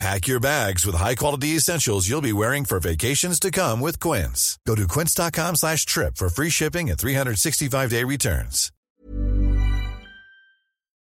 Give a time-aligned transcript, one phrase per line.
[0.00, 4.58] Pack your bags with high-quality essentials you'll be wearing for vacations to come with Quince.
[4.66, 8.70] Go to quince.com slash trip for free shipping and 365-day returns.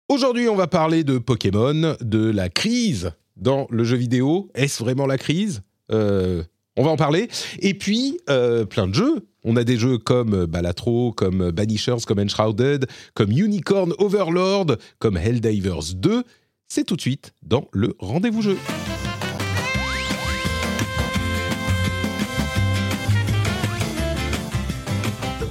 [0.08, 4.50] Aujourd'hui, on va parler de Pokémon, de la crise dans le jeu vidéo.
[4.56, 5.62] Est-ce vraiment la crise?
[5.92, 6.42] Euh,
[6.78, 7.28] On va en parler.
[7.60, 9.28] Et puis, euh, plein de jeux.
[9.44, 15.94] On a des jeux comme Balatro, comme Banishers, comme Enshrouded, comme Unicorn Overlord, comme Helldivers
[15.96, 16.24] 2.
[16.72, 18.56] C'est tout de suite dans le rendez-vous jeu.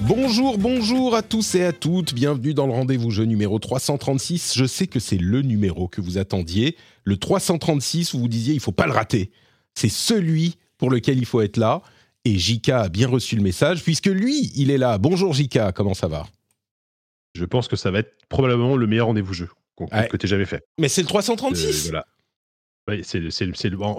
[0.03, 2.15] Bonjour, bonjour à tous et à toutes.
[2.15, 4.55] Bienvenue dans le rendez-vous jeu numéro 336.
[4.57, 6.77] Je sais que c'est le numéro que vous attendiez.
[7.03, 9.33] Le 336, vous vous disiez, il faut pas le rater.
[9.75, 11.83] C'est celui pour lequel il faut être là.
[12.25, 14.99] Et Jika a bien reçu le message, puisque lui, il est là.
[14.99, 16.29] Bonjour Jika, comment ça va?
[17.35, 19.49] Je pense que ça va être probablement le meilleur rendez-vous jeu
[19.87, 20.09] Ouais.
[20.09, 20.63] que tu jamais fait.
[20.79, 22.05] Mais c'est le Euh, 336 voilà.
[22.89, 23.31] Ouais, c'est,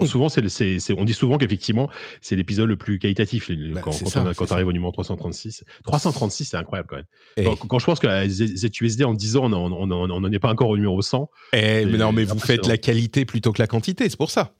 [0.08, 1.88] souvent, c'est, on dit souvent qu'effectivement,
[2.20, 5.62] c'est l'épisode le plus qualitatif Bah, quand, quand ça, on, quand arrive au numéro 336.
[5.84, 7.44] 336, c'est incroyable quand même.
[7.44, 10.50] Quand, quand je pense que la Z- ZUSD en 10 ans, on n'en est pas
[10.50, 11.30] encore au numéro 100.
[11.52, 14.54] eh, mais non, mais vous faites la qualité plutôt que la quantité, c'est pour ça.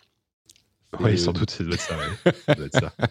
[0.98, 1.82] Oui, sans doute, ça doit être
[2.74, 2.92] ça.
[2.98, 3.06] ouais.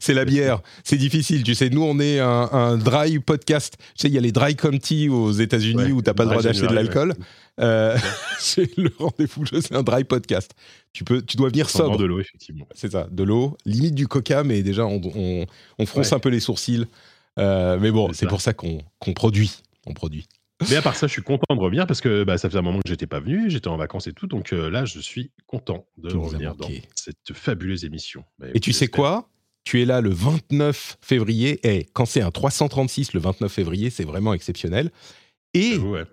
[0.00, 1.44] C'est la bière, c'est difficile.
[1.44, 3.76] Tu sais, nous, on est un, un dry podcast.
[3.78, 6.30] Tu sais, il y a les dry county aux États-Unis Ouais, où t'as pas le
[6.30, 7.14] droit d'acheter de l'alcool.
[7.60, 7.96] Euh,
[8.40, 10.52] c'est le rendez-vous c'est un dry podcast.
[10.92, 11.98] Tu peux, tu dois venir sobre.
[11.98, 12.66] de l'eau, effectivement.
[12.74, 15.46] C'est ça, de l'eau, limite du coca, mais déjà on, on,
[15.78, 16.86] on fronce un peu les sourcils.
[17.38, 19.52] Euh, mais bon, C'est pour ça qu'on qu'on produit.
[19.86, 20.26] On produit.
[20.68, 22.62] Mais à part ça, je suis content de revenir parce que bah, ça faisait un
[22.62, 25.30] moment que j'étais pas venu, j'étais en vacances et tout, donc euh, là, je suis
[25.46, 26.82] content de revenir dans manqué.
[26.94, 28.24] cette fabuleuse émission.
[28.38, 28.96] Bah, Et tu sais j'espère.
[29.00, 29.30] quoi?
[29.64, 31.60] Tu es là le 29 février.
[31.68, 34.90] Et quand c'est un 336 le 29 février, c'est vraiment exceptionnel.
[35.54, 36.04] Et J'avoue, ouais.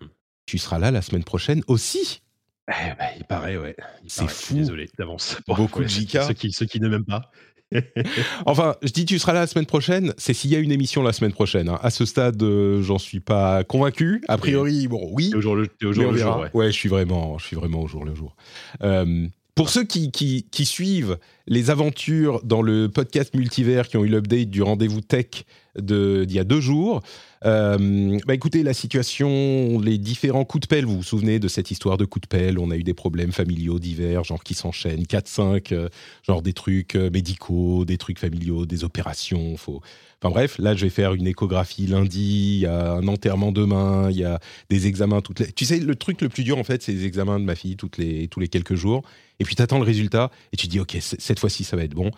[0.46, 2.22] tu seras là la semaine prochaine aussi.
[2.70, 3.76] Eh ben, il paraît, ouais.
[4.04, 4.34] Il C'est paraît.
[4.34, 4.54] fou.
[4.56, 5.38] Désolé d'avance.
[5.48, 6.18] Beaucoup de JK.
[6.28, 7.32] Ceux qui, ceux qui ne m'aiment pas.
[8.46, 10.14] Enfin, je dis tu seras là la semaine prochaine.
[10.18, 11.70] C'est s'il y a une émission la semaine prochaine.
[11.70, 11.80] hein.
[11.82, 14.22] À ce stade, euh, j'en suis pas convaincu.
[14.28, 15.32] A priori, bon, oui.
[15.36, 16.68] Au jour le, au jour, on le jour, ouais.
[16.68, 18.36] je suis vraiment, je suis vraiment au jour le jour.
[18.84, 21.18] Euh, pour ceux qui, qui, qui suivent
[21.48, 25.46] les aventures dans le podcast multivers qui ont eu l'update du rendez-vous tech
[25.80, 27.02] d'il y a deux jours,
[27.46, 31.72] euh, bah écoutez, la situation, les différents coups de pelle, vous vous souvenez de cette
[31.72, 32.60] histoire de coups de pelle?
[32.60, 35.90] On a eu des problèmes familiaux divers, genre qui s'enchaînent, 4-5, euh,
[36.24, 39.56] genre des trucs euh, médicaux, des trucs familiaux, des opérations.
[39.58, 39.82] Faut...
[40.20, 44.10] Enfin bref, là je vais faire une échographie lundi, il y a un enterrement demain,
[44.10, 44.40] il y a
[44.70, 45.52] des examens toutes les...
[45.52, 47.76] Tu sais, le truc le plus dur, en fait, c'est les examens de ma fille
[47.76, 49.04] toutes les, tous les quelques jours.
[49.40, 51.94] Et puis, tu attends le résultat et tu dis, OK, cette fois-ci, ça va être
[51.94, 52.10] bon.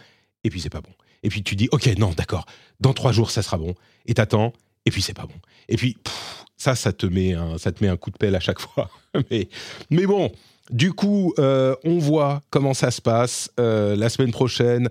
[0.45, 0.91] Et puis, c'est pas bon.
[1.23, 2.45] Et puis, tu dis, OK, non, d'accord,
[2.79, 3.75] dans trois jours, ça sera bon.
[4.05, 4.53] Et t'attends,
[4.85, 5.35] et puis, c'est pas bon.
[5.67, 5.97] Et puis,
[6.57, 8.89] ça, ça te, met un, ça te met un coup de pelle à chaque fois.
[9.29, 9.49] mais,
[9.89, 10.31] mais bon,
[10.69, 13.51] du coup, euh, on voit comment ça se passe.
[13.59, 14.89] Euh, la semaine prochaine,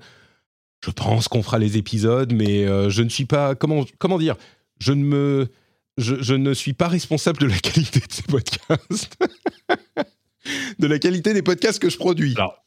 [0.85, 3.55] je pense qu'on fera les épisodes, mais euh, je ne suis pas...
[3.55, 4.37] Comment, comment dire?
[4.81, 5.49] Je ne me
[5.99, 9.17] je, je ne suis pas responsable de la qualité de ces podcasts.
[10.79, 12.35] de la qualité des podcasts que je produis.
[12.37, 12.65] Alors,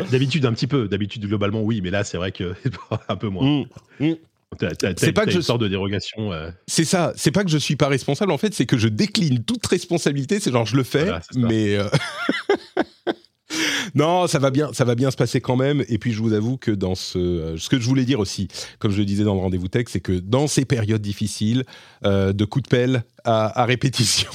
[0.00, 0.88] D'habitude, un petit peu.
[0.88, 2.54] D'habitude, globalement, oui, mais là, c'est vrai que
[3.08, 3.64] un peu moins.
[4.00, 4.06] Mm.
[4.08, 4.14] Mm.
[4.58, 6.32] T'as- t'as- C'est pas que je- sorte de dérogation.
[6.32, 8.88] euh, C'est ça, c'est pas que je suis pas responsable, en fait, c'est que je
[8.88, 11.76] décline toute responsabilité, c'est genre je le fais, Voilà, mais...
[11.76, 11.88] euh,
[13.94, 15.84] non, ça va bien, ça va bien se passer quand même.
[15.88, 18.48] Et puis je vous avoue que dans ce, euh, ce que je voulais dire aussi,
[18.78, 21.64] comme je le disais dans le rendez-vous tech, c'est que dans ces périodes difficiles,
[22.04, 24.30] euh, de coups de pelle à, répétition,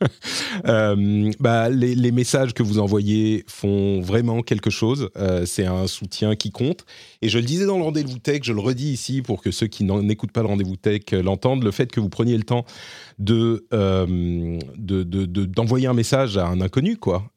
[0.66, 5.10] euh, bah, les, messages que vous envoyez font vraiment quelque chose.
[5.16, 6.84] Euh, c'est un soutien qui compte.
[7.20, 9.66] Et je le disais dans le rendez-vous tech, je le redis ici pour que ceux
[9.66, 12.64] qui n'écoutent pas le rendez-vous tech euh, l'entendent, le fait que vous preniez le temps
[13.18, 17.30] de de- de- de- d'envoyer un message à un inconnu quoi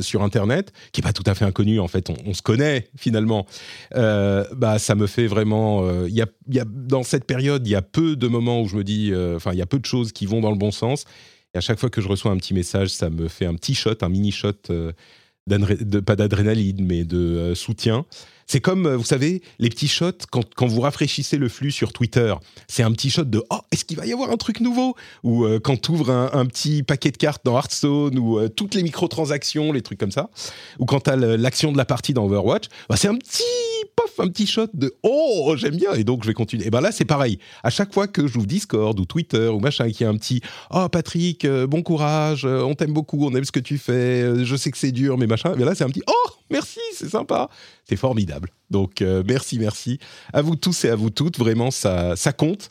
[0.00, 3.44] sur internet qui est pas tout à fait inconnu en fait on, se connaît finalement
[3.92, 6.22] bah ça me fait vraiment il y,
[6.60, 9.50] a, dans cette période il y a peu de moments où je me dis enfin
[9.52, 11.04] il y a peu de choses qui vont dans le bon sens.
[11.54, 13.74] Et à chaque fois que je reçois un petit message ça me fait un petit
[13.74, 14.92] shot un mini shot euh,
[16.04, 18.04] pas d'adrénaline mais de euh, soutien
[18.46, 21.92] C'est comme, euh, vous savez, les petits shots, quand, quand vous rafraîchissez le flux sur
[21.92, 22.32] Twitter,
[22.68, 24.94] c'est un petit shot de «Oh, est-ce qu'il va y avoir un truc nouveau?»
[25.24, 28.74] Ou euh, quand tu ouvres un, petit paquet de cartes dans Hearthstone, ou euh, toutes
[28.74, 30.30] les microtransactions, les trucs comme ça.
[30.78, 33.42] Ou quand tu as l'action de la partie dans Overwatch, bah, c'est un petit
[33.96, 36.66] pof, un petit shot de «Oh, j'aime bien!» Et donc, je vais continuer.
[36.66, 37.40] Et ben là, c'est pareil.
[37.64, 40.40] À chaque fois que j'ouvre Discord ou Twitter ou machin, qu'il y a un petit
[40.70, 44.70] «Oh, Patrick, bon courage, on t'aime beaucoup, on aime ce que tu fais, je sais
[44.70, 47.48] que c'est dur, mais machin.» Et là, c'est un petit «Oh, merci, c'est sympa!»
[47.88, 48.35] C'est formidable.
[48.70, 49.98] Donc euh, merci, merci
[50.32, 51.38] à vous tous et à vous toutes.
[51.38, 52.70] Vraiment, ça, ça compte.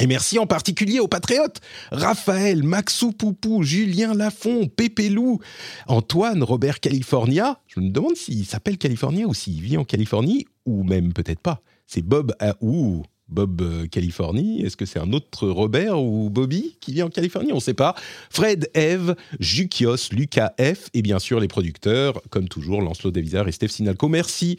[0.00, 1.60] Et merci en particulier aux patriotes
[1.92, 5.40] Raphaël, Maxou Poupou, Julien Lafont, Pépé Lou,
[5.88, 7.60] Antoine, Robert California.
[7.66, 11.60] Je me demande s'il s'appelle California ou s'il vit en Californie, ou même peut-être pas.
[11.86, 12.34] C'est Bob.
[12.40, 17.02] À, ouh, Bob euh, Californie Est-ce que c'est un autre Robert ou Bobby qui vit
[17.02, 17.52] en Californie?
[17.52, 17.94] On ne sait pas.
[18.30, 23.52] Fred, Eve, Jukios, Lucas F et bien sûr les producteurs, comme toujours, Lancelot Davizard et
[23.52, 24.08] Steph Sinalco.
[24.08, 24.58] Merci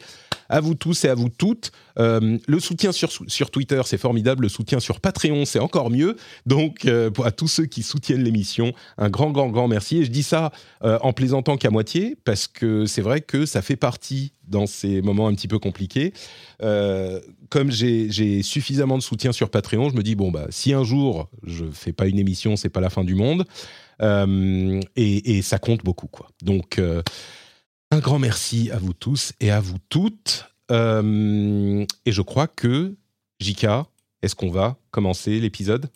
[0.52, 1.72] à vous tous et à vous toutes.
[1.98, 4.44] Euh, le soutien sur, sur Twitter, c'est formidable.
[4.44, 6.16] Le soutien sur Patreon, c'est encore mieux.
[6.46, 9.98] Donc, euh, à tous ceux qui soutiennent l'émission, un grand, grand, grand merci.
[9.98, 10.52] Et je dis ça
[10.82, 15.28] en plaisantant qu'à moitié, parce que c'est vrai que ça fait partie dans ces moments
[15.28, 16.12] un petit peu compliqués
[17.52, 21.28] comme j'ai suffisamment de soutien sur Patreon, je me dis bon bah si un jour
[21.44, 23.44] je fais pas une émission, c'est pas la fin du monde,
[24.00, 26.28] euh, et, ça compte beaucoup quoi.
[26.40, 27.02] Donc euh,
[27.92, 30.46] un grand merci à vous tous et à vous toutes.
[30.70, 32.94] Euh, et je crois que
[33.38, 33.86] Jika,
[34.22, 35.90] est-ce qu'on va commencer l'épisode?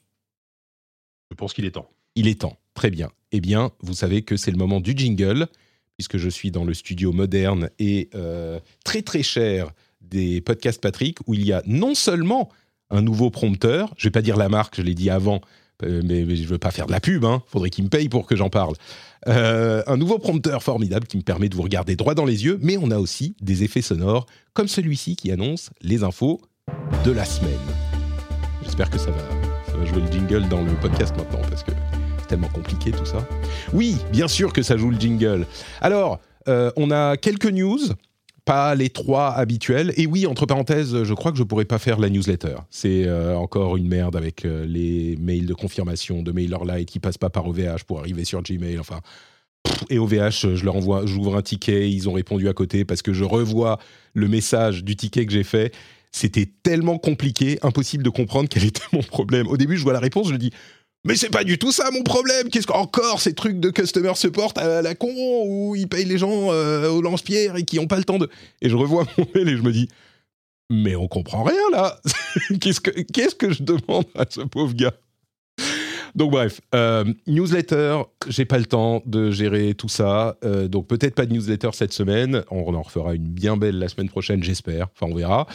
[1.30, 1.88] Je pense qu'il est temps.
[2.14, 3.10] Il est temps, très bien.
[3.32, 5.48] Eh bien, vous savez que c'est le moment du jingle,
[5.96, 8.10] puisque je suis dans le studio moderne et
[8.84, 9.72] très très cher
[10.02, 12.50] des podcasts Patrick où il y a non seulement
[12.90, 15.40] un nouveau prompteur, je vais pas dire la marque, je l'ai dit avant,
[15.84, 18.26] euh, mais, je veux pas faire de la pub, hein, faudrait qu'il me paye pour
[18.26, 18.74] que j'en parle.
[19.28, 22.58] Euh, un nouveau prompteur formidable qui me permet de vous regarder droit dans les yeux,
[22.62, 26.40] mais on a aussi des effets sonores comme celui-ci qui annonce les infos
[27.04, 27.52] de la semaine.
[28.62, 29.18] J'espère que ça va,
[29.70, 31.72] ça va jouer le jingle dans le podcast maintenant parce que
[32.18, 33.26] c'est tellement compliqué tout ça.
[33.72, 35.46] Oui, bien sûr que ça joue le jingle.
[35.80, 37.80] Alors, euh, on a quelques news
[38.46, 39.92] pas les trois habituels.
[39.96, 42.54] Et oui, entre parenthèses, je crois que je pourrais pas faire la newsletter.
[42.70, 47.18] C'est euh, encore une merde avec euh, les mails de confirmation de MailerLite qui passent
[47.18, 48.78] pas par OVH pour arriver sur Gmail.
[48.78, 49.00] Enfin,
[49.90, 53.12] et OVH, je leur envoie, j'ouvre un ticket, ils ont répondu à côté parce que
[53.12, 53.78] je revois
[54.14, 55.74] le message du ticket que j'ai fait.
[56.12, 59.48] C'était tellement compliqué, impossible de comprendre quel était mon problème.
[59.48, 60.52] Au début, je vois la réponse, je dis
[61.06, 62.48] mais c'est pas du tout ça mon problème.
[62.50, 65.12] Qu'est-ce qu'encore ces trucs de customer support à la con
[65.46, 68.28] où ils payent les gens euh, au lance-pierre et qui ont pas le temps de.
[68.60, 69.88] Et je revois mon mail et je me dis,
[70.68, 71.98] mais on comprend rien là.
[72.60, 74.94] qu'est-ce que qu'est-ce que je demande à ce pauvre gars?
[76.16, 81.14] Donc bref, euh, newsletter, j'ai pas le temps de gérer tout ça, euh, donc peut-être
[81.14, 82.42] pas de newsletter cette semaine.
[82.50, 84.88] On en refera une bien belle la semaine prochaine, j'espère.
[84.94, 85.46] Enfin, on verra.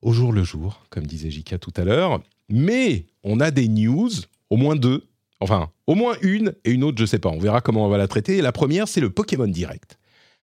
[0.00, 2.22] Au jour le jour, comme disait Jika tout à l'heure.
[2.48, 4.10] Mais on a des news
[4.50, 5.08] au moins deux,
[5.40, 7.30] enfin, au moins une et une autre, je ne sais pas.
[7.30, 8.36] On verra comment on va la traiter.
[8.36, 9.98] Et la première, c'est le Pokémon Direct.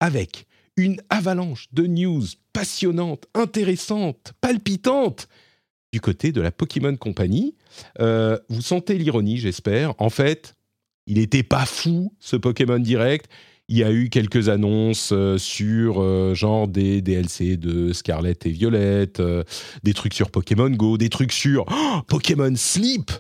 [0.01, 0.47] Avec
[0.77, 5.29] une avalanche de news passionnantes, intéressantes, palpitantes
[5.93, 7.55] du côté de la Pokémon Company.
[8.01, 9.95] Euh, vous sentez l'ironie, j'espère.
[9.99, 10.55] En fait,
[11.07, 13.29] il n'était pas fou, ce Pokémon Direct.
[13.69, 18.51] Il y a eu quelques annonces euh, sur euh, genre des DLC de Scarlet et
[18.51, 19.23] Violette,
[19.83, 23.11] des trucs sur Pokémon Go, des trucs sur oh, Pokémon Sleep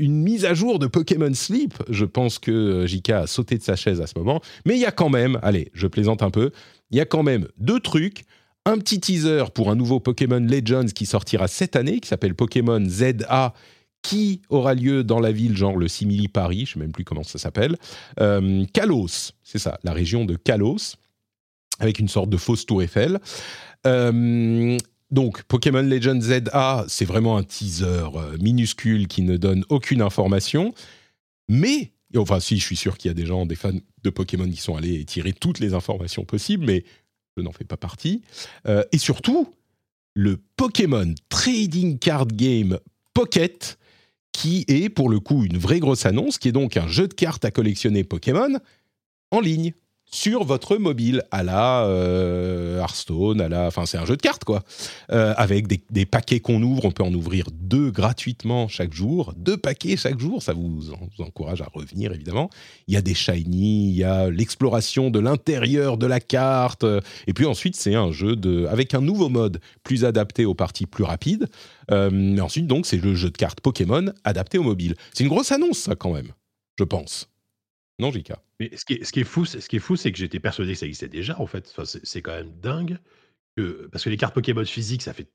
[0.00, 1.74] une mise à jour de Pokémon Sleep.
[1.88, 4.40] Je pense que euh, JK a sauté de sa chaise à ce moment.
[4.64, 6.50] Mais il y a quand même, allez, je plaisante un peu,
[6.90, 8.24] il y a quand même deux trucs.
[8.66, 12.82] Un petit teaser pour un nouveau Pokémon Legends qui sortira cette année, qui s'appelle Pokémon
[12.86, 13.54] ZA,
[14.02, 17.04] qui aura lieu dans la ville, genre le Simili Paris, je ne sais même plus
[17.04, 17.76] comment ça s'appelle.
[18.18, 20.96] Euh, Kalos, c'est ça, la région de Kalos,
[21.78, 23.18] avec une sorte de fausse tour Eiffel.
[23.86, 24.76] Euh,
[25.10, 30.72] donc, Pokémon Legends ZA, c'est vraiment un teaser euh, minuscule qui ne donne aucune information.
[31.48, 34.48] Mais, enfin, si, je suis sûr qu'il y a des gens, des fans de Pokémon
[34.48, 36.84] qui sont allés tirer toutes les informations possibles, mais
[37.36, 38.22] je n'en fais pas partie.
[38.68, 39.52] Euh, et surtout,
[40.14, 42.78] le Pokémon Trading Card Game
[43.12, 43.78] Pocket,
[44.32, 47.14] qui est pour le coup une vraie grosse annonce, qui est donc un jeu de
[47.14, 48.58] cartes à collectionner Pokémon
[49.32, 49.72] en ligne
[50.10, 54.44] sur votre mobile à la euh, Hearthstone, à la, enfin c'est un jeu de cartes
[54.44, 54.62] quoi,
[55.12, 59.56] euh, avec des, paquets qu'on ouvre, on peut en ouvrir deux gratuitement chaque jour, deux
[59.56, 60.90] paquets chaque jour, ça vous,
[61.20, 62.50] encourage à revenir évidemment.
[62.88, 66.84] Il y a des shiny, il y a l'exploration de l'intérieur de la carte,
[67.26, 70.86] et puis ensuite c'est un jeu de, avec un nouveau mode plus adapté aux parties
[70.86, 71.46] plus rapides.
[71.90, 74.96] Euh, ensuite donc c'est le jeu de cartes Pokémon adapté au mobile.
[75.12, 76.32] C'est une grosse annonce ça quand même,
[76.78, 77.29] je pense.
[78.00, 78.32] Non, JK.
[78.58, 80.86] Mais ce qui est, fou, ce qui est fou, c'est que j'étais persuadé que ça
[80.86, 81.72] existait déjà, en fait.
[81.76, 82.98] Enfin, c'est quand même dingue
[83.56, 85.28] que parce que les cartes Pokémon physiques, ça fait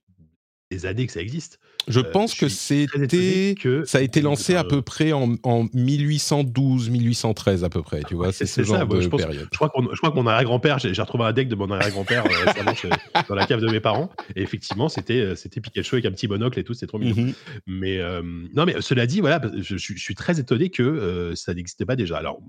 [0.72, 1.60] des années que ça existe.
[1.88, 3.56] Je pense que c'était,
[3.86, 5.36] ça a été lancé à peu près en,
[5.74, 9.48] 1812, 1813 à peu près, tu vois, c'est ce genre de période.
[9.52, 13.22] Je crois, je crois que mon arrière-grand-père, j'ai retrouvé un deck de mon arrière-grand-père euh,
[13.30, 16.60] dans la cave de mes parents, et effectivement, c'était c'était Pikachu avec un petit monocle
[16.60, 17.16] et tout, c'est trop mignon.
[17.16, 17.34] Mhm.
[17.68, 18.00] Mais
[18.56, 22.18] non, mais cela dit, voilà, je, je, suis très étonné que ça n'existait pas déjà.
[22.18, 22.40] Alors,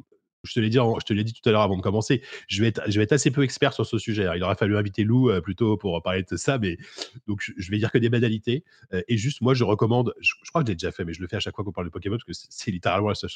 [0.47, 2.23] je te l'ai dit, je te l'ai dit tout à l'heure avant de commencer.
[2.49, 4.27] Je vais être, je vais être assez peu expert sur ce sujet.
[4.35, 6.79] Il aurait fallu inviter Lou euh, plutôt pour parler de ça, mais
[7.27, 8.65] donc je, vais dire que des banalités.
[8.93, 10.15] Euh, et juste, moi, je recommande.
[10.21, 11.73] Je, crois que je l'ai déjà fait, mais je le fais à chaque fois qu'on
[11.73, 13.29] parle de Pokémon parce que c'est littéralement la seule,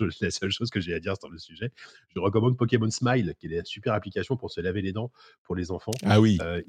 [0.50, 1.72] chose, que j'ai à dire sur le sujet.
[2.14, 5.10] Je recommande Pokémon Smile, qui est une super application pour se laver les dents
[5.42, 5.92] pour les enfants.
[6.04, 6.38] Ah oui.
[6.42, 6.62] Euh,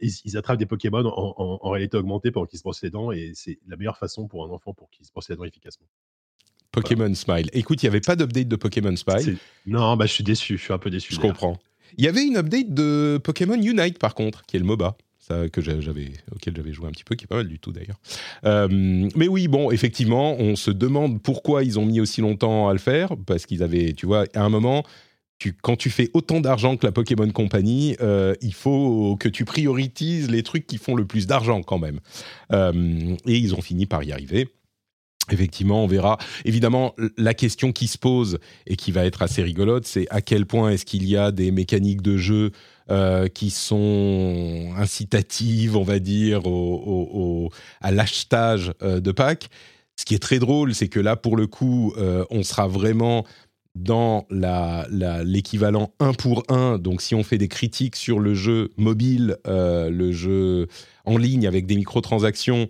[0.00, 3.58] ils, attrapent des Pokémon en, réalité augmentée pendant qu'ils se brossent les dents, et c'est
[3.66, 5.86] la meilleure façon pour un enfant pour qu'il se brosse les dents efficacement.
[6.72, 7.48] Pokémon Smile.
[7.52, 9.36] Écoute, il n'y avait pas d'update de Pokémon Smile.
[9.66, 11.14] Non, bah, je suis déçu, je suis un peu déçu.
[11.14, 11.58] Je comprends.
[11.98, 14.96] Il y avait une update de Pokémon Unite, par contre, qui est le MOBA.
[15.18, 17.70] Ça, que j'avais, auquel j'avais joué un petit peu, qui est pas mal du tout
[17.70, 18.00] d'ailleurs.
[18.44, 22.72] Euh, mais oui, bon, effectivement, on se demande pourquoi ils ont mis aussi longtemps à
[22.72, 24.84] le faire, parce qu'ils avaient, tu vois, à un moment,
[25.38, 29.44] tu, quand tu fais autant d'argent que la Pokémon Company, euh, il faut que tu
[29.44, 32.00] priorises les trucs qui font le plus d'argent quand même.
[32.52, 34.48] Euh, et ils ont fini par y arriver.
[35.30, 36.18] Effectivement, on verra.
[36.44, 40.46] Évidemment, la question qui se pose et qui va être assez rigolote, c'est à quel
[40.46, 42.50] point est-ce qu'il y a des mécaniques de jeu
[42.90, 46.42] euh, qui sont incitatives, on va dire,
[47.80, 49.48] à l'achetage euh, de packs.
[49.96, 53.24] Ce qui est très drôle, c'est que là, pour le coup, euh, on sera vraiment
[53.76, 56.78] dans l'équivalent la, 1 pour 1.
[56.78, 60.66] Donc, si on fait des critiques sur le jeu mobile, le jeu
[61.04, 62.66] en ligne avec des microtransactions,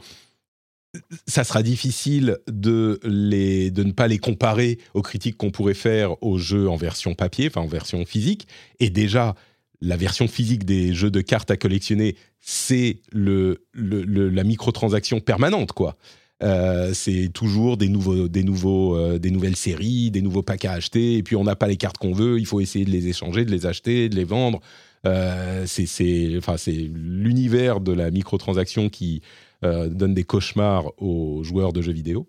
[1.27, 6.23] ça sera difficile de, les, de ne pas les comparer aux critiques qu'on pourrait faire
[6.23, 8.47] aux jeux en version papier, enfin en version physique.
[8.81, 9.35] Et déjà,
[9.81, 15.97] la version physique des jeux de cartes à collectionner, c'est le, la microtransaction permanente, quoi.
[16.43, 20.73] Euh, c'est toujours des, nouveaux, des, nouveaux, euh, des nouvelles séries, des nouveaux packs à
[20.73, 23.07] acheter, et puis on n'a pas les cartes qu'on veut, il faut essayer de les
[23.07, 24.61] échanger, de les acheter, de les vendre.
[25.07, 29.23] Euh, c'est enfin, l'univers de la microtransaction qui
[29.63, 32.27] donne des cauchemars aux joueurs de jeux vidéo.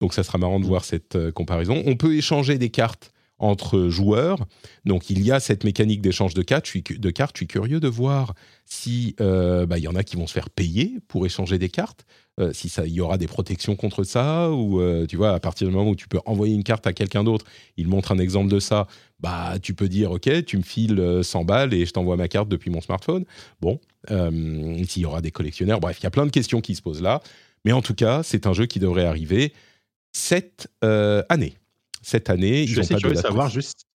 [0.00, 0.68] Donc ça sera marrant de mm.
[0.68, 1.82] voir cette euh, comparaison.
[1.86, 4.46] On peut échanger des cartes entre joueurs.
[4.86, 6.64] Donc il y a cette mécanique d'échange de cartes.
[6.66, 7.36] Je suis, de cartes.
[7.36, 10.32] Je suis curieux de voir si euh, bah, il y en a qui vont se
[10.32, 12.06] faire payer pour échanger des cartes.
[12.52, 15.74] si ça, il y aura des protections contre ça ou tu vois à partir du
[15.74, 17.46] moment où tu peux envoyer une carte à quelqu'un d'autre,
[17.78, 18.86] il montre un exemple de ça.
[19.20, 22.48] Bah tu peux dire ok, tu me files 100 balles et je t'envoie ma carte
[22.48, 23.24] depuis mon smartphone.
[23.60, 25.80] Bon, euh, s'il y aura des collectionneurs.
[25.80, 27.22] Bref, il y a plein de questions qui se posent là.
[27.64, 29.52] Mais en tout cas, c'est un jeu qui devrait arriver
[30.12, 31.58] cette euh, année.
[32.02, 33.86] Cette année, je suis assez curieux de savoir juste.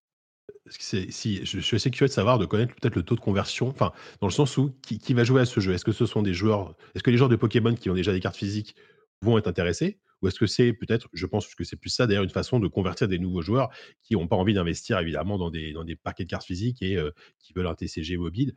[0.68, 3.92] Si, je, suis assez curieux de savoir, de connaître peut-être le taux de conversion, enfin,
[4.20, 5.72] dans le sens où qui, va jouer à ce jeu?
[5.72, 8.12] Est-ce que ce sont des joueurs, est-ce que les joueurs de Pokémon qui ont déjà
[8.12, 8.76] des cartes physiques
[9.22, 9.98] vont être intéressés?
[10.20, 12.68] Ou est-ce que c'est peut-être, je pense que c'est plus ça d'ailleurs, une façon de
[12.68, 13.70] convertir des nouveaux joueurs
[14.02, 16.96] qui n'ont pas envie d'investir évidemment dans des, dans des paquets de cartes physiques et
[16.96, 18.54] euh, qui veulent un TCG mobile?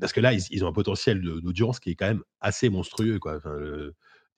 [0.00, 3.18] Parce que là, ils, ont un potentiel d'audience qui est quand même assez monstrueux.
[3.18, 3.36] Quoi.
[3.36, 3.56] Enfin,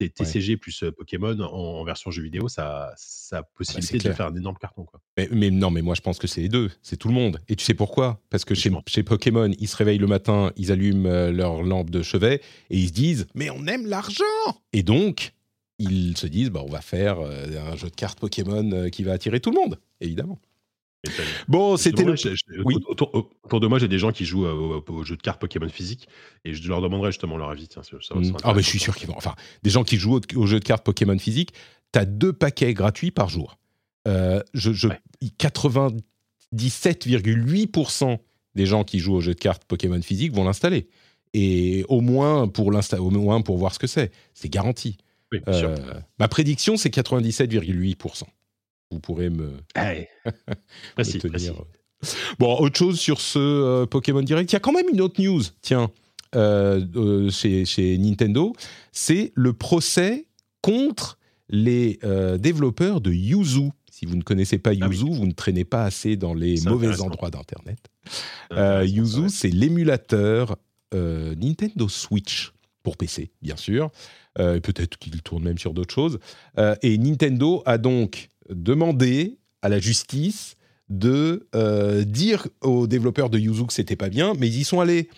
[0.06, 4.36] TCG plus Pokémon en, version jeu vidéo, ça, ça a bah, possibilité de faire un
[4.36, 4.84] énorme carton.
[4.84, 5.00] Quoi.
[5.32, 7.40] Mais, non, mais moi je pense que c'est les deux, c'est tout le monde.
[7.48, 8.20] Et tu sais pourquoi?
[8.30, 12.02] Parce que chez, chez, Pokémon, ils se réveillent le matin, ils allument leur lampe de
[12.02, 12.40] chevet
[12.70, 14.24] et ils se disent Mais on aime l'argent
[14.72, 15.32] Et donc,
[15.78, 19.40] ils se disent bah, On va faire un jeu de cartes Pokémon qui va attirer
[19.40, 20.38] tout le monde, évidemment.
[21.48, 22.14] Bon, c'était le.
[22.64, 22.76] Oui.
[22.86, 26.08] Autour, de moi, j'ai des gens qui jouent euh, au, jeu de cartes Pokémon physique
[26.44, 27.68] et je leur demanderai justement leur avis.
[28.14, 28.36] Mm.
[28.44, 29.16] ah, mais je suis sûr qu'ils vont.
[29.16, 31.52] Enfin, des gens qui jouent au, jeu de cartes Pokémon physique,
[31.92, 33.58] tu as deux paquets gratuits par jour.
[34.06, 34.70] Euh, je,
[35.22, 38.18] 97,8%
[38.54, 40.88] des gens qui jouent au jeu de cartes Pokémon physique vont l'installer.
[41.34, 44.10] Et au moins pour au moins pour voir ce que c'est.
[44.34, 44.96] C'est garanti.
[45.48, 45.76] Euh,
[46.18, 48.24] ma prédiction, c'est 97,8%
[48.90, 49.52] vous pourrez me,
[50.96, 51.54] tenir.
[52.38, 55.20] Bon, autre chose sur ce euh, Pokémon Direct, il y a quand même une autre
[55.20, 55.90] news, tiens,
[56.36, 58.54] euh, euh, chez, Nintendo,
[58.92, 60.26] c'est le procès
[60.62, 61.18] contre
[61.48, 61.98] les
[62.38, 63.70] développeurs de Yuzu.
[63.90, 67.00] Si vous ne connaissez pas ah Yuzu, vous ne traînez pas assez dans les mauvais
[67.00, 67.78] endroits d'Internet.
[68.86, 70.56] Yuzu, c'est l'émulateur
[70.92, 72.52] Nintendo Switch
[72.82, 73.90] pour PC, bien sûr.
[74.34, 76.18] Peut-être qu'il tourne même sur d'autres choses.
[76.82, 80.56] et Nintendo a donc demander à la justice
[80.88, 84.80] de euh, dire aux développeurs de Yuzu que c'était pas bien, mais ils y sont
[84.80, 85.08] allés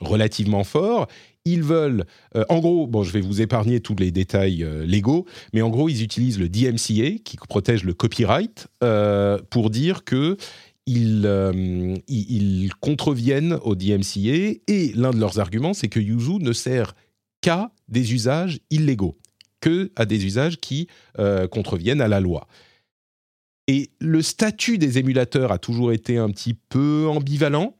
[0.00, 1.08] relativement fort.
[1.44, 2.04] Ils veulent,
[2.36, 5.70] euh, en gros, bon, je vais vous épargner tous les détails euh, légaux, mais en
[5.70, 8.68] gros, ils utilisent le DMCA qui protège le copyright
[9.50, 10.36] pour dire que
[10.86, 11.28] ils,
[12.08, 16.94] ils, contreviennent au DMCA et l'un de leurs arguments, c'est que Yuzu ne sert
[17.42, 19.18] qu'à des usages illégaux,
[19.60, 20.88] que à des usages qui
[21.50, 22.48] contreviennent à la loi.
[23.68, 27.76] Et le statut des émulateurs a toujours été un petit peu ambivalent.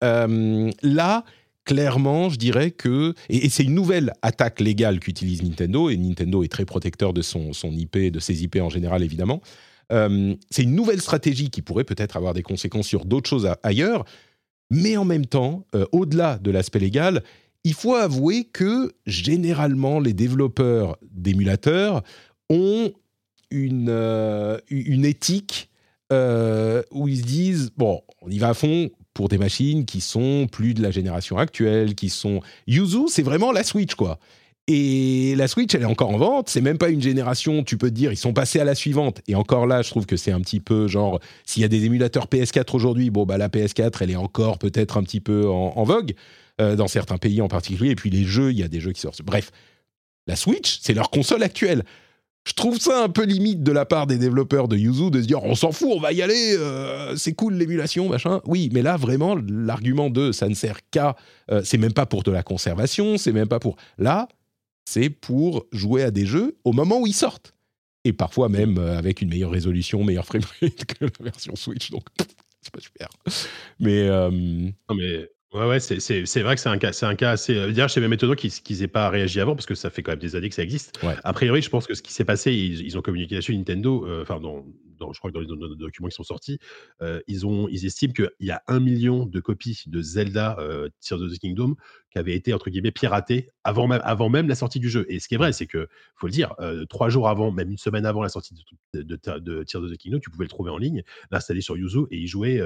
[0.00, 1.24] là,
[1.64, 6.48] clairement, je dirais que, et, c'est une nouvelle attaque légale qu'utilise Nintendo, et Nintendo est
[6.48, 9.40] très protecteur de son, son IP, de ses IP en général, évidemment.
[9.92, 14.04] Euh, c'est une nouvelle stratégie qui pourrait peut-être avoir des conséquences sur d'autres choses ailleurs,
[14.70, 17.22] mais en même temps, euh, au-delà de l'aspect légal,
[17.64, 22.02] il faut avouer que généralement, les développeurs d'émulateurs
[22.50, 22.92] ont
[23.54, 25.70] une, euh, une éthique
[26.10, 30.46] où ils se disent, bon, on y va à fond, pour des machines qui sont
[30.50, 32.40] plus de la génération actuelle, qui sont...
[32.66, 34.18] Yuzu, c'est vraiment la Switch, quoi.
[34.66, 36.48] Et la Switch, elle est encore en vente.
[36.48, 39.20] C'est même pas une génération, tu peux te dire, ils sont passés à la suivante.
[39.28, 41.84] Et encore là, je trouve que c'est un petit peu genre, s'il y a des
[41.84, 45.84] émulateurs PS4 aujourd'hui, bon, bah la PS4, elle est encore peut-être un petit peu en,
[45.84, 46.14] vogue,
[46.60, 47.90] euh, dans certains pays en particulier.
[47.90, 49.22] Et puis les jeux, il y a des jeux qui sortent.
[49.22, 49.52] Bref,
[50.26, 51.84] la Switch, c'est leur console actuelle
[52.46, 55.26] je trouve ça un peu limite de la part des développeurs de Yuzu de se
[55.26, 58.42] dire on s'en fout, on va y aller, euh, c'est cool l'émulation, machin.
[58.44, 61.16] Oui, mais là vraiment l'argument de ça ne sert qu'à,
[61.50, 63.76] euh, c'est même pas pour de la conservation, c'est même pas pour.
[63.96, 64.28] Là,
[64.84, 67.54] c'est pour jouer à des jeux au moment où ils sortent.
[68.04, 71.90] Et parfois même euh, avec une meilleure résolution, meilleure framerate que la version Switch.
[71.90, 72.04] Donc
[72.60, 73.08] c'est pas super.
[73.80, 74.06] Mais
[75.54, 77.56] Ouais, ouais, c'est vrai que c'est un cas, c'est un cas assez.
[77.56, 80.02] Euh, D'ailleurs, c'est même étonnant qu'ils qu'ils aient pas réagi avant parce que ça fait
[80.02, 80.98] quand même des années que ça existe.
[81.22, 83.56] A priori, je pense que ce qui s'est passé, ils, ont communiqué là-dessus.
[83.56, 84.64] Nintendo, euh, enfin, dans,
[84.98, 86.58] dans, je crois que dans les, documents qui sont sortis,
[87.02, 90.56] euh, ils ont, ils estiment qu'il y a un million de copies de Zelda
[91.00, 91.76] Tears of the Kingdom
[92.10, 95.06] qui avaient été entre guillemets piratées avant même, avant même la sortie du jeu.
[95.08, 96.56] Et ce qui est vrai, c'est que faut le dire,
[96.88, 98.54] trois jours avant, même une semaine avant la sortie
[98.92, 101.76] de, de, de, Tears of the Kingdom, tu pouvais le trouver en ligne, l'installer sur
[101.76, 102.60] Yuzu et y jouer.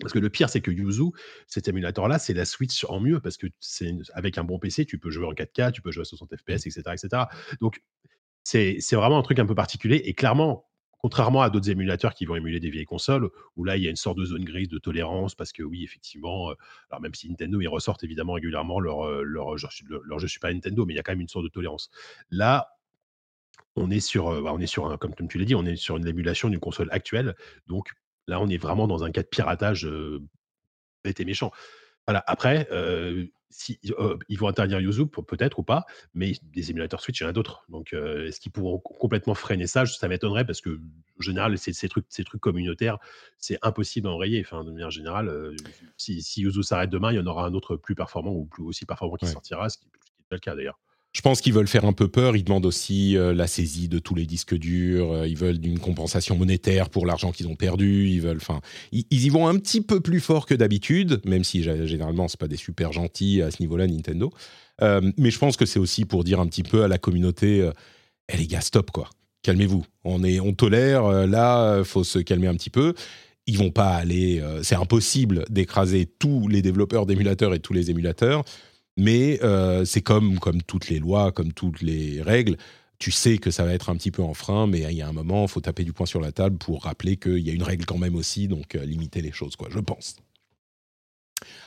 [0.00, 1.12] Parce que le pire, c'est que Yuzu,
[1.46, 4.98] cet émulateur-là, c'est la Switch en mieux, parce que c'est avec un bon PC, tu
[4.98, 6.82] peux jouer en 4K, tu peux jouer à 60 FPS, etc.
[6.92, 7.22] etc.
[7.60, 7.80] Donc,
[8.42, 10.02] c'est vraiment un truc un peu particulier.
[10.04, 10.66] Et clairement,
[10.98, 13.90] contrairement à d'autres émulateurs qui vont émuler des vieilles consoles, où là, il y a
[13.90, 16.54] une sorte de zone grise de tolérance, parce que oui, effectivement, euh,
[16.90, 19.70] alors même si Nintendo, ils ressortent évidemment régulièrement leur, euh, leur, leur,
[20.02, 21.90] leur jeu Super Nintendo, mais il y a quand même une sorte de tolérance.
[22.30, 22.68] Là,
[23.76, 25.96] on est sur, euh, bah, on est sur comme tu l'as dit, on est sur
[25.98, 27.34] une émulation d'une console actuelle.
[27.66, 27.90] Donc,
[28.26, 29.88] Là, on est vraiment dans un cas de piratage
[31.02, 31.50] bête et méchant.
[32.06, 32.22] Voilà.
[32.26, 32.68] Après,
[33.50, 37.30] si, ils vont interdire Yuzu, peut-être ou pas, mais des émulateurs Switch, il y en
[37.30, 37.64] a d'autres.
[37.68, 39.86] Donc, est-ce qu'ils pourront complètement freiner ça?
[39.86, 40.80] Ça m'étonnerait parce que,
[41.18, 42.98] en général, ces, ces, trucs, ces trucs communautaires,
[43.38, 44.40] c'est impossible à enrayer.
[44.40, 45.54] Enfin, de manière générale,
[45.96, 48.64] si, si Yuzu s'arrête demain, il y en aura un autre plus performant ou plus
[48.64, 49.92] aussi performant qui sortira, ce qui n'est
[50.28, 50.78] pas le cas d'ailleurs.
[51.14, 52.36] Je pense qu'ils veulent faire un peu peur.
[52.36, 55.12] Ils demandent aussi euh, la saisie de tous les disques durs.
[55.12, 58.08] Euh, ils veulent une compensation monétaire pour l'argent qu'ils ont perdu.
[58.08, 61.62] Ils veulent, enfin, ils, y vont un petit peu plus fort que d'habitude, même si
[61.62, 64.32] généralement c'est pas des super gentils à ce niveau-là, Nintendo.
[64.82, 67.70] Euh, mais je pense que c'est aussi pour dire un petit peu à la communauté,
[68.28, 69.08] eh les gars, stop quoi,
[69.42, 69.84] calmez-vous.
[70.02, 71.28] On est, on tolère.
[71.28, 72.92] là, faut se calmer un petit peu
[73.46, 74.42] ils vont pas aller.
[74.62, 78.42] c'est impossible d'écraser tous les développeurs d'émulateurs et tous les émulateurs.
[78.96, 82.56] Mais euh, c'est comme, comme toutes les lois, comme toutes les règles.
[82.98, 85.08] Tu sais que ça va être un petit peu en frein, mais il y a
[85.08, 87.52] un moment, il faut taper du poing sur la table pour rappeler qu'il y a
[87.52, 90.16] une règle quand même aussi, donc euh, limiter les choses, quoi, je pense.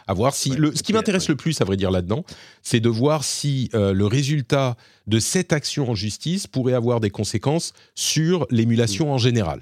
[0.08, 2.24] À voir si le, ce qui m'intéresse le plus, à vrai dire là-dedans,
[2.64, 7.10] c'est de voir si euh, le résultat de cette action en justice pourrait avoir des
[7.10, 9.62] conséquences sur l'émulation en général.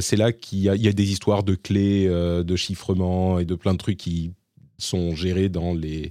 [0.00, 3.72] c'est là qu'il y, y, a des histoires de clés, de chiffrement et de plein
[3.72, 4.32] de trucs qui
[4.78, 6.10] sont gérés dans les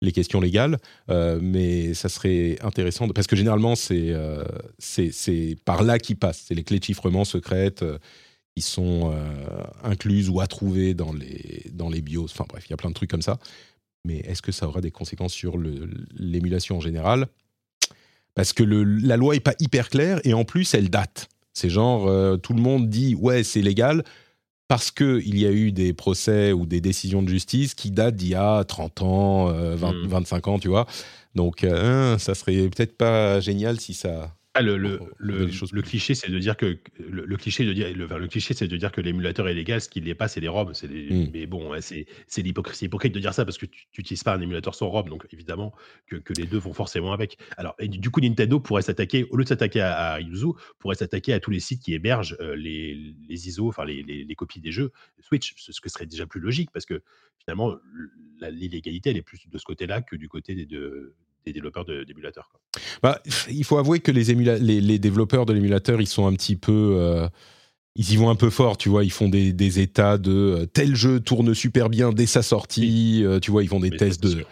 [0.00, 0.78] les questions légales,
[1.10, 4.44] euh, mais ça serait intéressant, parce que généralement, euh,
[4.78, 6.44] c'est par là qu'ils passent.
[6.46, 7.98] C'est les clés de chiffrement secrètes euh,
[8.54, 9.14] qui sont
[9.84, 12.24] incluses ou à trouver dans les, dans les BIOS.
[12.24, 13.38] Enfin bref, il y a plein de trucs comme ça.
[14.04, 15.56] Mais est-ce que ça aura des conséquences sur
[16.16, 17.28] l'émulation en général?
[18.34, 21.28] Parce que la loi n'est pas hyper claire, et en plus, elle date.
[21.52, 24.02] C'est genre, tout le monde dit, ouais, c'est légal,
[24.68, 28.28] parce qu'il y a eu des procès ou des décisions de justice qui datent d'il
[28.28, 30.54] y a 30 ans, 25 euh, hmm.
[30.54, 30.86] ans, tu vois.
[31.34, 36.30] Donc, euh, ça serait peut-être pas génial si ça, le, le, le, le, cliché, c'est
[36.30, 39.54] de dire que le, cliché de dire le, cliché, c'est de dire que l'émulateur est
[39.54, 39.80] légal.
[39.80, 40.74] Ce qui n'est pas, c'est les ROM.
[40.74, 41.30] C'est mmh.
[41.32, 44.40] Mais bon, c'est c'est l'hypocrisie hypocrite de dire ça parce que tu n'utilises pas un
[44.40, 45.74] émulateur sans ROM, donc évidemment
[46.06, 47.38] que, que, les deux vont forcément avec.
[47.56, 50.96] Alors, et du coup, Nintendo pourrait s'attaquer au lieu de s'attaquer à, à, Yuzu, pourrait
[50.96, 52.94] s'attaquer à tous les sites qui hébergent euh, les,
[53.28, 56.40] les, ISO, enfin les, les, les, copies des jeux Switch, ce que serait déjà plus
[56.40, 57.02] logique parce que
[57.38, 57.76] finalement,
[58.50, 61.14] l'illégalité, elle est plus de ce côté-là que du côté des deux
[61.48, 62.50] des développeurs d'émulateurs.
[63.02, 66.56] Bah, il faut avouer que les, les, les développeurs de l'émulateur, ils sont un petit
[66.56, 66.96] peu.
[66.98, 67.28] Euh,
[67.96, 69.02] ils y vont un peu fort, tu vois.
[69.04, 73.22] Ils font des, des états de euh, tel jeu tourne super bien dès sa sortie.
[73.24, 74.44] euh, tu vois, ils font des Mais tests c'est de.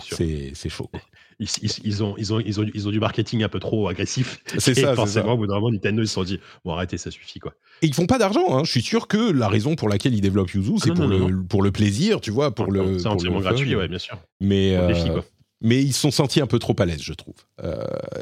[0.00, 0.14] C'est.
[0.16, 0.88] C'est c'est chaud.
[0.90, 1.00] quoi.
[1.38, 3.88] Ils, ils- ils ont, ils, ont, ils, ont, ils ont du marketing un peu trop
[3.88, 4.40] agressif.
[4.58, 5.32] C'est ça, c'est forcément, ça.
[5.32, 7.54] au bout d'un moment, Nintendo, ils se sont dit Bon, arrêtez, ça suffit, quoi.
[7.80, 8.56] Et ils font pas d'argent.
[8.58, 8.64] Hein.
[8.64, 11.28] Je suis sûr que la raison pour laquelle ils développent Yuzu, c'est non, pour, non,
[11.28, 12.98] le, pour le plaisir, tu vois, pour le.
[12.98, 14.18] C'est entièrement le gratuit, ouais, bien sûr.
[14.40, 15.24] Mais, défi, quoi.
[15.60, 17.36] Mais ils se sont sentis un peu trop à l'aise, je trouve.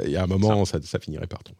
[0.04, 1.58] Il y a un moment, ça, ça finirait par tomber.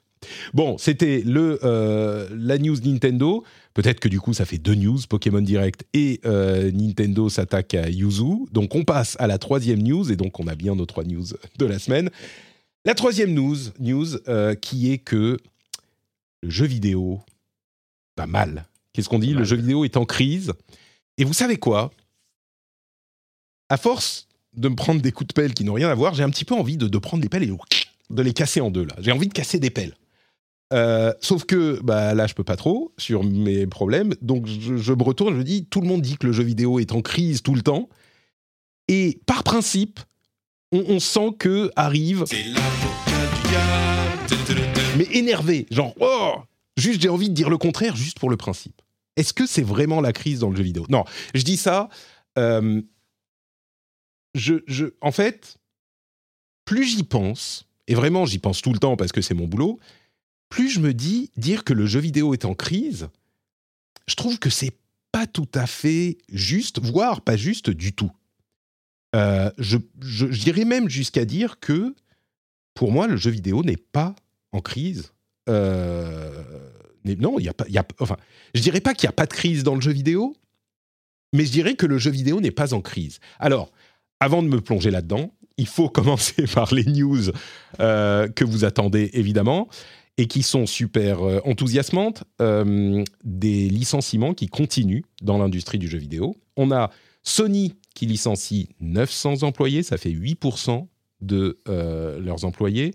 [0.55, 3.45] Bon, c'était le euh, la news Nintendo.
[3.75, 7.89] Peut-être que du coup, ça fait deux news, Pokémon Direct et euh, Nintendo s'attaque à
[7.89, 8.47] Yuzu.
[8.51, 11.27] Donc, on passe à la troisième news, et donc on a bien nos trois news
[11.59, 12.11] de la semaine.
[12.85, 15.37] La troisième news, news euh, qui est que
[16.43, 17.21] le jeu vidéo
[18.17, 18.67] va mal.
[18.93, 19.35] Qu'est-ce qu'on dit?
[19.35, 20.53] Le jeu vidéo est en crise.
[21.19, 21.91] Et vous savez quoi?
[23.69, 24.28] À force
[24.59, 26.45] de me prendre des coups de pelle qui n'ont rien à voir, j'ai un petit
[26.45, 27.53] peu envie de, de prendre des pelles et
[28.11, 28.85] de les casser en deux.
[28.85, 29.95] Là, j'ai envie de casser des pelles.
[30.73, 34.15] Euh, sauf que bah, là, je peux pas trop sur mes problèmes.
[34.21, 36.43] Donc, je, je me retourne, je me dis, tout le monde dit que le jeu
[36.43, 37.89] vidéo est en crise tout le temps.
[38.89, 40.01] Et par principe,
[40.73, 42.25] on, on sent que arrive,
[44.97, 46.35] mais énervé, genre, oh,
[46.77, 48.81] juste j'ai envie de dire le contraire, juste pour le principe.
[49.17, 50.85] Est-ce que c'est vraiment la crise dans le jeu vidéo?
[50.89, 51.89] Non, je dis ça.
[52.39, 52.83] euh,
[54.39, 55.59] je, en fait,
[56.65, 59.79] plus j'y pense, et vraiment j'y pense tout le temps parce que c'est mon boulot,
[60.49, 63.09] plus je me dis dire que le jeu vidéo est en crise,
[64.07, 64.77] je trouve que c'est
[65.13, 68.13] pas tout à fait juste, voire pas juste du tout.
[69.17, 71.95] Euh, je, j'irais même jusqu'à dire que
[72.75, 74.15] pour moi, le jeu vidéo n'est pas
[74.53, 75.13] en crise.
[75.49, 76.43] Euh,
[77.05, 77.67] non, il y a pas.
[77.69, 78.17] Y a, enfin,
[78.55, 80.37] je dirais pas qu'il n'y a pas de crise dans le jeu vidéo,
[81.33, 83.19] mais je dirais que le jeu vidéo n'est pas en crise.
[83.39, 83.73] Alors,
[84.21, 87.31] avant de me plonger là-dedans, il faut commencer par les news
[87.81, 89.69] euh, que vous attendez évidemment
[90.17, 92.25] et qui sont super euh, enthousiasmantes.
[92.41, 96.37] Euh, des licenciements qui continuent dans l'industrie du jeu vidéo.
[96.57, 96.91] On a
[97.23, 100.87] Sony qui licencie 900 employés, ça fait 8%
[101.21, 102.95] de euh, leurs employés.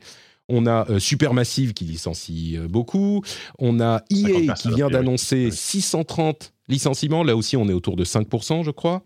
[0.49, 3.21] On a euh, Supermassive qui licencie euh, beaucoup.
[3.59, 5.51] On a 50 EA qui vient d'annoncer Ouais.
[5.51, 7.23] 630 licenciements.
[7.23, 9.03] Là aussi, on est autour de 5%, je crois.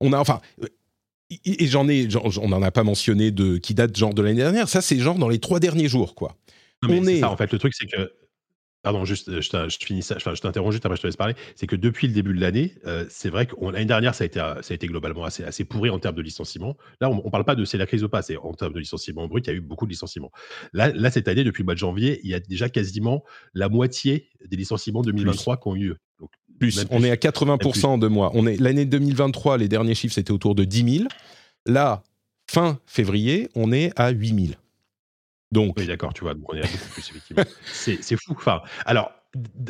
[0.00, 0.40] On a, enfin,
[1.30, 2.08] et j'en ai,
[2.40, 4.68] on n'en a pas mentionné de qui date genre de l'année dernière.
[4.68, 6.36] Ça, c'est genre dans les trois derniers jours, quoi.
[6.82, 8.12] Non, mais on est- ça, en fait, le truc, c'est que.
[8.86, 11.08] Pardon, juste, euh, je, t'in- je finis ça, enfin, je t'interromps juste, après je te
[11.08, 11.34] laisse parler.
[11.56, 14.26] C'est que depuis le début de l'année, euh, c'est vrai que l'année dernière, ça a,
[14.28, 16.76] été, euh, ça a été globalement assez, assez pourri en termes de licenciements.
[17.00, 18.78] Là, on ne parle pas de c'est la crise ou pas, c'est en termes de
[18.78, 20.30] licenciements brut, il y a eu beaucoup de licenciements.
[20.72, 23.68] Là, là, cette année, depuis le mois de janvier, il y a déjà quasiment la
[23.68, 25.96] moitié des licenciements 2023 qui ont eu lieu.
[26.20, 27.08] Donc, Plus, Même on plus.
[27.08, 28.30] est à 80% de mois.
[28.34, 31.08] On est l'année 2023, les derniers chiffres c'était autour de 10 000.
[31.66, 32.04] Là,
[32.48, 34.38] fin février, on est à 8 000.
[35.52, 36.62] Donc, Oui, d'accord, tu vois, donc on est
[37.72, 38.32] c'est fou.
[38.36, 39.12] Enfin, alors,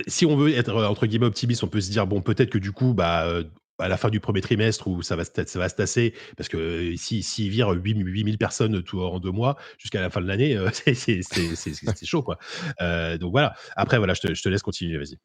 [0.07, 2.59] si on veut être, euh, entre guillemets, optimiste, on peut se dire, bon, peut-être que
[2.59, 3.45] du coup, bah, euh,
[3.79, 6.57] à la fin du premier trimestre, où ça va, ça va se tasser, parce que
[6.57, 10.27] euh, si, s'ils virent 8 8000 personnes tout en deux mois, jusqu'à la fin de
[10.27, 12.39] l'année, euh, c'est- c'est c'est- c'est- c'est chaud, quoi.
[12.81, 13.55] Euh, donc voilà.
[13.77, 15.19] Après, voilà, je te, je te laisse continuer, vas-y.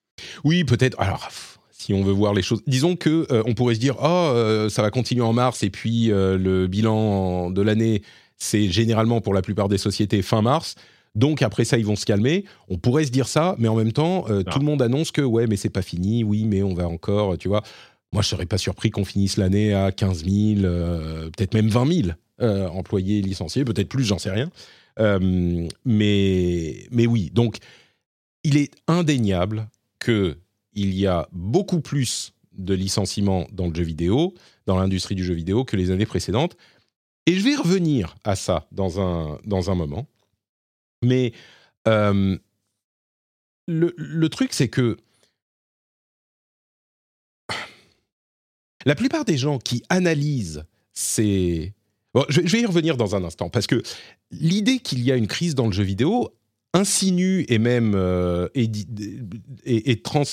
[0.43, 0.99] oui, peut-être.
[0.99, 1.29] Alors,
[1.71, 4.81] si on veut voir les choses, disons que euh, on pourrait se dire, oh, ça
[4.81, 8.01] va continuer en mars, et puis le bilan de l'année,
[8.41, 10.73] c'est généralement pour la plupart des sociétés fin mars.
[11.13, 12.43] Donc après ça, ils vont se calmer.
[12.69, 14.51] On pourrait se dire ça, mais en même temps, euh, Ah.
[14.51, 16.23] tout le monde annonce que ouais, mais c'est pas fini.
[16.23, 17.61] Oui, mais on va encore, tu vois.
[18.11, 21.85] Moi, je serais pas surpris qu'on finisse l'année à 15 000, euh, peut-être même 20
[21.93, 22.07] 000
[22.41, 24.49] euh, employés licenciés, peut-être plus, j'en sais rien.
[25.85, 27.57] Mais, mais oui, donc
[28.43, 29.67] il est indéniable
[29.99, 30.37] que
[30.73, 34.33] il y a beaucoup plus de licenciements dans le jeu vidéo,
[34.65, 36.55] dans l'industrie du jeu vidéo, que les années précédentes.
[37.27, 40.07] Et je vais revenir à ça dans un, dans un moment.
[41.03, 41.33] Mais
[41.87, 42.37] euh,
[43.67, 44.97] le, le truc, c'est que
[48.85, 51.73] la plupart des gens qui analysent ces...
[52.13, 53.81] Bon, je, vais- y revenir dans un instant, parce que
[54.31, 56.33] l'idée qu'il y a une crise dans le jeu vidéo
[56.73, 58.49] insinue et même euh,
[60.03, 60.23] trans,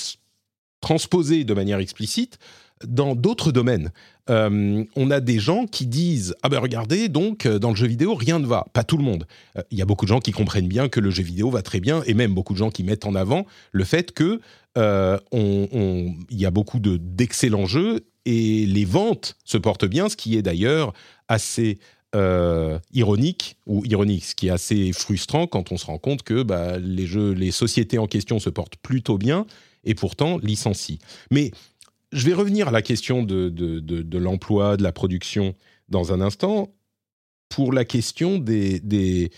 [0.81, 2.38] transposée de manière explicite
[2.87, 3.91] dans d'autres domaines.
[4.31, 7.87] Euh, on a des gens qui disent ah ben regardez donc euh, dans le jeu
[7.87, 8.67] vidéo rien ne va.
[8.73, 9.27] Pas tout le monde.
[9.57, 11.62] Euh, il y a beaucoup de gens qui comprennent bien que le jeu vidéo va
[11.62, 14.41] très bien et même beaucoup de gens qui mettent en avant le fait que
[14.77, 20.37] il y a beaucoup de d'excellents jeux et les ventes se portent bien ce qui
[20.37, 20.93] est d'ailleurs
[21.27, 21.81] assez
[22.93, 26.79] ironique ou ironique ce qui est assez frustrant quand on se rend compte que bah,
[26.79, 29.47] les jeux les sociétés en question se portent plutôt bien
[29.85, 30.99] et pourtant licencient.
[31.33, 31.51] Mais
[32.12, 35.55] je vais revenir à la question de, de, de- l'emploi, de la production
[35.88, 36.75] dans un instant.
[37.49, 39.31] Pour la question des, des-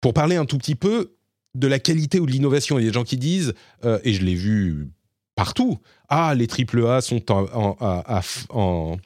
[0.00, 1.16] Pour parler un tout petit peu
[1.54, 2.78] de la qualité ou de l'innovation.
[2.78, 3.54] Il y a des gens qui disent,
[3.84, 4.88] euh, et je l'ai vu
[5.34, 5.78] partout,
[6.08, 8.96] ah, les AAA sont en,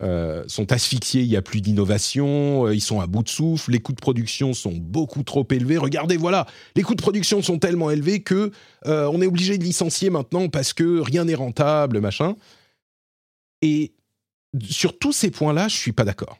[0.00, 3.72] euh, sont asphyxiés, il n'y a plus d'innovation, euh, ils sont à bout de souffle,
[3.72, 5.76] les coûts de production sont beaucoup trop élevés.
[5.76, 8.50] Regardez, voilà, les coûts de production sont tellement élevés que
[8.84, 12.36] on est obligé de licencier maintenant parce que rien n'est rentable, machin.
[13.60, 13.92] Et
[14.64, 16.38] sur tous ces points-là, je suis pas d'accord.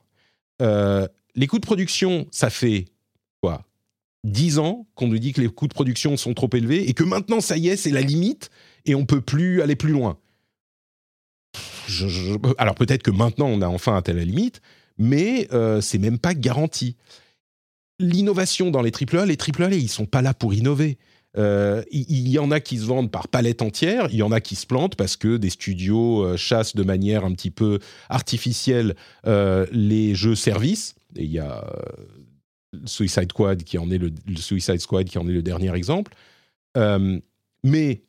[0.61, 2.87] les coûts de production, ça fait
[3.43, 3.67] quoi
[4.25, 7.05] 10 ans qu'on nous dit que les coûts de production sont trop élevés et que
[7.05, 8.51] maintenant, ça y est, c'est la limite
[8.87, 10.19] et on peut plus aller plus loin.
[12.59, 14.61] Alors peut-être que maintenant, on a enfin atteint la limite,
[14.99, 16.97] mais euh, c'est même pas garanti.
[17.99, 20.99] L'innovation dans les AAA, les AAA, ils sont pas là pour innover.
[21.39, 24.41] Euh, il y, en a qui se vendent par palette entière, il y en a
[24.43, 27.79] qui se plantent parce que des studios euh, chassent de manière un petit peu
[28.11, 30.95] artificielle euh, les jeux services.
[31.17, 31.65] Et il y a
[32.85, 36.15] Suicide Squad qui en est le, Suicide Squad qui en est le dernier exemple.
[36.77, 37.19] Euh,
[37.65, 38.03] mais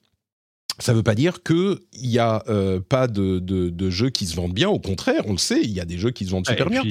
[0.79, 4.35] ça ne veut pas dire qu'il n'y a euh, pas de, de, jeux qui se
[4.35, 4.69] vendent bien.
[4.69, 6.83] Au contraire, on le sait, il y a des jeux qui se vendent super bien.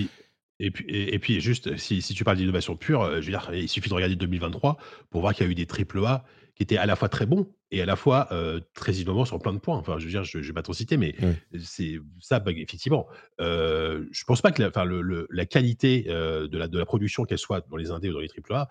[0.60, 3.50] Et puis, et, puis, juste, si, si tu parles d'innovation pure, euh, je veux dire,
[3.52, 4.76] il suffit de regarder 2023
[5.10, 7.26] pour voir qu'il y a eu des triple A qui étaient à la fois très
[7.26, 8.28] bons et à la fois
[8.74, 9.78] très innovants sur plein de points.
[9.78, 11.16] Enfin, je veux dire, je, ne vais pas trop citer, mais
[11.58, 13.08] c'est ça, effectivement.
[13.40, 17.24] Euh, je pense pas que la, enfin, le, la qualité de, la, de la production,
[17.24, 18.68] qu'elle soit dans les indés ou dans les AAA,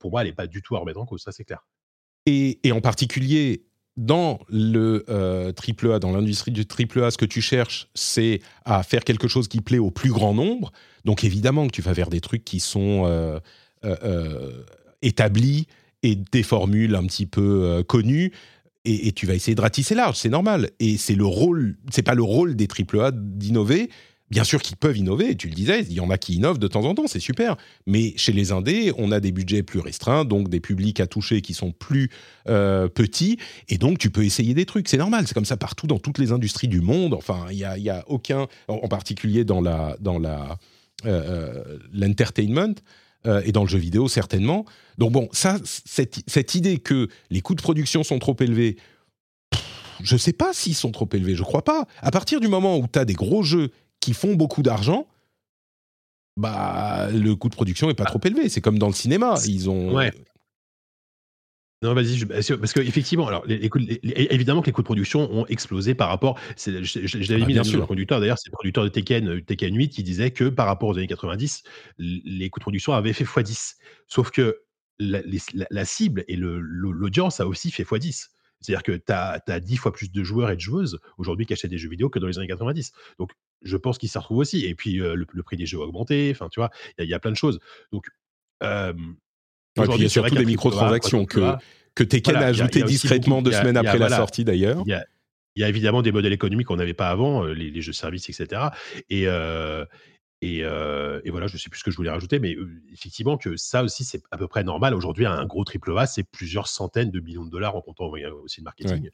[0.00, 1.22] pour moi, elle n'est pas du tout à remettre en cause.
[1.22, 1.66] Ça, c'est clair.
[2.24, 3.67] Et, et, en particulier,
[3.98, 9.28] dans le AAA, dans l'industrie du AAA, ce que tu cherches, c'est à faire quelque
[9.28, 10.72] chose qui plaît au plus grand nombre.
[11.04, 13.40] Donc, évidemment que tu vas vers des trucs qui sont
[15.02, 15.66] établis
[16.02, 18.32] et des formules un petit peu euh, connues.
[18.84, 20.70] Et, tu vas essayer de ratisser large, c'est normal.
[20.80, 23.90] Et c'est le rôle, c'est pas le rôle des AAA d'innover.
[24.30, 26.68] Bien sûr qu'ils peuvent innover, tu le disais, il y en a qui innovent de
[26.68, 27.56] temps en temps, c'est super.
[27.86, 31.40] Mais chez les indés, on a des budgets plus restreints, donc des publics à toucher
[31.40, 32.10] qui sont plus
[32.48, 33.38] euh, petits,
[33.68, 35.26] et donc tu peux essayer des trucs, c'est normal.
[35.26, 37.14] C'est comme ça partout dans toutes les industries du monde.
[37.14, 40.58] Enfin, il y a, y a, aucun, en particulier dans la dans la
[41.06, 42.74] euh, l'entertainment.
[43.26, 44.64] Euh, et dans le jeu vidéo certainement.
[44.96, 48.76] Donc bon, ça, cette, idée que les coûts de production sont trop élevés,
[50.04, 51.86] je ne sais pas s'ils sont trop élevés, je crois pas.
[52.00, 55.06] À partir du moment où tu as des gros jeux qui font beaucoup d'argent,
[56.36, 58.10] bah le coût de production est pas ah.
[58.10, 58.48] trop élevé.
[58.48, 59.98] C'est comme dans le cinéma, ils ont
[61.80, 63.70] non, vas-y, parce qu'effectivement, alors, les,
[64.02, 66.36] évidemment que les coûts de production ont explosé par rapport.
[66.56, 69.40] Je, je, l'avais ah, mis dans le producteur, d'ailleurs, c'est le producteur de Tekken, euh,
[69.40, 71.62] Tekken 8 qui disait que par rapport aux années 90,
[71.98, 73.76] les coûts de production avaient fait x10.
[74.08, 74.62] Sauf que
[74.98, 78.26] la, cible et l'audience a aussi fait x10.
[78.60, 81.52] C'est-à-dire que tu as, as, 10 fois plus de joueurs et de joueuses aujourd'hui qui
[81.52, 82.90] achètent des jeux vidéo que dans les années 90.
[83.20, 83.30] Donc,
[83.62, 84.64] je pense qu'ils s'y retrouvent aussi.
[84.64, 86.30] Et puis, euh, le, prix des jeux a augmenté.
[86.30, 87.58] Enfin, tu vois, il y, a plein de choses.
[87.92, 88.06] Donc,
[88.62, 88.92] euh,
[89.76, 91.54] il y a surtout des microtransactions que,
[91.94, 94.82] que Tekken a, ajouté discrètement deux semaines après la sortie d'ailleurs.
[94.86, 98.30] Il y, a évidemment des modèles économiques qu'on n'avait pas avant, euh, les, jeux services,
[98.30, 98.62] etc.
[99.10, 99.84] Et, euh,
[100.44, 102.56] euh, et, voilà, je ne sais plus ce que je voulais rajouter, mais
[102.92, 104.94] effectivement que ça aussi, c'est à peu près normal.
[104.94, 108.08] Aujourd'hui, un gros triple A, c'est plusieurs centaines de millions de dollars en comptant
[108.44, 109.10] aussi le marketing.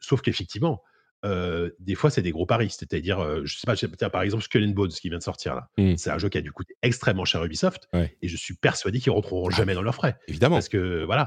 [0.00, 0.82] sauf qu'effectivement,
[1.24, 2.70] des fois, c'est des gros paris.
[2.70, 5.68] C'est-à-dire, je sais pas, par exemple, Skull and Bones qui vient de sortir là.
[5.78, 5.96] Mmh.
[5.96, 7.88] C'est un jeu qui a du coûté extrêmement cher à Ubisoft.
[7.94, 10.16] Et je suis persuadé qu'ils ne rentreront ah, jamais dans leurs frais.
[10.28, 10.56] Évidemment.
[10.56, 11.26] Parce que, voilà.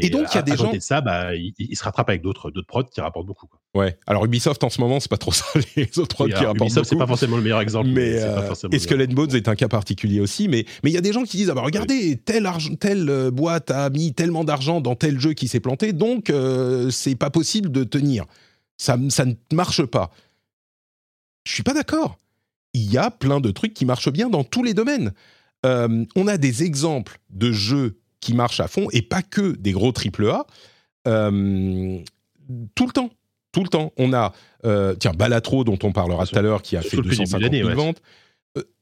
[0.00, 0.72] et donc, il y a des gens.
[0.72, 3.46] de ça, bah, ils, se rattrapent avec d'autres prods qui rapportent beaucoup.
[3.46, 3.60] Quoi.
[3.74, 3.98] Ouais.
[4.06, 5.44] Alors, Ubisoft, en ce moment, c'est pas trop ça,
[5.76, 7.88] les autres prods qui rapportent Ubisoft, c'est pas forcément le meilleur exemple.
[7.88, 8.18] Mais,
[8.72, 10.48] et Skull and Bones est un cas particulier aussi.
[10.48, 12.48] Mais il y a des gens qui disent ah bah, regardez, telle,
[12.80, 16.32] telle boîte a mis tellement d'argent dans tel jeu qui s'est planté, donc
[16.90, 18.24] c'est pas possible de tenir
[18.76, 20.10] ça, ne marche pas.
[21.44, 22.18] Je suis pas d'accord.
[22.74, 25.12] Il y a plein de trucs qui marchent bien dans tous les domaines.
[25.64, 29.72] Euh, on a des exemples de jeux qui marchent à fond et pas que des
[29.72, 30.46] gros triple A.
[31.06, 31.98] Euh,
[32.74, 33.10] tout le temps,
[33.52, 33.92] tout le temps.
[33.96, 34.32] On a
[34.64, 38.02] euh, tiens Balatro dont on parlera tout à l'heure qui a fait 250 000 ventes.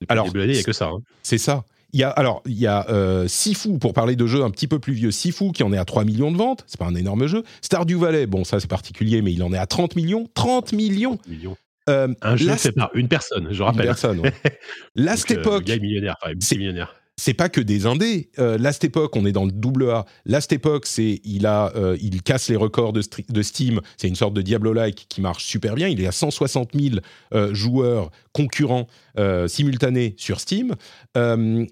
[0.08, 0.86] alors il n'y a que ça.
[0.86, 1.02] Hein.
[1.22, 1.64] C'est ça.
[1.94, 4.66] Il y a, alors, il y a euh, Sifu, pour parler de jeux un petit
[4.66, 6.64] peu plus vieux, Sifu, qui en est à 3 millions de ventes.
[6.66, 7.44] C'est pas un énorme jeu.
[7.62, 10.28] Stardew Valley, bon, ça c'est particulier, mais il en est à 30 millions.
[10.34, 11.20] 30 millions,
[11.88, 13.82] euh, Un jeu c'est par une personne, je rappelle.
[13.82, 14.34] Une personne, ouais.
[14.96, 15.70] Last Donc, Epoch.
[15.70, 18.28] Euh, millionnaire, enfin, millionnaire c'est pas que des indés.
[18.38, 20.04] Euh, Last Epoch, on est dans le double A.
[20.26, 23.02] Last Epoch, c'est il a, euh, il casse les records de,
[23.42, 23.80] Steam.
[23.96, 25.88] C'est une sorte de Diablo-like qui marche super bien.
[25.88, 26.96] Il est à 160 000
[27.34, 28.88] euh, joueurs concurrents
[29.46, 30.74] simultanés sur Steam.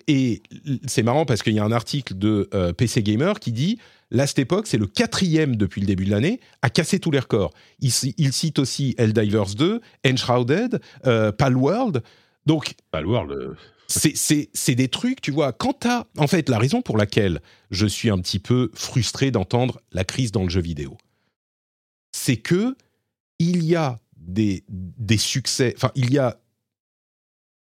[0.06, 0.42] et
[0.86, 3.78] c'est marrant parce qu'il y a un article de PC Gamer qui dit
[4.12, 7.52] Last Epoch, c'est le quatrième depuis le début de l'année à casser tous les records.
[7.80, 10.80] Il, cite aussi Helldivers 2, Enshrouded,
[11.36, 12.04] Palworld.
[12.46, 13.56] Donc, Palworld
[13.92, 16.04] c'est des trucs, tu vois, quand t'as...
[16.16, 20.32] En fait, la raison pour laquelle je suis un petit peu frustré d'entendre la crise
[20.32, 20.96] dans le jeu vidéo,
[22.12, 22.76] c'est que
[23.38, 24.62] il y a des,
[25.18, 26.38] succès, enfin, il y a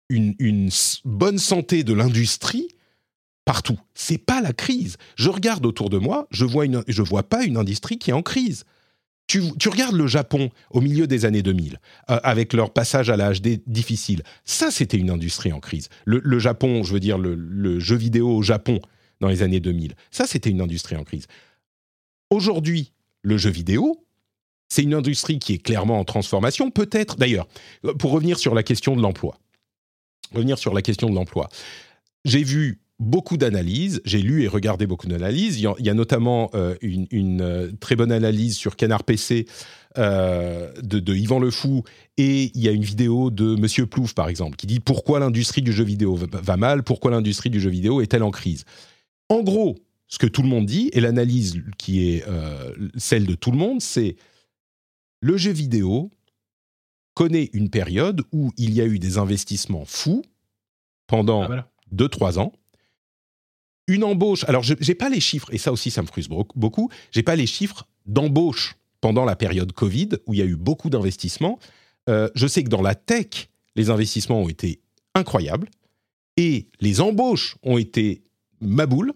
[0.08, 0.70] une, une
[1.04, 2.68] bonne santé de l'industrie
[3.44, 3.80] partout.
[3.94, 4.96] C'est pas la crise.
[5.16, 8.14] Je regarde autour de moi, je vois une, je vois pas une industrie qui est
[8.14, 8.64] en crise.
[9.30, 11.78] Tu, regardes le Japon au milieu des années 2000,
[12.10, 14.24] euh, avec leur passage à l'âge difficile.
[14.44, 15.88] Ça, c'était une industrie en crise.
[16.04, 18.80] Le, Japon, je veux dire le, le, jeu vidéo au Japon
[19.20, 21.28] dans les années 2000, ça, c'était une industrie en crise.
[22.30, 24.04] Aujourd'hui, le jeu vidéo,
[24.68, 26.72] c'est une industrie qui est clairement en transformation.
[26.72, 27.46] Peut-être, d'ailleurs,
[28.00, 29.38] pour revenir sur la question de l'emploi.
[30.34, 31.48] Revenir sur la question de l'emploi.
[32.24, 34.00] J'ai vu beaucoup d'analyses.
[34.04, 35.58] J'ai lu et regardé beaucoup d'analyses.
[35.58, 39.46] Il, y a notamment euh, une, euh, très bonne analyse sur Canard PC
[39.98, 41.82] euh, de, Yvan Le Fou
[42.18, 45.62] et il y a une vidéo de Monsieur Plouf, par exemple, qui dit pourquoi l'industrie
[45.62, 48.64] du jeu vidéo va, mal, pourquoi l'industrie du jeu vidéo est-elle en crise?
[49.30, 52.24] En gros, ce que tout le monde dit, et l'analyse qui est
[52.96, 54.16] celle de tout le monde, c'est
[55.20, 56.10] le jeu vidéo
[57.14, 60.22] connaît une période où il y a eu des investissements fous
[61.06, 61.48] pendant
[61.94, 62.52] 2-3 ah, ans
[63.86, 64.44] une embauche.
[64.44, 66.90] Alors, je n'ai pas les chiffres, et ça aussi, ça me frustre beaucoup.
[67.10, 70.90] J'ai pas les chiffres d'embauche pendant la période Covid, où il y a eu beaucoup
[70.90, 71.58] d'investissements.
[72.08, 74.80] Euh, je sais que dans la tech, les investissements ont été
[75.14, 75.68] incroyables,
[76.36, 78.22] et les embauches ont été
[78.60, 79.12] maboules.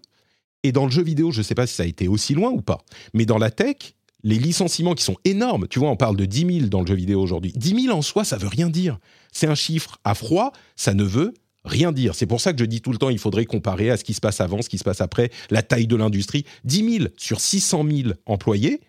[0.63, 2.51] Et dans le jeu vidéo, je ne sais pas si ça a été aussi loin
[2.51, 2.79] ou pas,
[3.13, 6.59] mais dans la tech, les licenciements qui sont énormes, tu vois, on parle de 10
[6.61, 7.53] 000 dans le jeu vidéo aujourd'hui.
[7.55, 8.99] 10 000 en soi, ça veut rien dire.
[9.33, 12.15] C'est un chiffre à froid, ça ne veut rien dire.
[12.15, 14.15] C'est pour ça que je dis tout le temps, il faudrait comparer à ce qui
[14.15, 16.45] se passe avant, ce qui se passe après, la taille de l'industrie.
[16.65, 18.81] 10 000 sur 600 000 employés,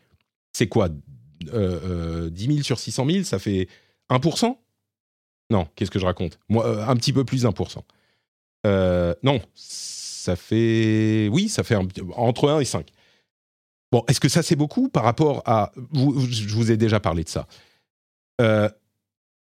[0.53, 0.89] c'est quoi?
[1.53, 3.67] Euh, 10 euh, 000 sur 600 000, ça fait
[4.09, 4.57] 1%
[5.51, 6.39] Non, qu'est-ce que je raconte?
[6.51, 7.79] Euh, Un petit peu plus 1%.
[8.67, 11.29] Euh, non, ça fait...
[11.31, 12.87] Oui, ça fait entre 1 et 5.
[13.91, 15.71] Bon, est-ce que ça c'est beaucoup par rapport à...
[15.93, 17.47] je vous ai déjà parlé de ça.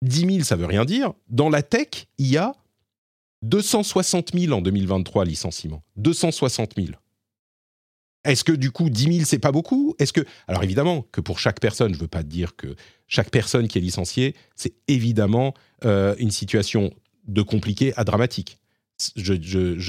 [0.03, 1.13] 10 000, ça veut rien dire.
[1.29, 2.53] Dans la tech, il y a
[3.43, 5.83] 260 000 en 2023 licenciements.
[5.97, 6.87] 260 000.
[8.25, 9.95] Est-ce que du coup 10 000 c'est pas beaucoup?
[9.99, 12.75] Est-ce que alors évidemment que pour chaque personne, je veux pas dire que
[13.07, 15.53] chaque personne qui est licenciée, c'est évidemment
[15.83, 16.91] euh, une situation
[17.27, 18.59] de compliquée à dramatique.
[19.17, 19.33] Je,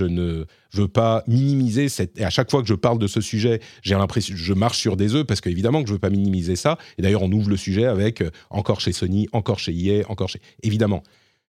[0.04, 2.18] ne veux pas minimiser cette.
[2.18, 4.96] Et à chaque fois que je parle de ce sujet, j'ai l'impression je marche sur
[4.96, 6.78] des œufs parce qu'évidemment que je veux pas minimiser ça.
[6.98, 10.28] Et d'ailleurs, on ouvre le sujet avec euh, encore chez Sony, encore chez EA, encore
[10.30, 10.40] chez.
[10.64, 11.04] Évidemment.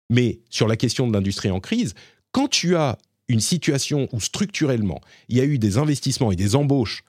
[0.09, 1.93] Mais sur la question de l'industrie en crise,
[2.31, 6.55] quand tu as une situation où structurellement, il y a eu des investissements et des
[6.55, 7.03] embauches,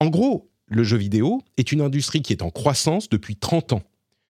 [0.00, 3.82] en gros, le jeu vidéo est une industrie qui est en croissance depuis 30 ans.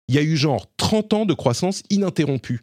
[0.09, 2.61] Il y a eu genre 30 ans de croissance ininterrompue.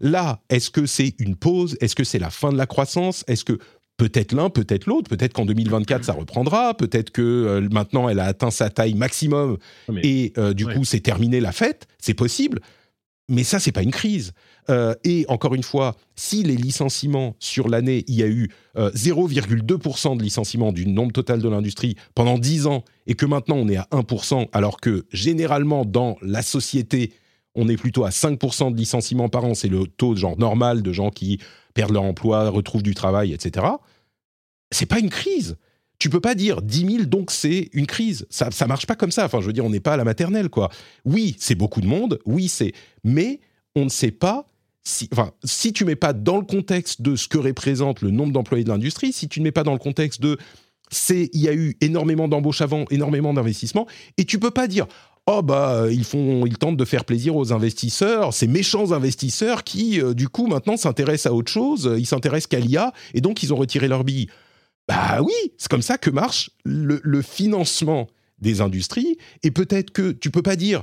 [0.00, 1.76] Là, est-ce que c'est une pause?
[1.80, 3.24] Est-ce que c'est la fin de la croissance?
[3.26, 3.58] Est-ce que
[3.96, 5.08] peut-être l'un, peut-être l'autre?
[5.08, 6.74] Peut-être qu'en 2024, ça reprendra?
[6.74, 9.56] Peut-être que euh, maintenant, elle a atteint sa taille maximum
[10.02, 11.86] et euh, du coup, c'est terminé la fête?
[11.98, 12.60] C'est possible.
[13.32, 14.32] Mais ça, c'est pas une crise.
[14.68, 20.12] Euh, et encore une fois, si les licenciements sur l'année, il y a eu 0,2%
[20.12, 23.68] euh, de licenciements du nombre total de l'industrie pendant 10 ans, et que maintenant on
[23.68, 27.14] est à 1%, alors que généralement dans la société,
[27.54, 30.92] on est plutôt à 5% de licenciements par an, c'est le taux genre normal de
[30.92, 31.38] gens qui
[31.72, 33.66] perdent leur emploi, retrouvent du travail, etc.
[34.70, 35.56] C'est pas une crise.
[36.02, 38.26] Tu peux pas dire 10 000, donc c'est une crise.
[38.28, 39.24] Ça, ça marche pas comme ça.
[39.24, 40.68] Enfin, je veux dire, on n'est pas à la maternelle, quoi.
[41.04, 42.18] Oui, c'est beaucoup de monde.
[42.26, 42.72] Oui, c'est.
[43.04, 43.38] Mais
[43.76, 44.48] on ne sait pas
[44.82, 48.32] si, enfin, si tu mets pas dans le contexte de ce que représente le nombre
[48.32, 50.38] d'employés de l'industrie, si tu ne mets pas dans le contexte de
[51.08, 53.86] il y a eu énormément d'embauches avant, énormément d'investissements,
[54.18, 54.88] et tu peux pas dire
[55.26, 60.00] oh bah ils font ils tentent de faire plaisir aux investisseurs, ces méchants investisseurs qui
[60.00, 63.54] euh, du coup maintenant s'intéressent à autre chose, ils s'intéressent qu'à l'IA et donc ils
[63.54, 64.26] ont retiré leur billes.
[64.88, 70.30] Bah oui, c'est comme ça que marche le, financement des industries et peut-être que tu
[70.30, 70.82] peux pas dire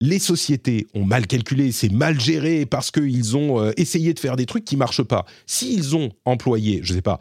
[0.00, 4.36] les sociétés ont mal calculé, c'est mal géré parce qu'ils ont euh, essayé de faire
[4.36, 5.26] des trucs qui marchent pas.
[5.46, 7.20] S'ils ont employé, je sais pas,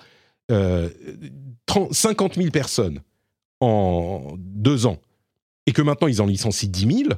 [0.50, 3.02] 50 euh, 000 personnes
[3.60, 5.00] en deux ans
[5.68, 7.10] et que maintenant ils en licencient 10 000,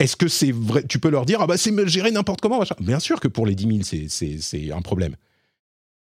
[0.00, 2.98] est-ce que c'est vrai Tu peux leur dire ah bah c'est géré n'importe comment Bien
[2.98, 5.16] sûr que pour les 10 000 c'est un problème.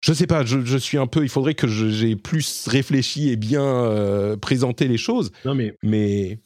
[0.04, 1.24] Je ne sais pas, je, suis un peu.
[1.24, 5.32] Il faudrait que j'ai plus réfléchi et bien euh, présenté les choses.
[5.46, 6.40] Non mais mais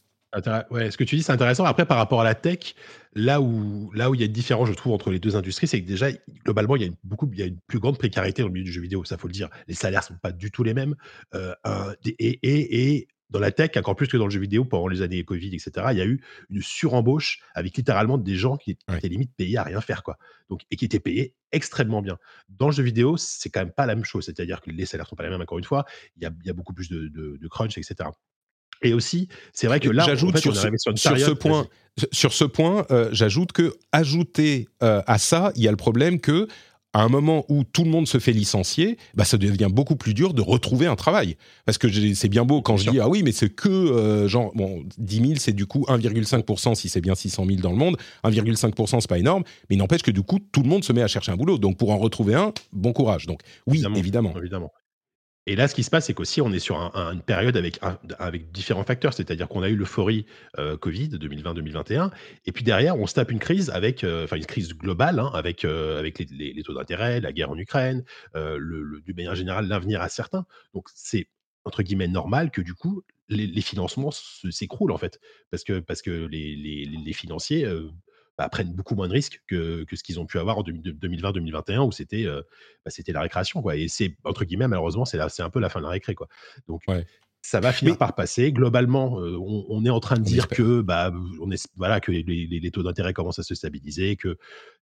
[0.69, 1.63] Ouais, ce que tu dis, c'est intéressant.
[1.65, 2.75] Après, par rapport à la tech,
[3.15, 5.65] là où, là où il y a une différence, je trouve, entre les deux industries,
[5.65, 6.09] c'est que déjà,
[6.45, 8.53] globalement, il y a une, beaucoup, il y a une plus grande précarité dans le
[8.53, 9.49] milieu du jeu vidéo, ça faut le dire.
[9.67, 10.95] Les salaires sont pas du tout les mêmes.
[11.33, 11.55] Euh,
[12.05, 15.23] et, et, dans la tech, encore plus que dans le jeu vidéo pendant les années
[15.23, 19.31] Covid, etc., il y a eu une surembauche avec littéralement des gens qui étaient limite
[19.35, 20.17] payés à rien faire, quoi.
[20.49, 22.17] Donc, et qui étaient payés extrêmement bien.
[22.49, 24.25] Dans le jeu vidéo, c'est quand même pas la même chose.
[24.25, 25.85] C'est-à-dire que les salaires sont pas les mêmes, encore une fois.
[26.15, 28.09] Il y a, beaucoup plus de, crunch, etc.
[28.83, 31.65] Et aussi, c'est vrai que là, j'ajoute sur, ce, point,
[32.11, 36.21] sur ce point, euh, j'ajoute que ajouter euh, à ça, il y a le problème
[36.21, 36.47] que
[36.97, 40.15] à un moment où tout le monde se fait licencier, bah ça devient beaucoup plus
[40.15, 41.37] dur de retrouver un travail.
[41.63, 44.51] Parce que c'est bien beau quand je dis ah oui, mais c'est que euh, genre
[44.55, 47.97] bon 10 000 c'est du coup 1,5 si c'est bien 600 000 dans le monde,
[48.23, 51.03] 1,5% c'est pas énorme, mais il n'empêche que du coup tout le monde se met
[51.03, 51.59] à chercher un boulot.
[51.59, 53.27] Donc pour en retrouver un, bon courage.
[53.27, 54.33] Donc oui, évidemment.
[54.35, 54.71] évidemment.
[55.47, 58.83] Et là, ce qui se passe, c'est qu'aussi, on est sur une période avec, différents
[58.83, 59.13] facteurs.
[59.13, 60.25] C'est-à-dire qu'on a eu l'euphorie
[60.59, 62.11] euh, Covid 2020-2021.
[62.45, 65.63] Et puis derrière, on se tape une crise avec, euh, une crise globale, hein, avec,
[65.63, 68.03] euh, les, taux d'intérêt, la guerre en Ukraine,
[68.35, 70.45] le, du manière générale, l'avenir à certains.
[70.73, 71.29] Donc, c'est,
[71.63, 75.21] entre guillemets, normal que du coup, les, financements s'écroulent, en fait.
[75.49, 77.65] Parce que, parce que les, les financiers
[78.37, 81.91] bah, prennent beaucoup moins de risques que, ce qu'ils ont pu avoir en 2020-2021 où
[81.91, 83.61] c'était bah, c'était la récréation.
[83.61, 83.75] Quoi.
[83.75, 86.15] Et c'est, entre guillemets, malheureusement, c'est, c'est un peu la fin de la récré.
[86.15, 86.27] Quoi.
[86.67, 86.83] Donc,
[87.41, 88.51] ça va finir par passer.
[88.51, 92.83] Globalement, on, est en train de dire que, bah, on est, voilà, que les, taux
[92.83, 94.37] d'intérêt commencent à se stabiliser, que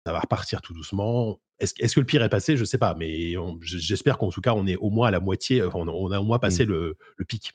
[0.05, 1.39] ça va repartir tout doucement.
[1.59, 2.55] Est-ce, est que le pire est passé?
[2.55, 5.19] Je ne sais pas, mais j'espère qu'en tout cas, on est au moins à la
[5.19, 6.69] moitié, on, a au moins passé mmh.
[6.69, 7.53] le, le pic.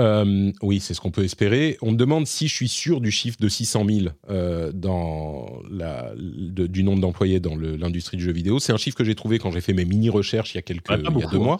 [0.00, 1.76] Euh, oui, c'est ce qu'on peut espérer.
[1.82, 6.12] On me demande si je suis sûr du chiffre de 600 000 euh, dans la,
[6.16, 8.58] du nombre d'employés dans l'industrie du jeu vidéo.
[8.58, 10.90] C'est un chiffre que j'ai trouvé quand j'ai fait mes mini-recherches il y a, quelques,
[10.90, 11.58] il y a deux mois.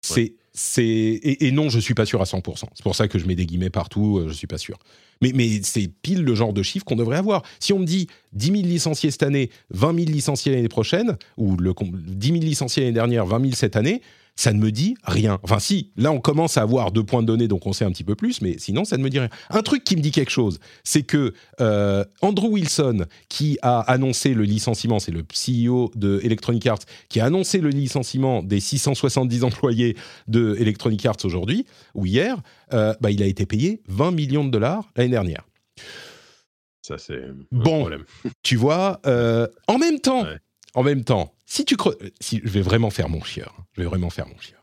[0.00, 0.84] C'est, c'est,
[1.22, 2.66] et, non, je suis pas sûr à 100%.
[2.74, 4.78] C'est pour ça que je mets des guillemets partout, euh, je suis pas sûr.
[5.22, 7.42] Mais, mais c'est pile le genre de chiffre qu'on devrait avoir.
[7.58, 11.56] Si on me dit 10 000 licenciés cette année, 20 000 licenciés l'année prochaine, ou
[11.56, 14.02] le, 10 000 licenciés l'année dernière, 20 000 cette année,
[14.36, 15.38] ça ne me dit rien.
[15.42, 17.90] Enfin, si, là, on commence à avoir deux points de données, donc on sait un
[17.90, 19.28] petit peu plus, mais sinon, ça ne me dit rien.
[19.50, 24.34] Un truc qui me dit quelque chose, c'est que euh, Andrew Wilson, qui a annoncé
[24.34, 29.44] le licenciement, c'est le CEO de Electronic Arts, qui a annoncé le licenciement des 670
[29.44, 32.36] employés de Electronic Arts aujourd'hui, ou hier,
[32.72, 35.44] euh, bah, il a été payé 20 millions de dollars l'année dernière.
[36.82, 37.80] Ça, c'est bon.
[37.80, 38.04] Problème.
[38.42, 40.26] Tu vois, euh, en même temps,
[40.74, 43.86] en même temps, si tu creuses, si je vais vraiment faire mon chieur, je vais
[43.86, 44.60] vraiment faire mon chieur.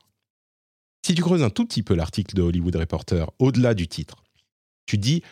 [1.06, 4.24] Si tu creuses un tout petit peu l'article de Hollywood Reporter, au-delà du titre,
[4.86, 5.24] tu dis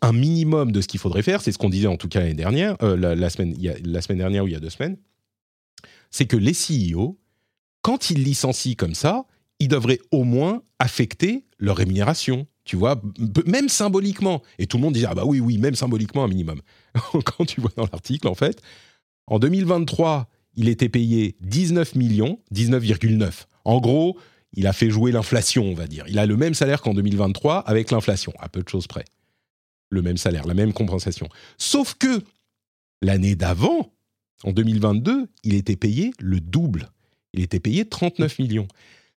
[0.00, 2.34] un minimum de ce qu'il faudrait faire, c'est ce qu'on disait en tout cas l'année
[2.34, 3.54] dernière, euh, la, semaine,
[3.84, 4.96] la semaine dernière ou il y a deux semaines,
[6.10, 7.18] c'est que les CEO,
[7.82, 9.26] quand ils licencient comme ça,
[9.58, 12.46] ils devraient au moins affecter leur rémunération.
[12.64, 13.00] Tu vois,
[13.46, 14.42] même symboliquement.
[14.58, 16.62] Et tout le monde dit ah bah oui oui, même symboliquement un minimum.
[17.24, 18.62] quand tu vois dans l'article en fait,
[19.26, 23.44] en 2023, il était payé 19 millions, 19,9.
[23.64, 24.18] En gros,
[24.52, 26.04] il a fait jouer l'inflation, on va dire.
[26.08, 29.04] Il a le même salaire qu'en 2023 avec l'inflation, à peu de choses près.
[29.90, 31.28] Le même salaire, la même compensation.
[31.58, 32.22] Sauf que
[33.02, 33.92] l'année d'avant,
[34.44, 36.90] en 2022, il était payé le double.
[37.32, 38.68] Il était payé 39 millions.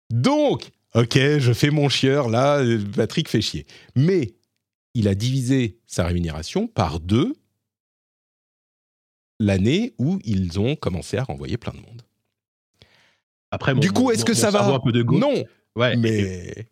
[0.10, 2.64] Donc, ok, je fais mon chieur, là,
[2.96, 3.66] Patrick fait chier.
[3.96, 4.36] Mais
[4.94, 7.36] il a divisé sa rémunération par deux
[9.40, 12.02] l'année où ils ont commencé à renvoyer plein de monde.
[13.52, 15.44] Après, du coup, est-ce que ça va un peu de gauche, Non.
[15.76, 16.68] Ouais, mais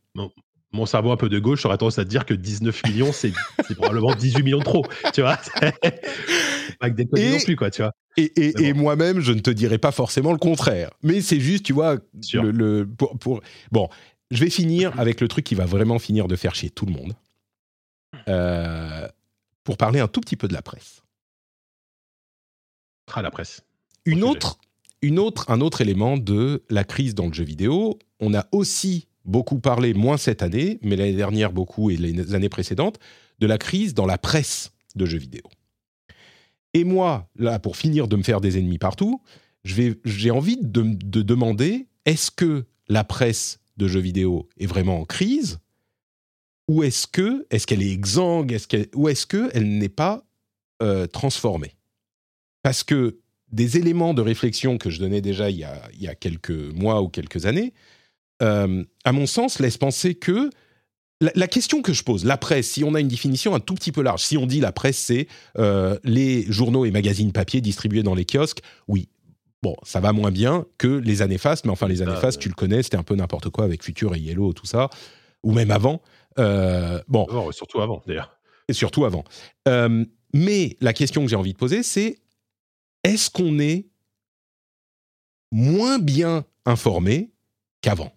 [0.72, 3.34] mon, cerveau un peu de gauche aurait tendance à dire que 19 millions, c'est
[3.76, 4.86] probablement 18 millions de trop.
[5.14, 5.38] Tu vois
[6.80, 7.70] Pas que des non plus, quoi.
[7.70, 10.92] Tu vois et, moi-même, je ne te dirais pas forcément le contraire.
[11.04, 11.98] Mais c'est juste, tu vois,
[12.34, 13.42] le, pour,
[13.72, 13.90] bon,
[14.32, 16.94] je vais finir avec le truc qui va vraiment finir de faire chier tout le
[16.94, 17.14] monde.
[18.28, 19.08] Euh,
[19.64, 21.03] pour parler un tout petit peu de la presse
[23.14, 23.62] à la presse.
[24.06, 24.58] Une autre,
[25.02, 29.08] une autre, un autre élément de la crise dans le jeu vidéo, on a aussi
[29.26, 33.00] beaucoup parlé, moins cette année, mais l'année dernière beaucoup et les années précédentes,
[33.40, 35.44] de la crise dans la presse de jeux vidéo.
[36.74, 39.22] Et moi, là, pour finir de me faire des ennemis partout,
[39.64, 45.06] j'ai envie de, de demander, est-ce que la presse de jeux vidéo est vraiment en
[45.06, 45.60] crise?
[46.68, 48.52] Ou est-ce que est-ce qu'elle est exsangue?
[48.54, 50.24] Est ou est-ce qu'elle n'est pas
[50.82, 51.76] euh, transformée?
[52.64, 53.20] Parce que
[53.52, 57.46] des éléments de réflexion que je donnais déjà il y a, quelques mois ou quelques
[57.46, 57.74] années,
[58.42, 60.50] euh, à mon sens, laissent penser que
[61.22, 63.92] la, question que je pose, la presse, si on a une définition un tout petit
[63.92, 68.04] peu large, si on dit la presse, c'est euh, les journaux et magazines papier distribués
[68.04, 69.08] dans les kiosques, oui,
[69.62, 72.50] bon, ça va moins bien que les années fastes, mais enfin, les années fastes, tu
[72.50, 74.90] le connais, c'était un peu n'importe quoi avec Future et Yellow, tout ça,
[75.44, 76.02] ou même avant.
[76.40, 77.28] Euh, bon.
[77.52, 78.38] surtout avant, d'ailleurs.
[78.68, 79.24] Et surtout avant.
[80.34, 82.23] mais la question que j'ai envie de poser, c'est
[83.04, 83.88] est-ce qu'on est
[85.52, 87.32] moins bien informé
[87.82, 88.14] qu'avant?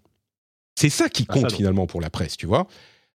[0.74, 2.66] C'est ça qui compte finalement pour la presse, tu vois?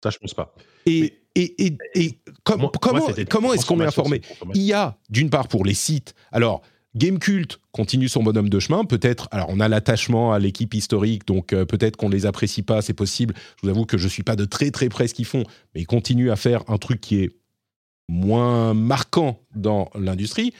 [0.03, 0.55] Ça, je pense pas.
[0.85, 4.21] Et, et, et, et comment, comment est-ce qu'on est informé
[4.55, 6.15] Il y a, d'une part, pour les sites.
[6.31, 6.61] Alors,
[6.95, 8.83] Gamecult continue son bonhomme de chemin.
[8.83, 12.81] Peut-être, alors on a l'attachement à l'équipe historique, donc euh, peut-être qu'on les apprécie pas,
[12.81, 13.33] c'est possible.
[13.57, 15.43] Je vous avoue que je suis pas de très très près ce qu'ils font,
[15.73, 17.37] mais ils continuent à faire un truc qui est
[18.09, 20.53] moins marquant dans l'industrie.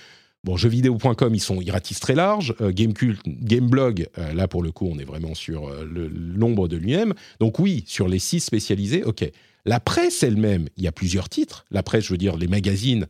[0.44, 2.56] Bon, jeuxvideo.com, ils sont, ils ratissent très large.
[2.62, 7.14] Euh, Gamecult, Gameblog, euh, là pour le coup, on est vraiment sur l'ombre de lui-même.
[7.40, 9.30] Donc oui, sur les sites spécialisés, ok.
[9.66, 11.66] La presse elle-même, il y a plusieurs titres.
[11.70, 13.08] La presse, je veux dire, les magazines,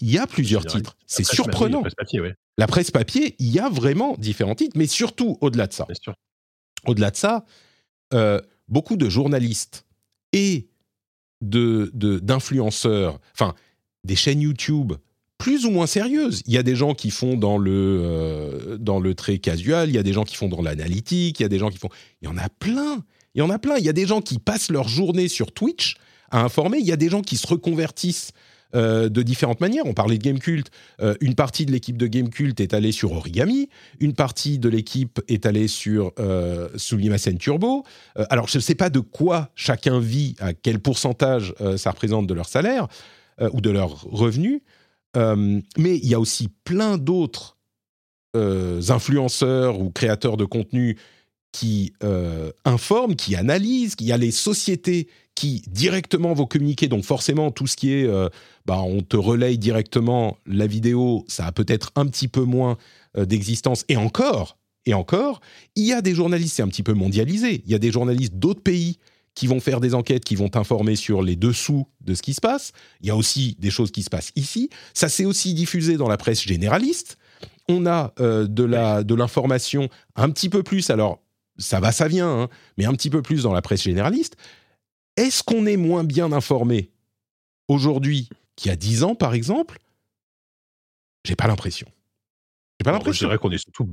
[0.00, 0.96] il y a plusieurs titres.
[1.06, 1.78] C'est surprenant.
[1.78, 2.34] La presse papier, ouais.
[2.58, 5.86] La presse papier, il y a vraiment différents titres, mais surtout au-delà de ça.
[6.86, 7.44] Au-delà de ça,
[8.12, 9.86] euh, beaucoup de journalistes
[10.32, 10.68] et
[11.40, 13.54] de d'influenceurs, enfin
[14.04, 14.92] des chaînes YouTube
[15.42, 16.40] plus ou moins sérieuses.
[16.46, 19.98] Il y a des gens qui font dans le euh, dans le casual, il y
[19.98, 21.88] a des gens qui font dans l'analytique, il y a des gens qui font.
[22.20, 23.02] Il y en a plein.
[23.34, 23.76] Il y en a plein.
[23.76, 25.96] Il y a des gens qui passent leur journée sur Twitch
[26.30, 26.78] à informer.
[26.78, 28.30] Il y a des gens qui se reconvertissent
[28.76, 29.84] euh, de différentes manières.
[29.84, 30.70] On parlait de Gamecult.
[31.00, 33.68] Euh, une partie de l'équipe de Gamecult est allée sur Origami.
[33.98, 36.68] Une partie de l'équipe est allée sur euh,
[37.40, 37.82] Turbo.
[38.16, 42.28] Euh, alors, je ne sais pas de quoi chacun vit, à quel pourcentage ça représente
[42.28, 42.86] de leur salaire
[43.52, 44.60] ou de leurs revenus.
[45.14, 47.58] Mais il y a aussi plein d'autres
[48.34, 50.96] influenceurs ou créateurs de contenu
[51.52, 57.04] qui euh, informent, qui analysent, il y a les sociétés qui directement vont communiquer, donc
[57.04, 58.28] forcément tout ce qui est, euh,
[58.66, 62.76] bah, on te relaye directement la vidéo, ça a peut-être un petit peu moins
[63.16, 65.40] euh, d'existence, et encore, et encore,
[65.76, 68.34] il y a des journalistes, c'est un petit peu mondialisé, il y a des journalistes
[68.34, 68.98] d'autres pays
[69.34, 72.40] qui vont faire des enquêtes, qui vont t'informer sur les dessous de ce qui se
[72.40, 72.72] passe.
[73.00, 74.68] Il y a aussi des choses qui se passent ici.
[74.94, 77.18] Ça s'est aussi diffusé dans la presse généraliste.
[77.68, 80.90] On a de la de l'information un petit peu plus.
[80.90, 81.22] Alors
[81.58, 84.36] ça va, ça vient, hein, mais un petit peu plus dans la presse généraliste.
[85.16, 86.90] Est-ce qu'on est moins bien informé
[87.68, 89.78] aujourd'hui qu'il y a dix ans, par exemple?
[91.24, 91.86] J'ai pas l'impression.
[92.80, 93.20] J'ai pas l'impression.
[93.20, 93.88] Je dirais qu'on est surtout.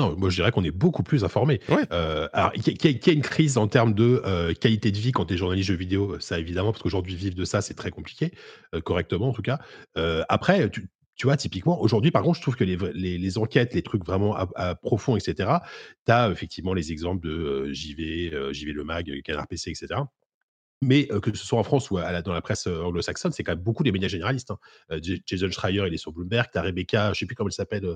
[0.00, 1.60] Non, moi je dirais qu'on est beaucoup plus informé.
[1.92, 5.26] Euh, alors, qu'il y, a une crise en termes de euh, qualité de vie quand
[5.26, 8.32] tu es journaliste jeux vidéo, ça évidemment, parce qu'aujourd'hui vivre de ça c'est très compliqué,
[8.74, 9.58] euh, correctement en tout cas.
[10.30, 10.88] après, tu,
[11.20, 12.78] tu vois, typiquement, aujourd'hui, par contre, je trouve que les,
[13.18, 15.50] les, enquêtes, les trucs vraiment à, profond, etc.,
[16.06, 20.00] tu as effectivement les exemples de euh, JV, euh, JV Le Mag, Canard PC, etc.
[20.82, 23.62] Mais euh, que ce soit en France ou dans la presse anglo-saxonne, c'est quand même
[23.62, 24.50] beaucoup des médias généralistes.
[24.50, 24.98] Hein.
[25.26, 26.48] Jason Schreier, il est sur Bloomberg.
[26.50, 27.86] Tu as Rebecca, je ne sais plus comment elle s'appelle,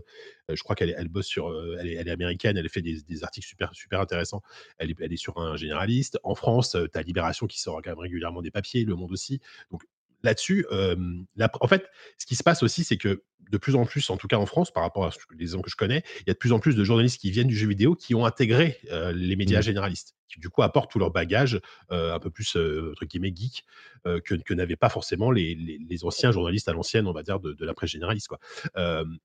[0.49, 1.51] je crois qu'elle elle bosse sur.
[1.81, 4.43] Elle est, elle, est, américaine, elle fait des, des, articles super, super intéressants.
[4.79, 6.19] Elle est, elle est sur un généraliste.
[6.25, 9.41] En France, tu as Libération qui sort quand même régulièrement des papiers, Le Monde aussi.
[9.71, 9.83] Donc
[10.23, 11.87] là-dessus, en fait,
[12.19, 14.47] ce qui se passe aussi, c'est que de plus en plus, en tout cas en
[14.47, 16.59] France, par rapport à les exemples que je connais, il y a de plus en
[16.59, 18.81] plus de journalistes qui viennent du jeu vidéo qui ont intégré
[19.15, 19.63] les médias mmh.
[19.63, 21.61] généralistes, qui du coup apportent tout leur bagage
[21.91, 23.65] un peu plus, entre guillemets, geek,
[24.05, 27.65] que, que n'avaient pas forcément les, les, anciens journalistes à l'ancienne, on va dire, de,
[27.65, 28.29] la presse généraliste.
[28.29, 28.39] Quoi.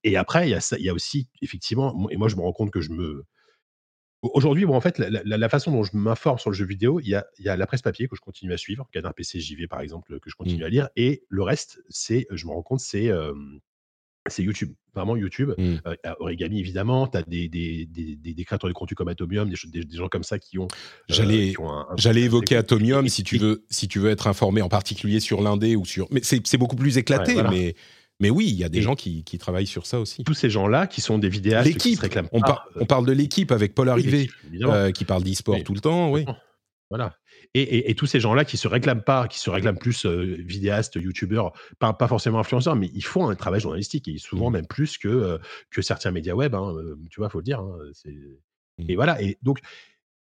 [0.04, 2.52] et après, il y, a il y a aussi, effectivement, et moi je me rends
[2.52, 3.24] compte que je me
[4.22, 7.14] Aujourd'hui, bon, en fait, la, façon dont je m'informe sur le jeu vidéo, il y
[7.14, 9.66] a, il y a la presse papier que je continue à suivre, Canard PC JV
[9.66, 10.66] par exemple, que je continue mmh.
[10.66, 13.10] à lire, et le reste, c'est, je me rends compte, c'est
[14.28, 15.52] c'est YouTube, vraiment YouTube.
[15.56, 15.76] Mmh.
[16.18, 20.08] Origami, évidemment, tu as des, des, des, créateurs de contenu comme Atomium, des, des, gens
[20.08, 20.68] comme ça qui ont.
[21.08, 21.54] J'allais
[21.96, 25.76] j'allais évoquer Atomium si tu, veux, si tu veux être informé en particulier sur l'indé
[25.76, 26.06] ou sur.
[26.10, 27.74] Mais c'est beaucoup plus éclaté, mais
[28.20, 30.22] mais oui, il y a des gens qui, travaillent sur ça aussi.
[30.24, 32.28] Tous ces gens-là qui sont des vidéastes qui se réclament.
[32.32, 32.40] On,
[32.76, 34.30] on parle de l'équipe avec Paul Arrivé,
[34.62, 36.26] euh, qui parle d'e-sport tout le temps, oui.
[36.90, 37.14] Voilà.
[37.54, 41.52] Et, tous ces gens-là qui se réclament pas, qui se réclament plus euh, vidéastes, youtubeurs,
[41.80, 44.52] pas, pas forcément influenceurs, mais ils font un travail journalistique et souvent mmh.
[44.52, 45.38] même plus que, euh,
[45.70, 46.72] que certains médias web, hein,
[47.10, 47.58] tu vois, faut le dire.
[47.58, 47.76] Hein,
[48.06, 48.90] mmh.
[48.90, 49.20] Et voilà.
[49.20, 49.58] Et donc,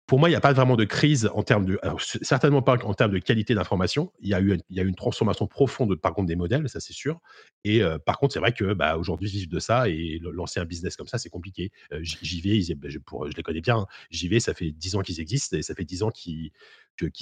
[0.08, 1.78] pour moi, il n'y a pas vraiment de crise en termes de,
[2.22, 4.14] certainement pas en termes de qualité d'information.
[4.22, 6.80] Il y a eu, il y a une transformation profonde, par contre, des modèles, ça
[6.80, 7.20] c'est sûr.
[7.66, 10.66] Et euh, par contre, c'est vrai que bah, aujourd'hui, vivre de ça et lancer un
[10.66, 11.72] business comme ça, c'est compliqué.
[11.91, 13.80] Euh, j'y vais, bah, je, je, les connais bien.
[13.80, 13.88] Hein.
[14.10, 16.51] J'y vais, ça fait 10 ans qu'ils existent et ça fait 10 ans qu'ils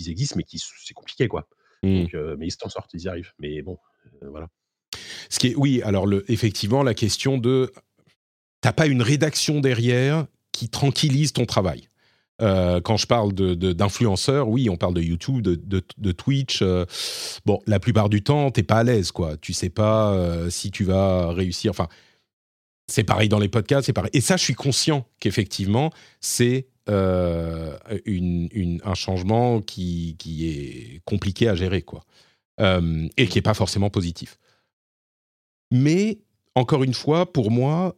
[0.08, 1.50] existent, mais c'est compliqué, quoi.
[1.82, 2.06] Mmh.
[2.14, 3.34] Euh, mais ils s'en sortent, ils y arrivent.
[3.40, 3.80] Mais bon,
[4.22, 4.48] voilà.
[5.30, 7.74] Ce qui est, oui, alors le, effectivement, la question de,
[8.62, 11.90] t'as pas une rédaction derrière qui tranquillise ton travail.
[12.42, 16.62] Euh, quand je parle d'influenceurs, oui, on parle de YouTube, de, Twitch.
[16.62, 16.86] Euh,
[17.46, 19.38] bon, la plupart du temps, t'es pas à l'aise, quoi.
[19.38, 21.72] Tu sais pas euh, si tu vas réussir.
[21.72, 21.88] Enfin,
[22.88, 24.12] c'est pareil dans les podcasts, c'est pareil.
[24.14, 27.78] Et ça, je suis conscient qu'effectivement, c'est un
[28.94, 32.04] changement qui, qui, est compliqué à gérer, quoi.
[32.60, 34.38] et qui est pas forcément positif.
[35.72, 36.20] Mais
[36.54, 37.96] encore une fois, pour moi,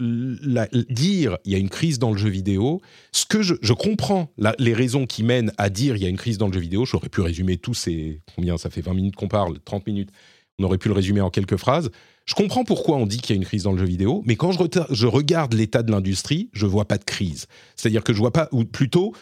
[0.00, 2.80] dire il y a une crise dans le jeu vidéo,
[3.12, 6.38] ce que je, comprends les raisons qui mènent à dire il y a une crise
[6.38, 8.22] dans le jeu vidéo, j'aurais pu résumer tous ces...
[8.34, 10.10] Combien ça fait 20 minutes qu'on parle 30 minutes
[10.58, 11.90] On aurait pu le résumer en quelques phrases.
[12.26, 14.36] Je comprends pourquoi on dit qu'il y a une crise dans le jeu vidéo, mais
[14.36, 14.58] quand je,
[14.90, 17.46] je regarde l'état de l'industrie, je vois pas de crise.
[17.76, 19.14] C'est-à-dire que je vois pas, ou plutôt,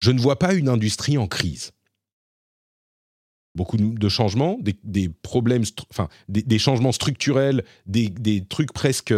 [0.00, 1.72] je ne vois pas une industrie en crise
[3.54, 9.14] beaucoup de changements, des, problèmes, enfin, des, changements structurels, des, trucs presque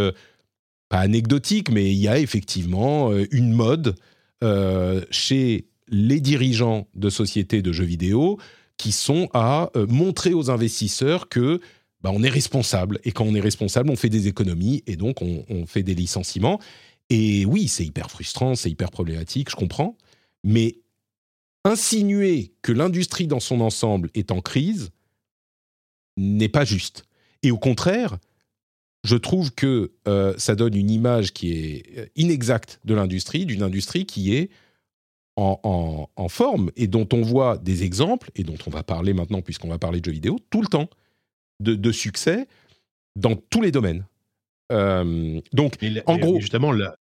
[0.93, 3.97] pas anecdotiques, mais il y a effectivement euh, une mode
[4.45, 8.39] euh, chez les dirigeants de sociétés de jeux vidéo
[8.77, 11.61] qui sont à euh, montrer aux investisseurs que
[12.03, 15.23] bah, on est responsable et quand on est responsable, on fait des économies et donc
[15.23, 16.61] on, on fait des licenciements.
[17.09, 19.97] Et oui, c'est hyper frustrant, c'est hyper problématique, je comprends,
[20.45, 20.77] mais
[21.65, 24.91] insinuer que l'industrie dans son ensemble est en crise
[26.19, 27.05] n'est pas juste.
[27.43, 28.19] Et au contraire,
[29.05, 33.63] je trouve que euh, ça donne une image qui est euh, inexacte de l'industrie, d'une
[33.63, 34.51] industrie qui est
[35.37, 39.69] en, forme et dont on voit des exemples, et dont on va parler maintenant puisqu'on
[39.69, 40.89] va parler de jeux vidéo, tout le temps,
[41.61, 42.47] de, succès
[43.17, 44.05] dans tous les domaines.
[44.71, 46.41] Euh, donc, en gros...
[46.41, 46.97] Justement, là,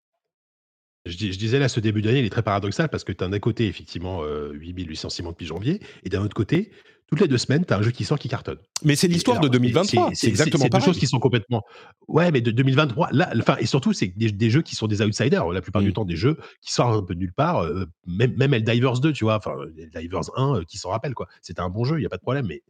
[1.05, 3.39] je, disais là, ce début d'année, il est très paradoxal parce que tu as d'un
[3.39, 6.71] côté, effectivement, euh, 8800 depuis janvier, et d'un autre côté,
[7.09, 8.59] toutes les deux semaines, tu as un jeu qui sort qui cartonne.
[8.83, 10.81] Mais c'est l'histoire de 2023, c'est exactement pareil.
[10.81, 11.63] C'est deux choses qui sont complètement.
[12.07, 15.47] Ouais, mais de 2023, là, enfin, et surtout, c'est des, jeux qui sont des outsiders,
[15.49, 15.93] la plupart du mm.
[15.93, 19.11] temps, des jeux qui sortent un peu de nulle part, euh, même, même Eldivers 2,
[19.11, 19.55] tu vois, enfin,
[19.93, 21.27] Eldivers 1, euh, qui s'en rappelle, quoi.
[21.41, 22.61] C'était un bon jeu, il n'y a pas de problème, mais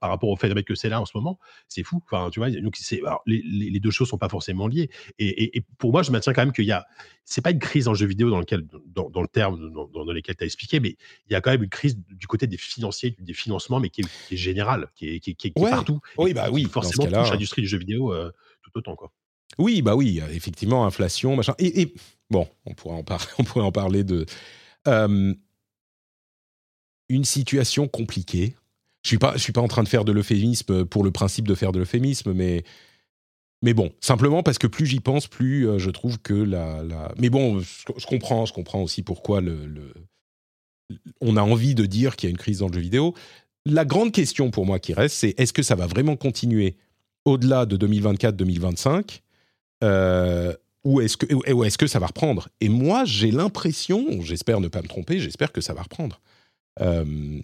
[0.00, 2.02] par rapport au phénomène que c'est là en ce moment, c'est fou.
[2.06, 2.76] Enfin, tu vois, donc
[3.26, 4.90] les, les, deux choses sont pas forcément liées.
[5.18, 6.86] Et, pour moi, je maintiens quand même qu'il y a,
[7.24, 10.12] c'est pas une crise dans le jeu vidéo dans lequel, dans, le terme dans, dans
[10.12, 10.96] lesquels tu as expliqué, mais
[11.28, 14.02] il y a quand même une crise du côté des financiers, des financements, mais qui
[14.02, 16.00] est, générale, qui est, qui, qui, partout.
[16.16, 18.30] Oui, bah oui, forcément touche l'industrie du jeu vidéo euh,
[18.62, 19.12] tout autant, quoi.
[19.58, 21.54] Oui, bah oui, effectivement, inflation, machin.
[21.58, 21.94] Et,
[22.30, 24.26] bon, on pourrait en, parler, on pourrait en parler de.
[24.88, 25.34] Euh,
[27.08, 28.56] une situation compliquée
[29.06, 31.46] je suis pas, je suis pas en train de faire de l'euphémisme pour le principe
[31.46, 32.64] de faire de l'euphémisme, mais
[33.62, 36.82] mais bon, simplement parce que plus j'y pense, plus euh, je trouve que la.
[37.16, 39.94] Mais bon, je, comprends, je comprends aussi pourquoi le,
[41.20, 43.14] on a envie de dire qu'il y a une crise dans le jeu vidéo.
[43.64, 46.76] La grande question pour moi qui reste, c'est est-ce que ça va vraiment continuer
[47.24, 49.20] au-delà de 2024-2025
[49.84, 50.52] euh,
[50.82, 52.48] ou est-ce que, ou est-ce que ça va reprendre?
[52.60, 56.20] Et moi, j'ai l'impression, j'espère ne pas me tromper, j'espère que ça va reprendre.
[56.80, 57.40] Euh,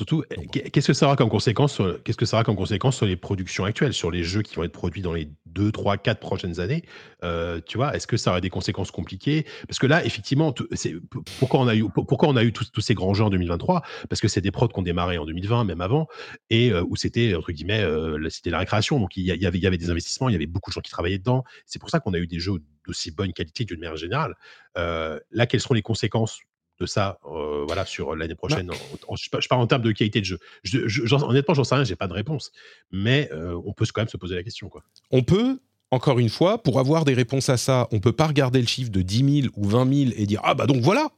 [0.00, 3.04] Surtout, qu'est-ce que ça aura comme conséquence sur, qu'est-ce que ça aura comme conséquence sur
[3.04, 6.18] les productions actuelles, sur les jeux qui vont être produits dans les 2, 3, 4
[6.20, 6.84] prochaines années?
[7.22, 9.44] Euh, Tu vois, est-ce que ça aura des conséquences compliquées?
[9.68, 10.94] Parce que là, effectivement, c'est,
[11.38, 14.22] pourquoi on a eu, pourquoi on a eu tous, ces grands jeux en 2023 Parce
[14.22, 16.06] que c'est des prods qui ont démarré en 2020, même avant,
[16.48, 17.84] et euh, où c'était, entre guillemets,
[18.30, 18.98] c'était la récréation.
[19.00, 20.80] Donc il y, avait, il y avait des investissements, il y avait beaucoup de gens
[20.80, 21.44] qui travaillaient dedans.
[21.66, 24.34] C'est pour ça qu'on a eu des jeux d'aussi bonne qualité d'une manière générale.
[24.76, 26.40] là, quelles seront les conséquences
[26.80, 28.70] de ça euh, voilà, sur l'année bah prochaine.
[29.14, 30.38] je, parle en termes de qualité de jeu.
[30.62, 32.52] Je, honnêtement, j'en sais rien, j'ai pas de réponse.
[32.90, 34.68] Mais euh, on peut quand même se poser la question.
[34.68, 34.82] Quoi.
[35.10, 35.60] On peut,
[35.90, 38.90] encore une fois, pour avoir des réponses à ça, on peut pas regarder le chiffre
[38.90, 41.08] de 10 000 ou 20 000 et dire Ah bah donc voilà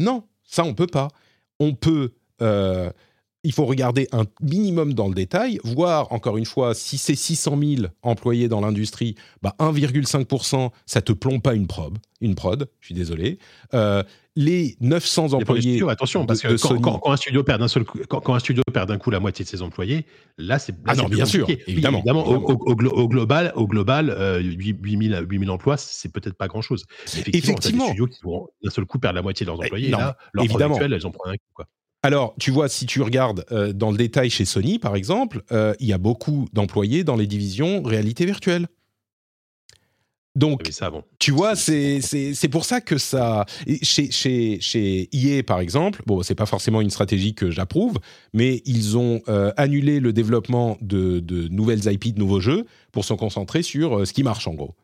[0.00, 1.08] Non, ça on peut pas.
[1.60, 2.12] On peut.
[2.42, 2.90] Euh,
[3.44, 7.58] il faut regarder un minimum dans le détail, voir encore une fois si c'est 600
[7.60, 12.68] 000 employés dans l'industrie, bah 1,5%, ça te plombe pas une prod, une prod.
[12.80, 13.38] Je suis désolé.
[13.74, 14.02] Euh,
[14.36, 15.80] les 900 employés.
[15.88, 18.98] attention, parce que quand, un studio perd d'un seul coup, quand, un studio perd d'un
[18.98, 20.06] coup la moitié de ses employés,
[20.38, 20.74] là c'est.
[20.86, 22.02] Ah non, bien sûr, évidemment.
[22.04, 26.84] Au, global, au global, euh, 8000, 8000 emplois, c'est peut-être pas grand-chose.
[27.32, 29.90] Effectivement, des studios qui vont d'un seul coup perdre la moitié de leurs employés.
[29.90, 30.78] là, leurs évidemment.
[30.80, 31.66] elles en prennent un coup, quoi.
[32.04, 35.72] Alors, tu vois, si tu regardes euh, dans le détail chez Sony, par exemple, euh,
[35.80, 38.66] il y a beaucoup d'employés dans les divisions réalité virtuelle.
[40.36, 40.68] Donc,
[41.18, 42.02] tu vois, c'est
[42.50, 43.46] pour ça que ça.
[43.80, 47.98] Chez, chez, chez EA, par exemple, bon, c'est pas forcément une stratégie que j'approuve,
[48.34, 53.06] mais ils ont euh, annulé le développement de, de, nouvelles IP, de nouveaux jeux, pour
[53.06, 54.74] se concentrer sur ce qui marche, en gros.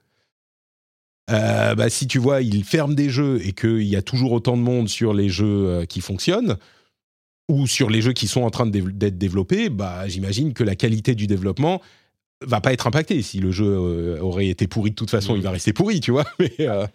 [1.29, 4.63] bah, si tu vois, ils ferment des jeux et qu'il y a toujours autant de
[4.63, 6.57] monde sur les jeux qui fonctionnent,
[7.51, 11.17] ou sur les jeux qui sont en train d'être développés, bah, j'imagine que la qualité
[11.17, 11.83] du développement
[12.47, 13.21] va pas être impactée.
[13.23, 16.13] Si le jeu euh, aurait été pourri de toute façon, il va rester pourri, tu
[16.13, 16.25] vois.
[16.39, 16.87] Mais, euh,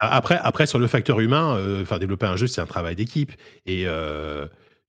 [0.00, 3.32] Après, après, sur le facteur humain, euh, développer un jeu, c'est un travail d'équipe.
[3.64, 3.86] Et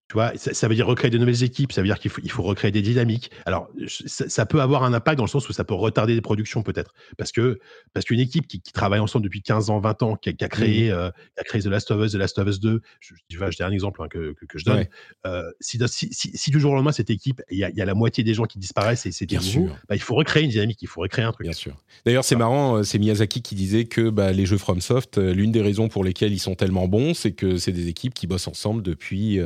[0.10, 2.30] Tu vois, ça, veut dire recréer de nouvelles équipes, ça veut dire qu'il faut, il
[2.30, 3.32] faut recréer des dynamiques.
[3.45, 6.62] Alors, ça, peut avoir un impact dans le sens où ça peut retarder des productions
[6.62, 6.93] peut-être.
[7.18, 7.60] Parce que
[7.93, 10.93] parce qu'une équipe qui, travaille ensemble depuis 15 ans, 20 ans, qui a, créé, mmh.
[10.93, 13.64] euh, a créé The Last of Us, The Last of Us 2, je, je, je
[13.64, 14.86] un exemple hein, que, que, je donne.
[15.26, 18.34] Euh, si, si, du jour au lendemain, cette équipe, il y, a, la moitié des
[18.34, 21.01] gens qui disparaissent et c'est bien sûr, bah, il faut recréer une dynamique, il faut
[21.01, 21.45] recréer un truc.
[21.45, 21.76] Bien sûr.
[22.06, 25.62] D'ailleurs, c'est marrant, euh, c'est Miyazaki qui disait que bah, les jeux FromSoft, l'une des
[25.62, 28.84] raisons pour lesquelles ils sont tellement bons, c'est que c'est des équipes qui bossent ensemble
[28.84, 29.39] depuis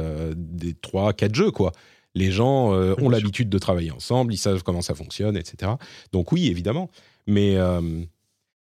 [0.58, 1.72] des 3, 4 jeu, quoi.
[2.18, 5.74] Les gens euh, ont l'habitude de travailler ensemble, ils savent comment ça fonctionne, etc.
[6.12, 6.90] Donc oui, évidemment.
[7.28, 7.80] Mais, euh,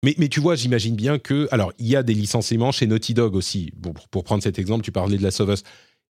[0.05, 1.49] mais, mais, tu vois, j'imagine bien que...
[1.51, 3.73] Alors, il y a des licenciements chez Naughty Dog aussi.
[3.77, 5.63] Bon, pour prendre cet exemple, tu parlais de la of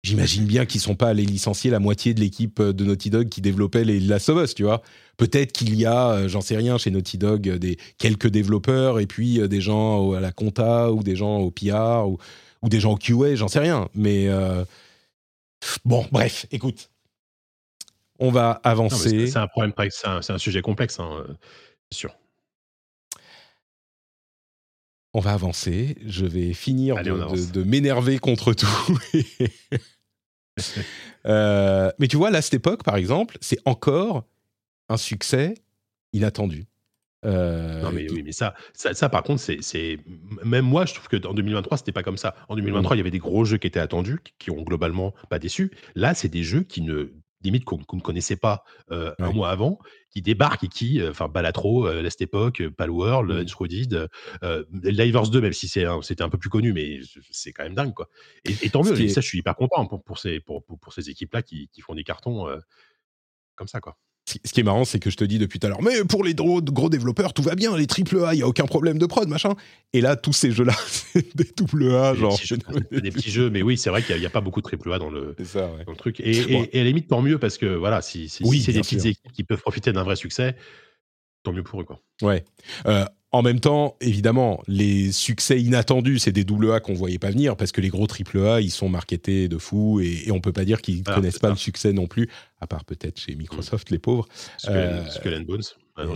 [0.04, 3.40] J'imagine bien qu'ils sont pas allés licencier la moitié de l'équipe de Naughty Dog qui
[3.40, 4.82] développait les Last of tu vois.
[5.18, 9.06] Peut-être qu'il y a, euh, j'en sais rien, chez Naughty Dog, des quelques développeurs et
[9.06, 12.18] puis des gens à la compta ou des gens au PR ou,
[12.62, 13.90] ou des gens au QA, j'en sais rien.
[13.96, 14.30] Mais
[15.86, 16.89] Bon, bref, écoute.
[18.20, 19.28] On va avancer.
[19.28, 21.26] C'est un problème, c'est un, sujet complexe, hein,
[21.91, 22.16] c'est sûr.
[25.14, 25.97] On va avancer.
[26.05, 28.99] Je vais finir de, m'énerver contre tout.
[31.26, 34.26] Euh, mais tu vois, là, cette époque, par exemple, c'est encore
[34.89, 35.55] un succès
[36.11, 36.68] inattendu.
[37.26, 40.00] Euh, non mais oui, mais ça, ça, par contre, c'est
[40.44, 42.36] même moi, je trouve que en 2023, c'était pas comme ça.
[42.50, 45.40] En 2023, il y avait des gros jeux qui étaient attendus, qui, ont globalement pas
[45.40, 45.72] déçu.
[45.96, 47.14] Là, c'est des jeux qui ne
[47.44, 51.28] limite qu'on ne connaissait pas euh, un mois avant, qui débarquent et qui, euh, enfin,
[51.28, 53.44] Balatro, euh, Last Epoch, Palworld, mmh.
[53.44, 54.10] Enshrouded,
[54.44, 57.00] euh, 2, même si c'était un peu plus connu, mais
[57.32, 58.10] c'est quand même dingue, quoi.
[58.46, 61.42] Et, tant mieux, ça, je suis hyper content pour, pour ces, pour, pour, ces équipes-là
[61.42, 62.48] qui, qui, font des cartons
[63.56, 63.98] comme ça, quoi.
[64.44, 66.24] Ce qui est marrant, c'est que je te dis depuis tout à l'heure, mais pour
[66.24, 68.98] les gros, gros développeurs, tout va bien, les triple A, il n'y a aucun problème
[68.98, 69.54] de prod, machin.
[69.94, 72.38] Et là, tous ces jeux-là, c'est des double A, genre.
[72.92, 75.00] des petits jeux, mais oui, c'est vrai qu'il n'y a, pas beaucoup de triple A
[75.00, 75.36] dans le,
[75.98, 76.20] truc.
[76.20, 79.44] Et, à la limite, tant mieux, parce que voilà, si, c'est des petites équipes qui
[79.44, 80.56] peuvent profiter d'un vrai succès,
[81.44, 82.00] tant mieux pour eux, quoi.
[82.22, 82.44] Ouais.
[82.86, 87.32] Euh, en même temps, évidemment, les succès inattendus, c'est des double A qu'on voyait pas
[87.32, 90.52] venir parce que les gros triple A, ils sont marketés de fou et, on peut
[90.54, 92.30] pas dire qu'ils ne ah, connaissent pas le succès non plus,
[92.62, 94.28] à part peut-être chez Microsoft, les pauvres.
[94.58, 95.64] Skull, euh, Bones.
[95.96, 96.14] Ah non,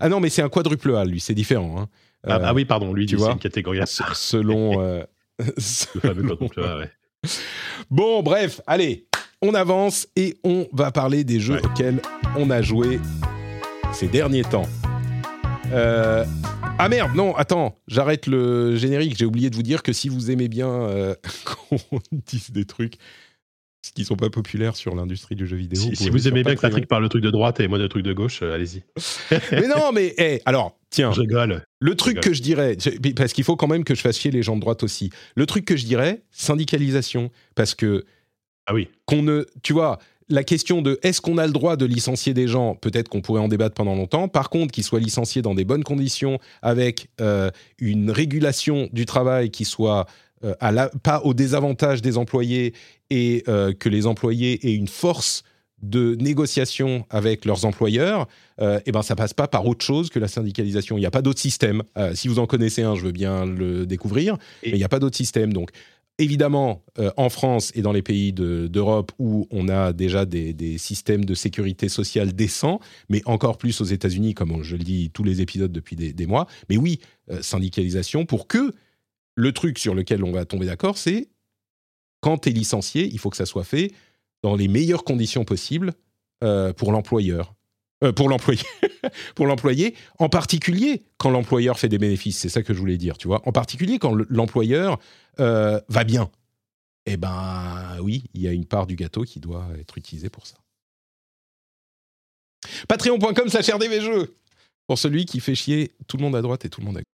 [0.00, 1.80] ah non, mais c'est un quadruple A, lui, c'est différent.
[1.80, 1.88] Hein.
[2.26, 5.04] Ah, ah, oui, pardon, lui, tu vois, c'est une catégorie Selon.
[5.40, 6.84] Euh,
[7.90, 9.06] bon, bref, allez,
[9.40, 12.02] on avance et on va parler des jeux auxquels
[12.36, 12.98] on a joué
[13.92, 14.66] ces derniers temps.
[15.72, 16.24] Euh,
[16.78, 19.16] ah merde, non, attends, j'arrête le générique.
[19.18, 21.14] J'ai oublié de vous dire que si vous aimez bien euh,
[21.44, 22.94] qu'on dise des trucs
[23.94, 25.80] qui sont pas populaires sur l'industrie du jeu vidéo.
[25.94, 28.04] Si, vous, aimez bien que Patrick parle le truc de droite et moi le truc
[28.04, 28.82] de gauche, euh, allez-y.
[29.52, 30.14] mais non, mais
[30.44, 31.12] alors, tiens.
[31.12, 31.62] Je rigole.
[31.80, 32.76] Le truc que je dirais,
[33.16, 35.10] parce qu'il faut quand même que je fasse chier les gens de droite aussi.
[35.36, 38.04] Le truc que je dirais, syndicalisation, parce que.
[38.66, 38.88] Ah oui.
[39.06, 39.46] Qu'on ne.
[39.62, 39.98] Tu vois,
[40.28, 43.40] la question de est-ce qu'on a le droit de licencier des gens, peut-être qu'on pourrait
[43.40, 44.28] en débattre pendant longtemps.
[44.28, 49.50] Par contre, qu'ils soient licenciés dans des bonnes conditions, avec euh, une régulation du travail
[49.50, 50.06] qui soit
[50.44, 50.54] euh,
[51.02, 52.72] pas au désavantage des employés
[53.10, 55.42] et euh, que les employés aient une force
[55.82, 58.28] de négociation avec leurs employeurs,
[58.60, 60.96] euh, eh ben ça passe pas par autre chose que la syndicalisation.
[60.96, 61.82] Il n'y a pas d'autre système.
[62.14, 64.98] si vous en connaissez un, je veux bien le découvrir, mais il n'y a pas
[64.98, 65.52] d'autre système.
[65.52, 65.70] Donc
[66.18, 71.24] évidemment, euh, en France et dans les pays d'Europe où on a déjà des, systèmes
[71.24, 75.40] de sécurité sociale décents, mais encore plus aux États-Unis, comme je le dis tous les
[75.40, 76.46] épisodes depuis des, mois.
[76.68, 77.00] Mais oui,
[77.30, 78.74] euh, syndicalisation pour que
[79.36, 81.28] le truc sur lequel on va tomber d'accord, c'est
[82.20, 83.92] quand tu es licencié, il faut que ça soit fait
[84.42, 85.92] dans les meilleures conditions possibles
[86.42, 87.54] euh, pour l'employeur.
[88.14, 88.62] Pour l'employé,
[89.34, 92.38] pour l'employé, en particulier quand l'employeur fait des bénéfices.
[92.38, 93.42] C'est ça que je voulais dire, tu vois.
[93.46, 94.98] En particulier quand l'employeur
[95.40, 96.30] euh, va bien.
[97.06, 100.46] Eh ben oui, il y a une part du gâteau qui doit être utilisée pour
[100.46, 100.56] ça.
[102.86, 104.34] Patreon.com, ça cher des jeux.
[104.86, 107.00] Pour celui qui fait chier tout le monde à droite et tout le monde à
[107.00, 107.17] gauche.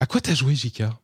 [0.00, 0.98] À quoi t'as joué, Jika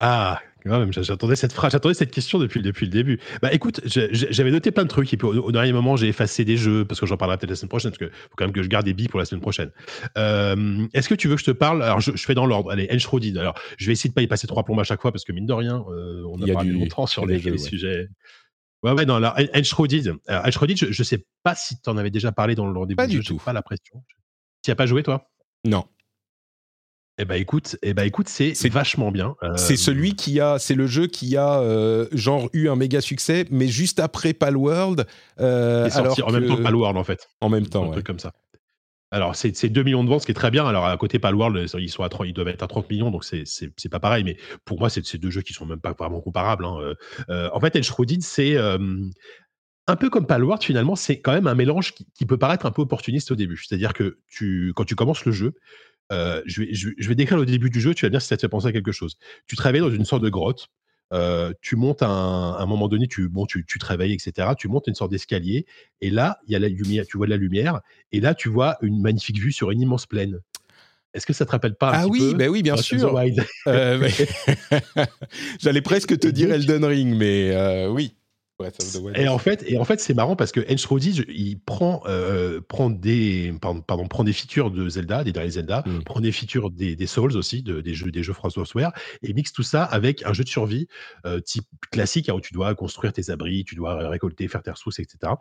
[0.00, 3.18] Ah, quand même, j'attendais cette phrase, j'attendais cette question depuis, depuis le début.
[3.40, 6.56] Bah écoute, j'avais noté plein de trucs et puis au, dernier moment, j'ai effacé des
[6.56, 8.62] jeux parce que j'en parlerai peut-être la semaine prochaine parce qu'il faut quand même que
[8.62, 9.70] je garde des billes pour la semaine prochaine.
[10.16, 11.82] Euh, est-ce que tu veux que je te parle?
[11.82, 12.70] Alors, je, fais dans l'ordre.
[12.70, 13.36] Allez, Enshrouded.
[13.36, 15.32] Alors, je vais essayer de pas y passer trois plombes à chaque fois parce que
[15.32, 18.08] mine de rien, euh, on a, a parlé longtemps sur les, sujets.
[18.84, 20.14] Ouais, ouais, non, alors, Enshrouded.
[20.28, 22.96] Enshrouded, je, je sais pas si tu en avais déjà parlé dans le rendez-vous.
[22.96, 23.38] Pas du tout.
[23.38, 24.04] Pas la pression.
[24.62, 25.30] Tu as pas joué, toi?
[25.64, 25.84] Non.
[27.18, 29.34] Eh ben écoute, eh ben écoute, c'est vachement bien.
[29.56, 33.44] C'est celui qui a, c'est le jeu qui a euh, genre eu un méga succès,
[33.50, 35.06] mais juste après Palworld.
[35.38, 37.28] Euh, sorti en même temps que Palworld en fait.
[37.40, 38.32] En même temps, un truc comme ça.
[39.12, 40.66] Alors c'est 2 millions de ventes, ce qui est très bien.
[40.66, 43.24] Alors à côté Palworld, ils sont à 30, ils doivent être à 30 millions, donc
[43.24, 44.24] c'est c'est pas pareil.
[44.24, 46.64] Mais pour moi, c'est deux jeux qui sont même pas vraiment comparables.
[46.64, 46.76] Hein.
[46.80, 46.94] Euh,
[47.28, 48.56] euh, en fait, Edge c'est
[49.86, 52.70] un peu comme Palworld, finalement, c'est quand même un mélange qui, qui, peut paraître un
[52.70, 53.56] peu opportuniste au début.
[53.56, 55.54] C'est-à-dire que tu, quand tu commences le jeu,
[56.12, 58.36] euh, je, vais, je, vais, décrire le début du jeu, tu vas bien si ça
[58.36, 59.16] te fait penser à quelque chose.
[59.46, 60.68] Tu travailles dans une sorte de grotte,
[61.12, 64.48] euh, tu montes à un, moment donné, tu, bon, tu, tu travailles, etc.
[64.58, 65.66] Tu montes une sorte d'escalier,
[66.00, 67.80] et là, il y a la lumière, tu vois de la lumière,
[68.12, 70.40] et là, tu vois une magnifique vue sur une immense plaine.
[71.14, 73.14] Est-ce que ça te rappelle pas un Ah oui, ben oui, bien sûr.
[73.66, 74.08] Euh,
[75.60, 78.14] J'allais presque te dire Elden Ring, mais oui.
[79.16, 82.90] Et en fait, et en fait, c'est marrant parce que Enshrouded, il prend, euh, prend
[82.90, 86.02] des, pardon, prend des features de Zelda, des derniers Zelda, mm.
[86.04, 88.92] prend des features des, des Souls aussi, de, des jeux, des jeux Software,
[89.22, 90.86] et mixe tout ça avec un jeu de survie
[91.26, 94.70] euh, type classique hein, où tu dois construire tes abris, tu dois récolter, faire tes
[94.70, 95.32] ressources, etc.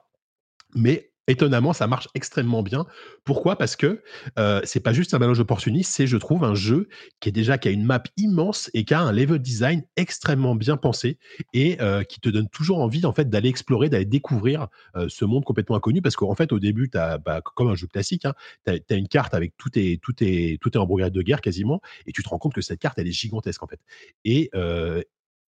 [0.76, 2.86] Mais étonnamment, ça marche extrêmement bien.
[3.23, 3.57] Pourquoi?
[3.57, 4.01] Parce que
[4.38, 7.57] euh, c'est pas juste un mélange opportuniste, c'est, je trouve, un jeu qui est déjà
[7.57, 11.17] qui a une map immense et qui a un level design extrêmement bien pensé
[11.53, 15.25] et euh, qui te donne toujours envie en fait d'aller explorer, d'aller découvrir euh, ce
[15.25, 16.01] monde complètement inconnu.
[16.01, 18.34] Parce qu'en fait, au début, as, bah, comme un jeu classique, hein,
[18.65, 22.23] tu as, une carte avec tout est tout est tout de guerre quasiment, et tu
[22.23, 23.79] te rends compte que cette carte, elle est gigantesque en fait.
[24.25, 25.01] Et, euh,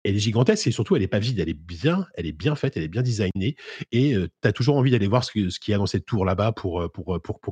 [0.05, 1.55] elle est gigantesque et surtout elle est pas vide, elle est
[2.33, 3.57] bien, faite, elle est bien designée
[3.93, 6.53] et tu as toujours envie d'aller voir ce, qu'il y a dans cette tour là-bas
[6.53, 6.89] pour,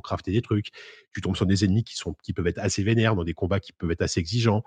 [0.03, 0.69] crafter des trucs.
[1.13, 3.59] Tu tombes sur des ennemis qui, sont, qui peuvent être assez vénères, dans des combats
[3.59, 4.63] qui peuvent être assez exigeants.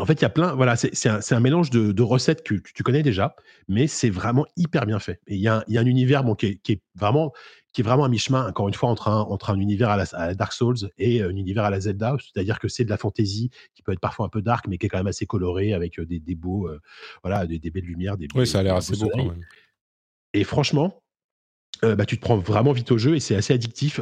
[0.00, 2.54] En fait, il y a plein, voilà, c'est un, un, mélange de, de, recettes que
[2.54, 3.36] tu, connais déjà,
[3.68, 5.20] mais c'est vraiment hyper bien fait.
[5.28, 7.32] Et il y, a, y a un univers bon, qui, est, qui est vraiment
[7.72, 10.34] qui est vraiment à mi-chemin, encore une fois, entre un, entre un univers à la,
[10.34, 12.16] Dark Souls et un univers à la Zelda.
[12.20, 14.86] C'est-à-dire que c'est de la fantasy qui peut être parfois un peu dark, mais qui
[14.86, 16.70] est quand même assez coloré avec des, des beaux,
[17.24, 18.16] voilà, des, belles lumières.
[18.16, 19.44] Des, oui, ça a l'air assez beau quand même.
[20.34, 21.02] Et franchement,
[21.82, 24.00] bah, tu te prends vraiment vite au jeu et c'est assez addictif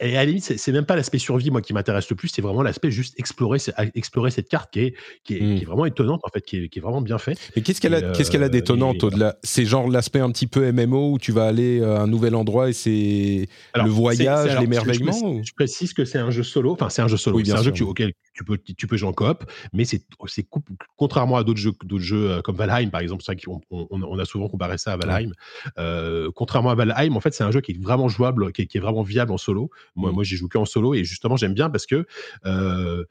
[0.00, 2.42] et à la limite, c'est même pas l'aspect survie, moi, qui m'intéresse le plus, c'est
[2.42, 3.58] vraiment l'aspect juste explorer,
[3.94, 5.64] explorer cette carte qui est, qui est, mmh.
[5.64, 7.38] vraiment étonnante, en fait, qui est, qui est vraiment bien fait.
[7.56, 9.36] Mais qu'est-ce qu'elle a, qu'est-ce qu'elle a d'étonnante au-delà?
[9.42, 12.68] C'est genre l'aspect un petit peu MMO où tu vas aller à un nouvel endroit
[12.68, 17.08] et c'est le voyage, l'émerveillement je, précise que c'est un jeu solo, enfin, c'est un
[17.08, 20.02] jeu solo, c'est un jeu auquel tu peux, tu peux jouer en coop, mais c'est
[20.96, 24.24] contrairement à d'autres jeux, d'autres jeux euh, comme Valheim, par exemple, on, on, on, a
[24.24, 25.32] souvent comparé ça à Valheim.
[25.78, 28.78] Euh, contrairement à Valheim, en fait, c'est un jeu qui est vraiment jouable, qui est,
[28.78, 29.67] vraiment viable en solo.
[29.96, 30.14] Moi, mmh.
[30.14, 32.06] moi j'y joue que en solo et justement, j'aime bien parce que
[32.46, 33.04] euh,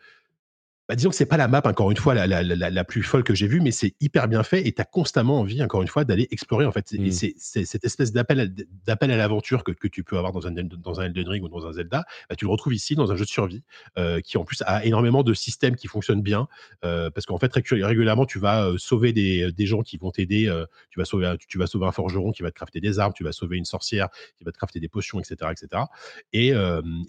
[0.88, 3.04] bah, disons que c'est pas la map, encore une fois, la, la, la, la plus
[3.04, 5.82] folle que j'ai vue, mais c'est hyper bien fait et tu as constamment envie, encore
[5.82, 6.66] une fois, d'aller explorer.
[6.66, 7.12] En fait, mmh.
[7.12, 8.54] c'est cette espèce d'appel
[8.88, 11.50] à, à l'aventure que, que, tu peux avoir dans un, dans un Elden Ring ou
[11.50, 13.64] dans un Zelda, bah, tu le retrouves ici dans un jeu de survie
[13.98, 16.48] euh, qui, en plus, a énormément de systèmes qui fonctionnent bien
[16.86, 20.48] euh, parce qu'en fait, régulièrement, tu vas euh, sauver des, des, gens qui vont t'aider.
[20.48, 23.14] Euh, tu, vas sauver, tu, vas sauver un forgeron qui va te crafter des armes,
[23.14, 24.08] tu vas sauver une sorcière
[24.38, 25.52] qui va te crafter des potions, etc.
[25.52, 25.84] etc.
[26.32, 26.54] Et,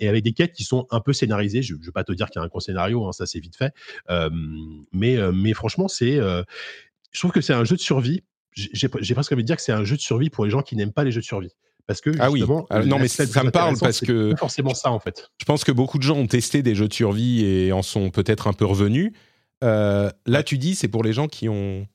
[0.00, 1.62] et avec des quêtes qui sont un peu scénarisées.
[1.62, 3.38] Je ne vais pas te dire qu'il y a un gros scénario, hein, ça c'est
[3.38, 3.67] vite fait
[4.92, 8.22] mais, mais franchement, c'est, je trouve que c'est un jeu de survie.
[8.54, 10.74] J'ai presque envie de dire que c'est un jeu de survie pour les gens qui
[10.74, 11.52] n'aiment pas les jeux de survie.
[11.86, 15.00] Parce que ah oui, ah, non mais ça me parle parce que forcément ça en
[15.00, 15.30] fait.
[15.40, 18.10] Je pense que beaucoup de gens ont testé des jeux de survie et en sont
[18.10, 19.12] peut-être un peu revenus.
[19.62, 21.86] là, tu dis c'est pour les gens qui ont.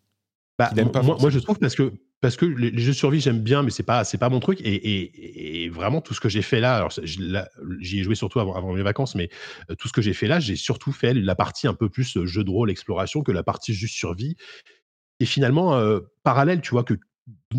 [0.57, 1.93] Bah, pas moi, moi, je trouve parce que
[2.23, 4.61] parce que les, jeux de survie j'aime bien mais c'est pas c'est pas mon truc.
[4.61, 8.55] Et, et, vraiment tout ce que j'ai fait là alors j'y ai joué surtout avant,
[8.55, 9.27] avant, mes vacances mais
[9.69, 12.15] euh, tout ce que j'ai fait là j'ai surtout fait la partie un peu plus
[12.15, 14.37] euh, jeu de rôle exploration que la partie juste survie.
[15.19, 16.93] Et finalement euh, parallèle tu vois que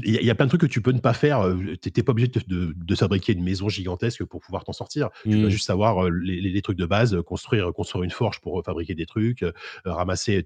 [0.03, 1.47] il y, a plein de trucs que tu peux ne pas faire.
[1.83, 5.11] Tu n'es pas obligé de, de, fabriquer une maison gigantesque pour pouvoir t'en sortir.
[5.23, 5.51] Tu dois mmh.
[5.51, 9.45] juste savoir les, les, trucs de base, construire, construire une forge pour fabriquer des trucs,
[9.85, 10.45] ramasser,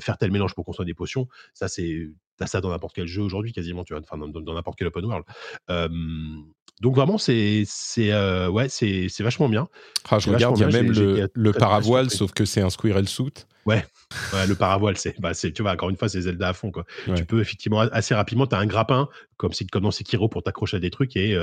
[0.00, 1.28] faire tel mélange pour construire des potions.
[1.54, 4.78] Ça, c'est T'as ça dans n'importe quel jeu aujourd'hui, quasiment, tu vois, enfin, dans, n'importe
[4.78, 5.24] quel open world.
[6.80, 8.12] donc vraiment, c'est c'est
[8.48, 9.68] ouais, c'est vachement bien.
[10.08, 13.08] Ah, je regarde, il y a même le, le paravoile, sauf que c'est un squirrel
[13.08, 13.44] suit.
[13.66, 13.84] Ouais,
[14.32, 16.86] ouais le paravoile, c'est, bah, tu vois, encore une fois, c'est Zelda à fond, quoi.
[17.14, 20.76] Tu peux effectivement assez rapidement, tu as un grappin, comme, comme dans Sekiro, pour t'accrocher
[20.76, 21.36] à des trucs, et,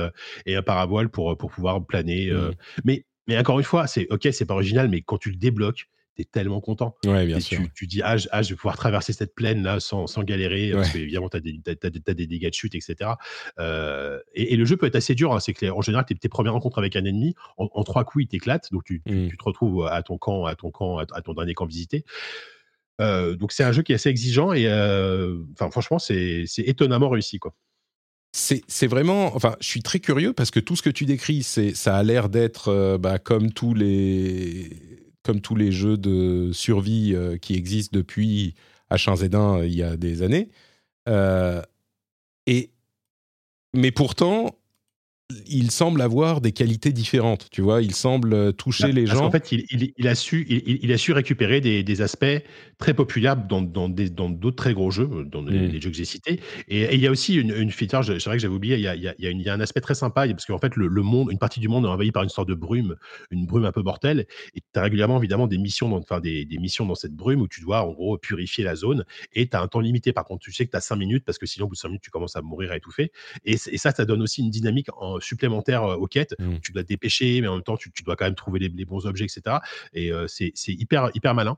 [0.46, 2.30] et un paravoile pour, pour pouvoir planer.
[2.30, 2.50] Mmh.
[2.84, 5.88] mais, mais encore une fois, c'est ok, c'est pas original, mais quand tu le débloques,
[6.18, 6.96] es tellement content.
[7.04, 7.58] Ouais, bien Et sûr.
[7.58, 10.22] tu, tu dis, ah, je ah, je vais pouvoir traverser cette plaine là sans, sans
[10.22, 11.00] galérer, parce Ouais.
[11.00, 13.10] qu'évidemment, tu as, des t'as- t'as des- t'as des dégâts de chute, etc.
[13.58, 15.34] Euh, et, et le jeu peut être assez dur.
[15.34, 18.04] hein, c'est que en général, tes, tes premières rencontres avec un ennemi, en, en trois
[18.04, 18.72] coups, il t'éclate.
[18.72, 19.28] Donc, tu, tu- Mm.
[19.28, 22.04] tu te retrouves à ton camp, à ton camp, à, à ton dernier camp visité.
[23.00, 27.08] Euh, donc, c'est un jeu qui est assez exigeant et euh, enfin, franchement, c'est étonnamment
[27.08, 27.38] réussi.
[27.38, 27.54] Quoi.
[28.32, 29.34] C'est vraiment.
[29.34, 32.28] Enfin, je suis très curieux parce que tout ce que tu décris, ça a l'air
[32.28, 34.70] d'être euh, bah, comme tous les
[35.22, 38.54] comme tous les jeux de survie qui existent depuis
[38.92, 40.50] H1Z1 euh, il y a des années.
[42.46, 42.70] Et
[43.74, 44.56] mais pourtant,
[45.48, 47.48] il semble avoir des qualités différentes.
[47.50, 49.24] Tu vois, il semble euh, toucher Bah, les parce gens.
[49.24, 52.24] qu'en fait, il, il- il a su, il, a su récupérer des, des aspects
[52.78, 55.70] très populaires dans dans des- dans d'autres très gros jeux, dans les, Mm.
[55.72, 56.38] les jeux que j'ai cités.
[56.68, 58.76] Et, et il y a aussi une, une feature, je- c'est vrai que j'avais oublié,
[58.76, 59.80] il y a, il y a- il y a une- il y a un aspect
[59.80, 62.22] très sympa, parce qu'en fait, le, le monde, une partie du monde est envahi par
[62.22, 62.94] une sorte de brume,
[63.32, 64.26] une brume un peu mortelle.
[64.54, 67.40] Et tu as régulièrement, évidemment, des missions, dans, enfin, des, des missions dans cette brume
[67.40, 69.04] où tu dois, en gros, purifier la zone.
[69.32, 70.12] Et tu as un temps limité.
[70.12, 71.80] Par contre, tu sais que tu as 5 minutes, parce que sinon, au bout de
[71.80, 73.10] 5 minutes, tu commences à mourir à étouffer.
[73.44, 76.34] Et, et ça, ça donne aussi une dynamique en- supplémentaire euh, aux quêtes.
[76.38, 76.58] Mm.
[76.62, 78.68] Tu dois te dépêcher, mais en même temps, tu, tu dois quand même trouver les,
[78.68, 79.56] les bons objets, etc.
[79.92, 81.56] Et euh, c'est hyper, hyper malin.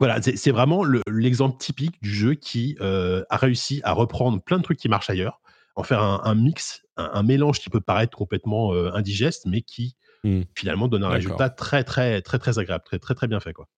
[0.00, 4.58] Voilà, c'est vraiment le- l'exemple typique du jeu qui euh, a réussi à reprendre plein
[4.58, 5.40] de trucs qui marchent ailleurs,
[5.76, 9.62] en faire un, un mix, un, un mélange qui peut paraître complètement euh, indigeste, mais
[9.62, 9.96] qui
[10.26, 10.40] Mm.
[10.54, 13.52] finalement donne un résultat très, très, très, très agréable, très, très, très bien fait.
[13.52, 13.68] Quoi.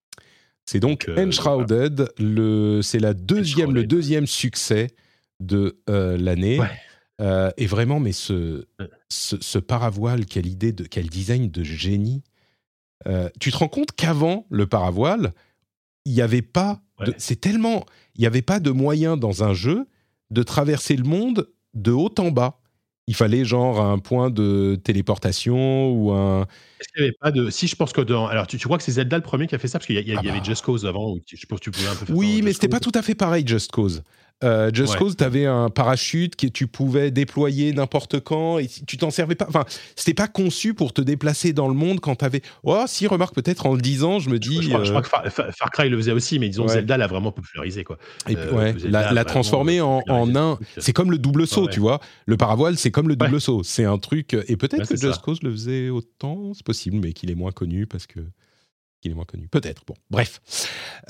[0.64, 2.08] C'est donc Donc, euh, Enshrouded.
[2.20, 4.94] Le, c'est la deuxième, le deuxième succès
[5.40, 6.60] de l'année.
[6.60, 6.70] Ouais.
[7.20, 8.88] Euh, et vraiment, mais ce, Ouais.
[9.08, 12.22] ce, ce paravoile, quelle idée, de, quel design de génie.
[13.06, 15.32] Euh, tu te rends compte qu'avant le paravoile,
[16.04, 16.80] il n'y avait pas.
[17.00, 17.12] Ouais.
[17.18, 17.84] c'est tellement.
[18.16, 19.86] Il n'y avait pas de moyen dans un jeu
[20.30, 22.60] de traverser le monde de haut en bas.
[23.08, 26.42] Il fallait genre un point de téléportation ou un.
[26.80, 27.50] Est-ce qu'il n'y avait pas de.
[27.50, 28.26] Si, je pense que dans.
[28.26, 29.78] Alors, tu, tu crois que c'est Zelda le premier qui a fait ça?
[29.78, 30.44] Parce qu'il y, il Ah il y avait bah.
[30.44, 32.52] Just Cause avant, où tu- je pense que tu pouvais un peu faire Oui, mais
[32.52, 34.02] c'était pas tout à fait pareil, Just Cause.
[34.44, 34.98] Euh, Just Ouais.
[34.98, 39.34] Cause, tu avais un parachute que tu pouvais déployer n'importe quand et tu t'en servais
[39.34, 39.46] pas.
[39.48, 39.64] Enfin,
[39.94, 42.42] c'était pas conçu pour te déplacer dans le monde quand tu avais.
[42.62, 44.60] Oh, si, remarque, peut-être en le disant, je me dis.
[44.62, 46.74] je crois, je euh, crois que Far, Far- Cry le faisait aussi, mais disons Ouais.
[46.74, 47.82] Zelda l'a vraiment popularisé.
[47.84, 47.96] Quoi.
[48.28, 50.58] et puis, euh, ouais, la, la euh, en, un.
[50.76, 52.00] C'est comme le double saut, tu vois.
[52.26, 53.62] Le paravoile, c'est comme le double saut.
[53.62, 54.36] C'est un truc.
[54.48, 55.20] Et peut-être que Just ça.
[55.24, 58.20] Cause le faisait autant, c'est possible, mais qu'il est moins connu parce que.
[59.00, 59.46] Qu'il est moins connu.
[59.48, 59.82] Peut-être.
[59.86, 60.40] Bon, bref.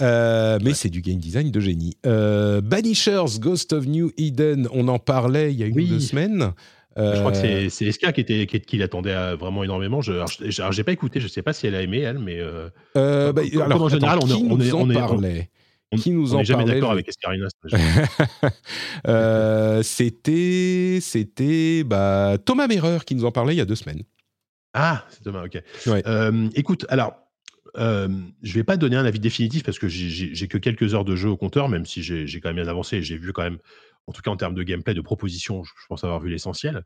[0.01, 1.97] Euh, mais c'est du game design de génie.
[2.05, 5.85] Euh, Banishers, Ghost of New Eden, on en parlait il y a une Oui.
[5.85, 6.53] ou deux semaines.
[6.99, 10.01] Je crois que Euh, c'est c'est SK qui, était, qui, qui l'attendait euh, vraiment énormément.
[10.01, 12.19] Je, alors, je- alors, j'ai pas écouté, je sais pas si elle a aimé, elle,
[12.19, 14.95] mais bah, Comme- comme alors, en général, attends, on est- on est- en on est-
[14.95, 15.51] parlait?
[15.93, 17.47] on Qui nous on en n'est jamais parlait d'accord je- avec Escarina.
[17.71, 18.49] c'est un jeu.
[19.07, 24.03] Euh, C'était, c'était bah, Thomas Merreur qui nous en parlait il y a deux semaines.
[24.75, 25.63] Ah, c'est demain, ok.
[25.87, 26.03] Ouais.
[26.07, 27.15] Euh, écoute, alors,
[27.77, 28.09] euh,
[28.43, 31.29] je vais pas donner un avis définitif parce que j'ai- que quelques heures de jeu
[31.29, 33.03] au compteur, même si j'ai quand même bien avancé.
[33.03, 33.59] J'ai vu quand même,
[34.07, 36.85] en tout cas en termes de gameplay, de propositions, je, pense avoir vu l'essentiel.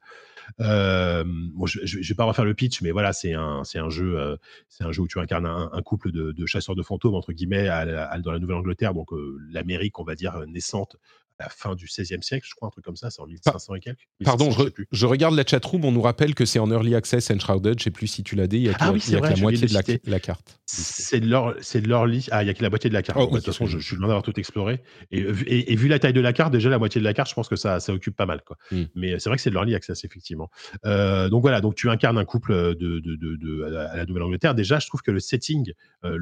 [0.61, 1.25] Euh,
[1.67, 5.09] je, je, je vais pas refaire le pitch, mais voilà, c'est un, euh, jeu où
[5.09, 9.39] tu incarnes un, couple de, chasseurs de fantômes entre guillemets dans la Nouvelle-Angleterre, donc euh,
[9.51, 10.97] l'Amérique, on va dire naissante
[11.41, 13.81] la fin du XVIe siècle, je crois, un truc comme ça, c'est en 1500 et
[13.81, 14.07] quelques.
[14.25, 15.05] Pardon, 1600, je, plus.
[15.07, 18.07] regarde la chatroom, on nous rappelle que c'est en early access Enshrouded, je sais plus
[18.09, 19.27] si tu l'as dit, il y a, Ah que- oui, il y c'est a que
[19.27, 19.73] vrai, la moitié de
[20.11, 20.61] la, carte.
[20.67, 22.27] C'est de lit.
[22.31, 23.19] Ah, il y a que la moitié de la carte.
[23.21, 24.83] Oh, bah, de toute façon, je, suis loin d'avoir tout exploré.
[25.11, 27.15] Et, vu- et, et vu la taille de la carte, déjà la moitié de la
[27.15, 28.43] carte, je pense que ça, ça occupe pas mal.
[28.47, 28.57] Quoi.
[28.71, 28.83] Mm.
[28.95, 30.51] Mais c'est vrai que c'est de leur lit access, effectivement.
[30.85, 34.55] Euh, donc voilà, donc tu incarnes un couple de, de, de, de- à la, Nouvelle-Angleterre.
[34.55, 35.73] Déjà, je trouve que le setting,
[36.05, 36.19] euh,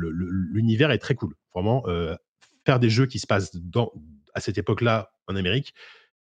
[0.52, 1.34] l'univers est très cool.
[1.54, 2.14] Vraiment, euh,
[2.64, 3.90] faire des jeux qui se passent dans,
[4.38, 5.74] à cette époque-là en Amérique.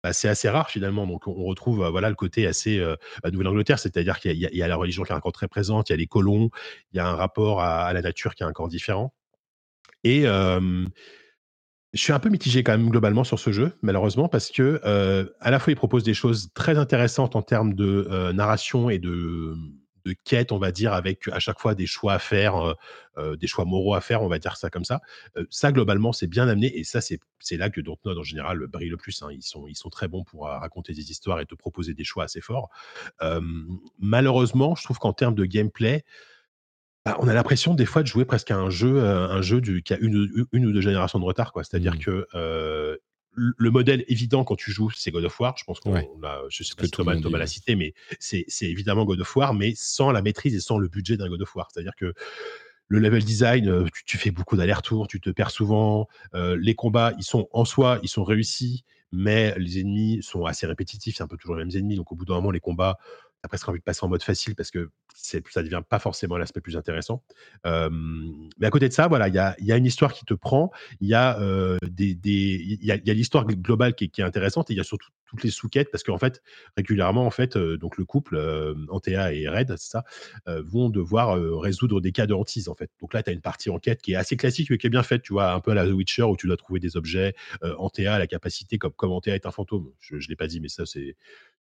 [0.03, 2.95] bah, c'est assez rare finalement, donc on retrouve euh, voilà le côté assez euh,
[3.31, 5.97] Nouvelle-Angleterre, c'est-à-dire qu'il y, a- la religion qui est encore très présente, il y a
[5.97, 6.49] les colons,
[6.93, 9.13] il y a un rapport à, la nature qui est encore différent.
[10.03, 10.25] Et
[11.93, 15.25] je suis un peu mitigé quand même globalement sur ce jeu, malheureusement, parce que euh,
[15.39, 18.99] à la fois il propose des choses très intéressantes en termes de euh, narration et
[18.99, 19.55] de,
[20.07, 22.73] de quête, on va dire, avec à chaque fois des choix à faire, euh,
[23.17, 25.01] euh, des choix moraux à faire, on va dire ça comme ça.
[25.37, 28.59] Euh, ça globalement c'est bien amené et ça c'est c'est là que Dontnod en général
[28.67, 29.21] brille le plus.
[29.23, 29.29] hein.
[29.31, 32.23] Ils sont ils sont très bons pour raconter des histoires et te proposer des choix
[32.25, 32.69] assez forts.
[33.99, 36.03] Malheureusement, je trouve qu'en termes de gameplay,
[37.05, 39.81] bah, on a l'impression des fois de jouer presque à un jeu, un jeu du,
[39.81, 41.51] qui a une, ou- une ou deux générations de retard.
[41.53, 41.63] quoi.
[41.63, 41.99] C'est-à-dire Mhm.
[41.99, 42.97] que euh,
[43.37, 45.55] le le modèle évident quand tu joues, c'est God of War.
[45.57, 46.09] Je pense qu'on Ouais.
[46.21, 49.35] l'a, je sais que pas le Thomas, Thomas l'a cité, mais c'est évidemment God of
[49.35, 51.69] War, mais sans la maîtrise et sans le budget d'un God of War.
[51.71, 52.13] C'est-à-dire que
[52.89, 56.07] le level design, euh, tu, tu fais beaucoup d'allers-retours, tu te perds souvent.
[56.33, 60.65] euh, les combats, ils sont en soi, ils sont réussis, mais les ennemis sont assez
[60.67, 61.17] répétitifs.
[61.17, 61.95] C'est un peu toujours les mêmes ennemis.
[61.95, 62.97] Donc au bout d'un moment, les combats,
[63.43, 66.61] as presque envie de passer en mode facile parce que ça devient pas forcément l'aspect
[66.61, 67.23] plus intéressant.
[67.65, 70.71] mais à côté de ça, voilà, il y a, une histoire qui te prend,
[71.01, 71.37] il y a
[71.83, 75.43] des, il y a, l'histoire globale qui est, intéressante et il y a surtout toutes
[75.43, 76.41] les sous-quêtes parce qu'en fait,
[76.77, 78.37] régulièrement, en fait, donc le couple,
[78.89, 80.03] Antea et Red, c'est ça,
[80.45, 82.89] vont devoir résoudre des cas de hantise, en fait.
[83.01, 85.03] Donc là, tu as une partie enquête qui est assez classique mais qui est bien
[85.03, 87.35] faite, tu vois, un peu à la The Witcher où tu dois trouver des objets.
[87.77, 90.59] Antea a la capacité, comme, comme Antea est un fantôme, je ne l'ai pas dit,
[90.59, 91.15] mais ça, c'est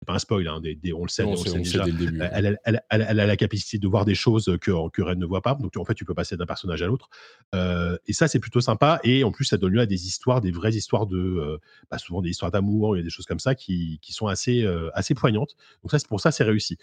[0.05, 0.61] pas un spoil, hein,
[0.94, 1.84] on le sait, déjà.
[2.32, 2.59] elle,
[2.90, 5.55] a la capacité de voir des choses que, que Red ne voit pas.
[5.55, 7.09] Donc en fait, tu peux passer d'un personnage à l'autre.
[7.55, 9.00] Euh, et ça, c'est plutôt sympa.
[9.05, 11.59] Et en plus, ça donne lieu à des histoires, des vraies histoires de, euh,
[11.90, 14.26] bah, souvent des histoires d'amour, il y a des choses comme ça qui, qui sont
[14.26, 15.57] assez, euh, assez poignantes.
[15.82, 16.78] Donc ça, pour ça, c'est réussi.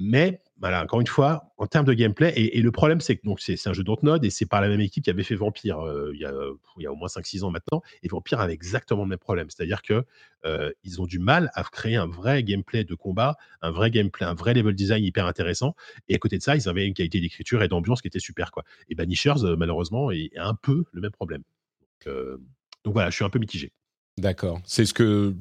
[0.00, 3.40] Mais voilà, encore une fois, en termes de gameplay, et, le problème, c'est que donc
[3.40, 6.12] c'est un jeu Dontnod et c'est par la même équipe qui avait fait Vampire euh,
[6.14, 7.82] il, y a, au moins 5-6 ans maintenant.
[8.02, 9.48] Et Vampire avait exactement le même problème.
[9.50, 10.04] C'est-à-dire que
[10.44, 14.24] euh, ils ont du mal à créer un vrai gameplay de combat, un vrai gameplay,
[14.26, 15.74] un vrai level design hyper intéressant.
[16.08, 18.52] Et à côté de ça, ils avaient une qualité d'écriture et d'ambiance qui était super.
[18.52, 18.64] Quoi.
[18.88, 21.42] Et Banishers, euh, malheureusement, est un peu le même problème.
[22.06, 22.14] Donc,
[22.84, 23.72] donc voilà, je suis un peu mitigé.
[24.18, 24.60] D'accord.
[24.64, 25.34] C'est ce que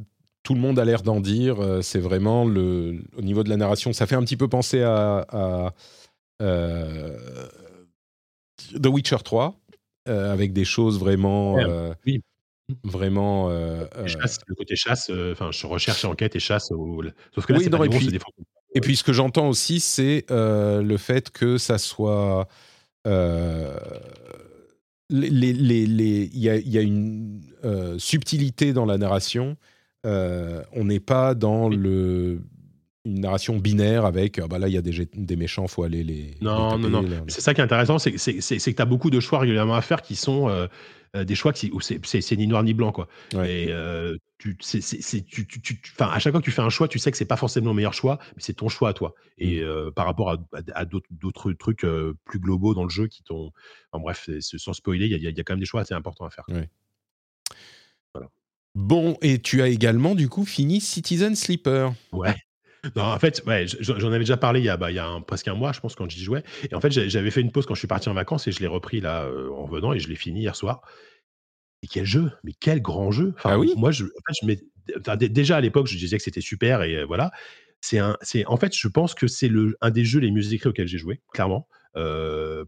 [0.48, 1.60] tout le monde a l'air d'en dire.
[1.60, 4.82] Euh, c'est vraiment le, au niveau de la narration, ça fait un petit peu penser
[4.82, 5.74] à,
[6.41, 7.18] euh,
[8.82, 9.60] The Witcher 3,
[10.08, 11.58] euh, avec des choses vraiment.
[12.06, 12.22] oui.
[12.84, 13.50] Vraiment.
[13.50, 16.68] le côté chasse, enfin, je recherche enquête et chasse.
[16.68, 18.20] Sauf que là, c'est et, puis,
[18.76, 22.48] et puis, ce que j'entends aussi, c'est le fait que ça soit.
[23.06, 23.12] Il
[25.10, 27.41] y, a une
[27.98, 29.58] subtilité dans la narration
[30.08, 32.41] euh, on n'est pas dans le
[33.05, 36.03] une narration binaire avec ah bah là il y a des, des méchants faut aller
[36.03, 37.05] les non non non.
[37.28, 40.01] c'est ça qui est intéressant c'est que tu as beaucoup de choix régulièrement à faire
[40.01, 40.68] qui sont euh,
[41.16, 43.08] euh, des choix qui, où c'est ni noir ni blanc quoi.
[43.45, 43.70] Et
[44.39, 47.18] tu, c'est tu, tu, à chaque fois que tu fais un choix tu sais que
[47.18, 49.16] c'est pas forcément le meilleur choix mais c'est ton choix à toi.
[49.38, 49.91] Et mm.
[49.93, 50.38] par rapport à,
[50.74, 51.86] à, d'autres trucs
[52.26, 53.51] plus globaux dans le jeu qui t'ont
[53.91, 56.30] enfin, bref sans spoiler il y, y, a quand même des choix assez importants à
[56.30, 56.45] faire
[58.78, 61.94] Bon, et tu as également du coup fini Citizen Sleeper.
[62.12, 62.36] Ouais.
[62.96, 65.20] Non, en fait, ouais, j'en avais déjà parlé il y a, bah, il y a
[65.26, 66.44] presque un mois, je pense, quand j'y jouais.
[66.70, 68.60] Et en fait, j'avais fait une pause quand je suis parti en vacances et je
[68.60, 70.82] l'ai repris là euh, en venant et je l'ai fini hier soir.
[71.82, 75.58] Et quel jeu Mais quel grand jeu enfin, ah oui Moi, je, en fait, déjà
[75.58, 77.32] à l'époque, je disais que c'était super et euh, voilà.
[77.82, 80.54] C'est un, c'est en fait, je pense que c'est le un des jeux les mieux
[80.54, 81.68] écrits auxquels j'ai joué, clairement.
[81.96, 82.64] Euh,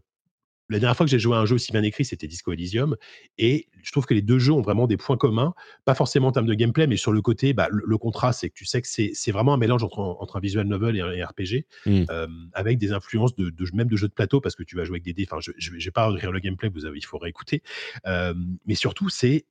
[0.70, 2.96] la dernière fois que j'ai joué à un jeu aussi bien écrit, c'était Disco Elysium.
[3.38, 5.52] Et je trouve que les deux jeux ont vraiment des points communs,
[5.84, 8.54] pas forcément en termes de gameplay, mais sur le côté, bah, le, contraste, c'est que
[8.54, 12.04] tu sais que c'est vraiment un mélange entre, un visual novel et un, RPG, mmh.
[12.10, 14.94] euh, avec des influences de, même de jeux de plateau, parce que tu vas jouer
[14.94, 15.26] avec des dés.
[15.30, 17.62] Enfin, je ne vais pas rire le gameplay, vous avez, il faut réécouter.
[18.06, 18.32] Euh,
[18.64, 19.44] mais surtout, c'est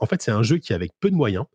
[0.00, 1.46] en fait, c'est un jeu qui, avec peu de moyens,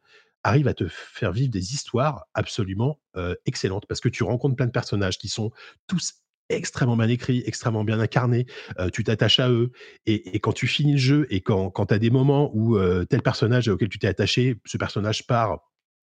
[0.43, 4.65] arrive à te faire vivre des histoires absolument euh, excellentes parce que tu rencontres plein
[4.65, 5.51] de personnages qui sont
[5.87, 6.20] tous
[6.55, 8.45] extrêmement bien écrit, extrêmement bien incarné,
[8.79, 9.71] euh, tu t'attaches à eux,
[10.05, 13.05] et, quand tu finis le jeu, et quand, quand tu as des moments où euh,
[13.05, 15.59] tel personnage auquel tu t'es attaché, ce personnage part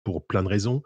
[0.04, 0.82] pour plein de raisons,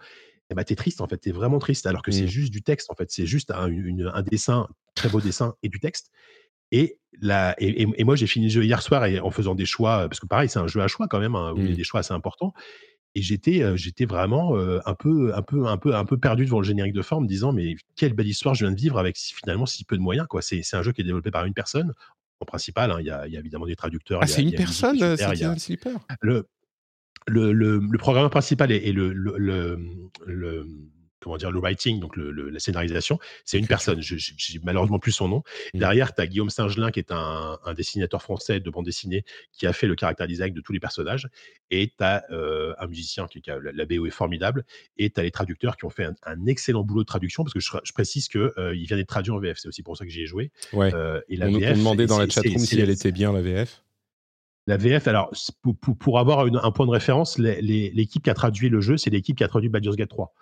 [0.51, 2.27] et eh ben, tu es triste en fait, tu es vraiment triste, alors que c'est
[2.27, 3.71] juste du texte en fait, c'est juste un,
[4.13, 6.11] un, dessin, très beau dessin et du texte.
[6.73, 10.09] Et, la, et, moi j'ai fini le jeu hier soir et en faisant des choix,
[10.09, 11.77] parce que pareil c'est un jeu à choix quand même, hein, où il y a
[11.77, 12.53] des choix assez importants,
[13.15, 16.67] et j'étais j'étais vraiment un peu un peu un peu un peu perdu devant le
[16.67, 19.85] générique de forme disant mais quelle belle histoire je viens de vivre avec finalement si
[19.85, 20.43] peu de moyens quoi.
[20.43, 21.93] C'est un jeu qui est développé par une personne
[22.41, 24.99] en principal hein, il y, a, y, a évidemment des traducteurs ah c'est une personne
[25.17, 26.47] c'est un slipper le
[27.27, 29.79] le, le, le, programmeur principal et, le, le,
[30.27, 30.67] le
[31.21, 34.01] comment dire, le writing, donc le, la scénarisation, c'est une personne.
[34.01, 35.43] Je n'ai malheureusement plus son nom.
[35.75, 35.79] Mmh.
[35.79, 39.73] Derrière, tu as Guillaume Singelin, qui est un, dessinateur français de bande dessinée, qui a
[39.73, 41.29] fait le caractère design de tous les personnages.
[41.71, 44.65] Et tu as euh, un musicien qui, a, la, BO est formidable.
[44.97, 47.61] Et tu as les traducteurs qui ont fait un, excellent boulot de traduction, parce que
[47.61, 49.59] je, précise qu'il euh, vient d'être traduit en VF.
[49.59, 50.51] C'est aussi pour ça que j'y ai joué.
[50.73, 50.93] Ouais.
[50.95, 53.83] Euh, et la on, VF, demandait dans la chatroom si elle était bien, la VF.
[54.67, 58.81] La VF, alors, pour, pour, avoir un point de référence, l'équipe qui a traduit le
[58.81, 60.33] jeu, c'est l'équipe qui a traduit Baldur's Gate 3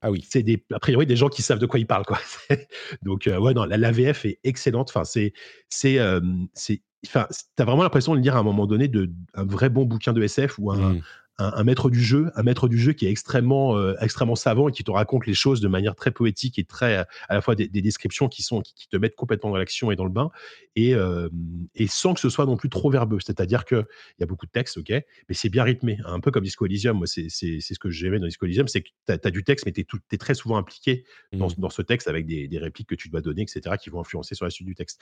[0.00, 0.26] ah oui.
[0.28, 2.18] C'est des, a priori des gens qui savent de quoi ils parlent, quoi.
[3.02, 4.90] Donc, euh, ouais, non, la, VF est excellente.
[4.90, 5.32] Enfin, c'est,
[5.68, 6.20] c'est, euh,
[6.54, 7.26] c'est, enfin,
[7.56, 10.22] t'as vraiment l'impression de lire à un moment donné de, un vrai bon bouquin de
[10.22, 11.02] SF ou un, mmh
[11.40, 14.72] un, maître du jeu, un maître du jeu qui est extrêmement, euh, extrêmement savant et
[14.72, 16.96] qui te raconte les choses de manière très poétique et très,
[17.28, 20.04] à la fois des, descriptions qui sont, qui, te mettent complètement dans l'action et dans
[20.04, 20.30] le bain
[20.76, 21.28] et, euh,
[21.74, 23.18] et sans que ce soit non plus trop verbeux.
[23.20, 23.84] C'est-à-dire qu'il
[24.18, 26.96] y a beaucoup de texte, ok, mais c'est bien rythmé, un peu comme Disco Elysium.
[26.96, 29.72] Moi, c'est ce que j'aimais dans Disco Elysium, c'est que tu as, du texte, mais
[29.72, 31.54] tu es, très souvent impliqué dans, mmh.
[31.58, 34.34] dans, ce texte avec des, des, répliques que tu dois donner, etc., qui vont influencer
[34.34, 35.00] sur la suite du texte.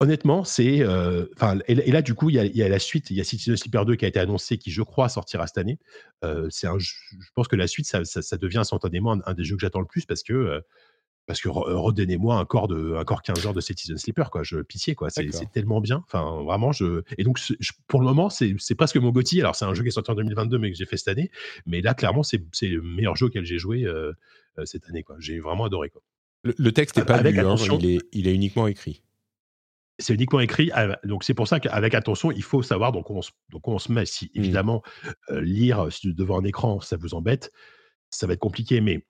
[0.00, 0.80] Honnêtement, c'est.
[0.82, 1.26] euh,
[1.68, 3.10] et, et là, du coup, il y, a, il y a la suite.
[3.10, 5.58] Il y a Citizen Sleeper 2 qui a été annoncé, qui, je crois, sortira cette
[5.58, 5.78] année.
[6.24, 6.92] Euh, c'est un, je
[7.34, 9.80] pense que la suite, ça, ça, ça devient instantanément un, un des jeux que j'attends
[9.80, 10.32] le plus parce que.
[10.32, 10.60] euh,
[11.26, 14.42] parce que re- redonnez-moi un corps de un corps 15 heures de Citizen Sleeper quoi
[14.42, 15.08] je pitié quoi
[15.40, 18.96] c'est tellement bien enfin vraiment je et donc je- pour le moment c'est c'est presque
[18.98, 20.98] mon Gotti alors c'est un jeu qui est sorti en 2022 mais que j'ai fait
[20.98, 21.30] cette année
[21.64, 24.12] mais là clairement c'est c'est le meilleur jeu auquel j'ai joué euh,
[24.58, 26.02] euh, cette année quoi j'ai vraiment adoré quoi
[26.42, 29.02] Le, le texte n'est pas Avec lu, hein, il, est, il est uniquement écrit.
[29.98, 30.70] C'est uniquement écrit.
[31.04, 33.92] Donc c'est pour ça qu'avec attention, il faut savoir donc on se, donc on se
[33.92, 34.06] met.
[34.06, 34.38] Si Mm.
[34.40, 34.82] évidemment
[35.30, 37.52] euh, lire si devant un écran, ça vous embête,
[38.10, 38.80] ça va être compliqué.
[38.80, 39.06] Mais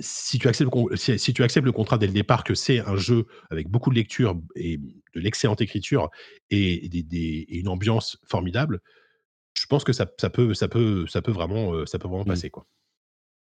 [0.00, 2.54] si tu acceptes, le con- si, si tu acceptes le contrat dès le départ que
[2.54, 6.10] c'est un jeu avec beaucoup de lecture et de l'excellente écriture
[6.50, 8.80] et, des- des- et une ambiance formidable,
[9.54, 12.24] je pense que ça, ça peut, ça peut, ça peut vraiment, euh, ça peut vraiment
[12.24, 12.28] Mm.
[12.28, 12.66] passer quoi.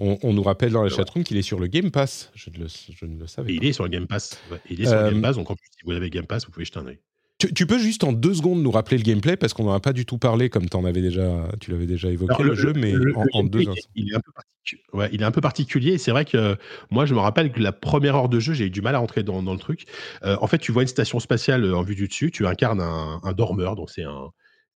[0.03, 2.31] On, on nous rappelle dans la chatroom qu'il est sur le Game Pass.
[2.33, 3.63] Je ne le, je ne le savais Et pas.
[3.65, 4.39] il est sur le Game Pass.
[4.51, 4.57] ouais.
[4.69, 5.35] Il est sur Euh, le Game Pass.
[5.35, 6.97] Donc en plus, si vous avez Game Pass, vous pouvez jeter un œil.
[7.37, 9.79] Tu, tu peux juste en deux secondes nous rappeler le gameplay parce qu'on n'en a
[9.79, 12.73] pas du tout parlé comme en avais déjà, tu l'avais déjà évoqué Alors, le, jeu,
[12.73, 13.73] mais le- en, deux instants.
[13.95, 15.97] il est un peu particu- ouais, il est un peu particulier.
[15.97, 16.55] C'est vrai que euh,
[16.91, 18.99] moi, je me rappelle que la première heure de jeu, j'ai eu du mal à
[18.99, 19.85] rentrer dans, dans le truc.
[20.23, 22.29] Euh, en fait, tu vois une station spatiale euh, en vue du dessus.
[22.29, 24.29] Tu incarnes un, un dormeur, donc c'est un,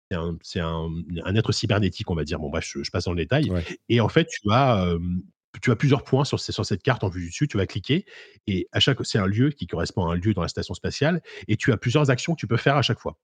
[0.10, 0.90] c'est un, c'est un,
[1.23, 2.40] un être cybernétique, on va dire.
[2.40, 3.49] Bon, bref, je, je passe dans le détail.
[3.49, 3.64] Ouais.
[3.90, 4.99] Et en fait, tu as, euh,
[5.61, 7.48] tu as plusieurs points sur, cette carte en vue du dessus.
[7.48, 8.06] Tu vas cliquer
[8.48, 11.22] et à chaque, c'est un lieu qui correspond à un lieu dans la station spatiale.
[11.48, 13.18] Et tu as plusieurs actions que tu peux faire à chaque fois.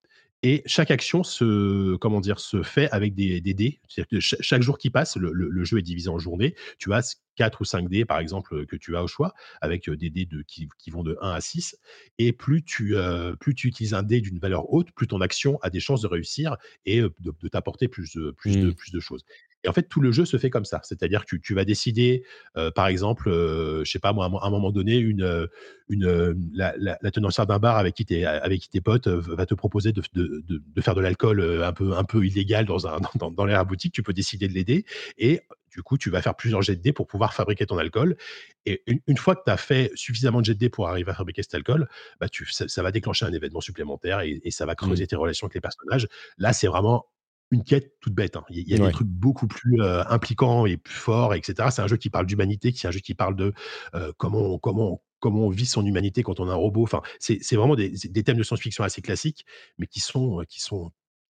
[0.44, 3.80] Et chaque action se, comment dire, se fait avec des, des dés.
[4.10, 6.56] Que chaque jour qui passe, le, le- le jeu est divisé en journées.
[6.80, 9.96] Tu as 4 ou 5 dés, par exemple, que tu as au choix, avec euh,
[9.98, 11.78] des dés de, qui, qui vont de 1 à 6.
[12.18, 15.58] Et plus tu, euh, plus tu utilises un dé d'une valeur haute, plus ton action
[15.62, 18.74] a des chances de réussir et euh, de, de t'apporter plus de, plus, de, Mm.
[18.76, 19.24] plus de choses.
[19.64, 20.82] Et en fait, tout le jeu se fait comme ça.
[20.84, 22.24] C'est-à-dire que tu, tu vas décider,
[22.58, 25.46] euh, par exemple, euh, je sais pas moi, à un- moment donné, une, euh,
[25.88, 29.06] une, euh, la, la, la tenancière d'un bar avec qui t'es avec qui tes potes
[29.08, 32.04] euh, va te proposer de, de, de, de faire de l'alcool euh, un peu un
[32.04, 33.94] peu illégal dans un dans, dans l'air à boutique.
[33.94, 34.84] Tu peux décider de l'aider
[35.20, 35.42] et
[35.74, 38.18] du coup, tu vas faire plusieurs jets de dés pour pouvoir fabriquer ton alcool.
[38.66, 41.12] Et une, une fois que tu as fait suffisamment de jets de dés pour arriver
[41.12, 41.88] à fabriquer cet alcool,
[42.20, 45.16] bah tu, ça, ça va déclencher un événement supplémentaire et, et ça va creuser tes
[45.16, 46.08] relations avec les personnages.
[46.38, 47.06] Là, c'est vraiment
[47.54, 48.38] une quête toute bête.
[48.38, 48.44] hein.
[48.50, 48.88] Il y a, Ouais.
[48.88, 51.70] des trucs beaucoup plus euh, impliquants et plus forts, etc.
[51.72, 53.54] C'est un jeu qui parle d'humanité, qui est un jeu qui parle de
[53.94, 56.84] euh, comment, on- comment, comment on vit son humanité quand on a un robot.
[56.84, 59.46] Enfin, c'est c'est vraiment des, c'est des thèmes de science-fiction assez classiques,
[59.78, 60.92] mais qui sont, euh, qui sont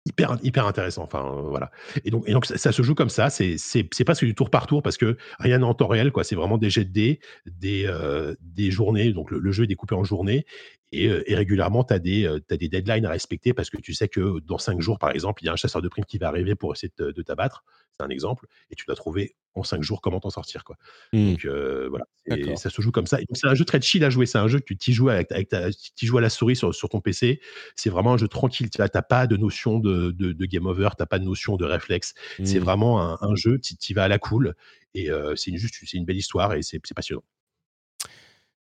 [0.07, 1.03] hyper, hyper intéressants.
[1.03, 1.71] Enfin, euh, voilà.
[2.05, 3.29] Et donc, et donc ça, se joue comme ça.
[3.29, 6.11] C'est c'est- presque du tour par tour parce que rien n'est en temps réel.
[6.11, 6.23] quoi.
[6.23, 9.11] C'est vraiment des jets de dés, des, euh, des journées.
[9.13, 10.45] Donc, le, le jeu est découpé en journées.
[10.91, 14.39] Et, et régulièrement, tu as, des des deadlines à respecter parce que tu sais que
[14.39, 16.55] dans cinq jours, par exemple, il y a un chasseur de primes qui va arriver
[16.55, 17.63] pour essayer de, t'abattre.
[17.97, 18.47] C'est un exemple.
[18.71, 20.63] Et tu dois trouver en cinq jours comment t'en sortir.
[20.63, 20.77] Quoi.
[21.13, 21.31] Mm.
[21.31, 23.19] Donc euh, voilà, Et ça se joue comme ça.
[23.33, 24.25] C'est un jeu très chill à jouer.
[24.25, 25.69] C'est un jeu que tu t'y joues, avec, avec ta,
[26.01, 27.41] joues à la souris sur, sur ton PC.
[27.75, 28.69] C'est vraiment un jeu tranquille.
[28.69, 31.57] Tu n'as pas de notion de, de, de game over, tu n'as pas de notion
[31.57, 32.13] de réflexe.
[32.43, 32.63] C'est Mm.
[32.63, 34.55] vraiment un, un jeu, tu y vas à la cool.
[34.93, 37.23] Et euh, c'est une, juste, c'est une belle histoire et c'est c'est passionnant.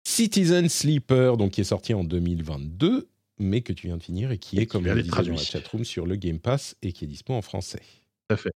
[0.04, 3.08] Citizen Sleeper, donc qui est sorti en 2022,
[3.40, 5.12] mais que tu viens de finir et qui Et est, comme on disait dans la
[5.12, 5.38] traduit.
[5.38, 7.82] chatroom, sur le Game Pass et qui est dispo en français.
[8.28, 8.52] Tout à fait.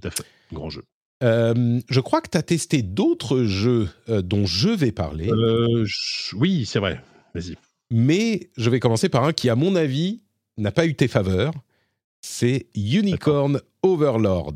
[0.00, 0.24] Tout à fait.
[0.52, 0.82] Grand jeu.
[1.22, 5.84] Euh, je crois que tu as testé d'autres jeux euh, dont je vais parler, Euh,
[5.86, 7.02] je- oui, c'est vrai.
[7.34, 7.56] Vas-y.
[7.90, 10.22] mais je vais commencer par un qui, à mon avis,
[10.58, 11.52] n'a pas eu tes faveurs.
[12.20, 14.54] C'est Unicorn Overlord.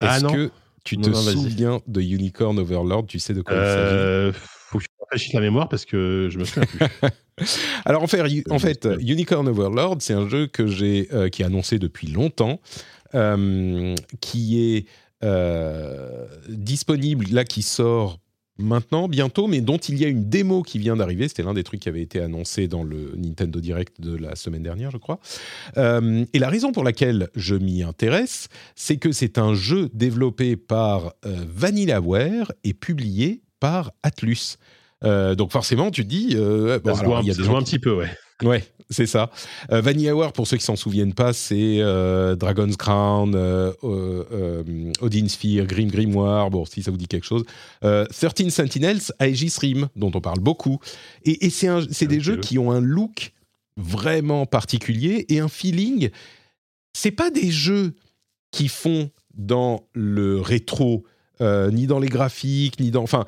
[0.00, 0.32] Ah Est-ce non.
[0.32, 0.50] que
[0.84, 4.38] tu te non, souviens de Unicorn Overlord Tu sais de quoi il s'agit?
[4.70, 7.08] Faut que je rafraîchisse la mémoire parce que je me souviens plus.
[7.84, 11.44] Alors en fait, en fait, Unicorn Overlord, c'est un jeu que j'ai, euh, qui est
[11.44, 12.60] annoncé depuis longtemps,
[13.14, 14.86] euh, qui est
[15.24, 18.18] euh, disponible là, qui sort
[18.60, 21.26] maintenant, bientôt, mais dont il y a une démo qui vient d'arriver.
[21.28, 24.62] C'était l'un des trucs qui avait été annoncé dans le Nintendo Direct de la semaine
[24.62, 25.18] dernière, je crois.
[25.76, 30.56] Euh, et la raison pour laquelle je m'y intéresse, c'est que c'est un jeu développé
[30.56, 34.56] par euh, Vanillaware et publié par Atlus.
[35.04, 37.60] Euh, donc forcément, tu te dis, bon, alors, un- il y a des gens un
[37.60, 38.08] qui- petit peu, ouais.
[38.42, 39.30] Ouais, c'est ça.
[39.70, 44.92] Euh, Vanillaware, pour ceux qui s'en souviennent pas, c'est euh, Dragon's Crown, euh, euh, euh,
[45.00, 47.44] Odin Sphere, Grim Grimoire, bon, si ça vous dit quelque chose.
[47.84, 50.78] Euh, 13 Sentinels, Aegis Rim, dont on parle beaucoup.
[51.24, 53.32] Et, et c'est un- c'est des jeux qui ont un look
[53.76, 56.10] vraiment particulier et un feeling.
[56.92, 57.94] C'est pas des jeux
[58.50, 61.04] qui font dans le rétro,
[61.40, 63.02] ni dans les graphiques, ni dans.
[63.04, 63.24] Enfin,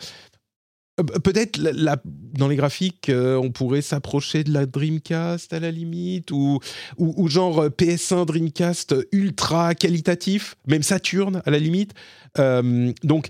[1.24, 5.70] Peut-être la- la- dans les graphiques, euh, on pourrait s'approcher de la Dreamcast à la
[5.70, 6.58] limite, ou,
[6.98, 11.92] ou, ou genre euh, PS1 Dreamcast ultra qualitatif, même Saturn à la limite.
[12.38, 13.28] Euh, donc,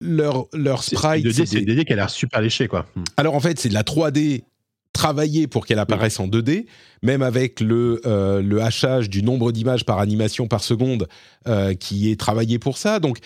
[0.00, 1.24] leur, leur sprite.
[1.24, 2.86] une 2D, c'est une 2D qui a l'air super léché, quoi.
[2.96, 3.04] Hmm.
[3.18, 4.42] Alors en fait, c'est de la 3D
[4.94, 6.66] travaillé pour qu'elle apparaisse en 2D,
[7.02, 11.08] même avec le, euh, le hachage du nombre d'images par animation par seconde
[11.48, 12.98] euh, qui est travaillé pour ça.
[13.00, 13.18] Donc,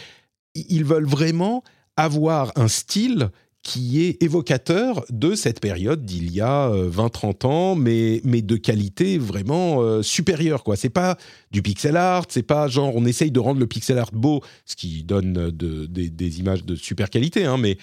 [0.55, 1.63] ils veulent vraiment
[1.97, 3.31] avoir un style
[3.69, 9.19] qui est évocateur de cette période d'il y a 20-30 ans, mais, mais de qualité
[9.19, 10.65] vraiment supérieure.
[10.65, 10.77] Quoi.
[10.77, 11.19] C'est pas
[11.51, 14.75] du pixel art, c'est pas genre on essaye de rendre le pixel art beau, ce
[14.75, 17.77] qui donne de, des images de super qualité, hein, mais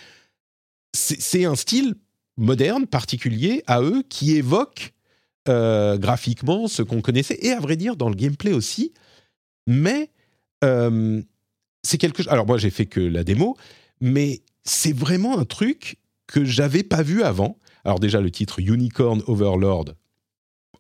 [0.95, 1.95] c'est un style
[2.38, 4.94] moderne, particulier à eux, qui évoque
[5.48, 8.94] euh, graphiquement ce qu'on connaissait, et à vrai dire dans le gameplay aussi.
[9.68, 10.10] Mais
[10.64, 11.22] euh,
[11.84, 12.32] c'est quelque chose.
[12.32, 13.56] Alors moi j'ai fait que la démo,
[14.02, 15.97] mais c'est vraiment un truc
[16.27, 17.57] que j'avais pas vu avant.
[17.83, 19.93] Alors déjà le titre Unicorn Overlord.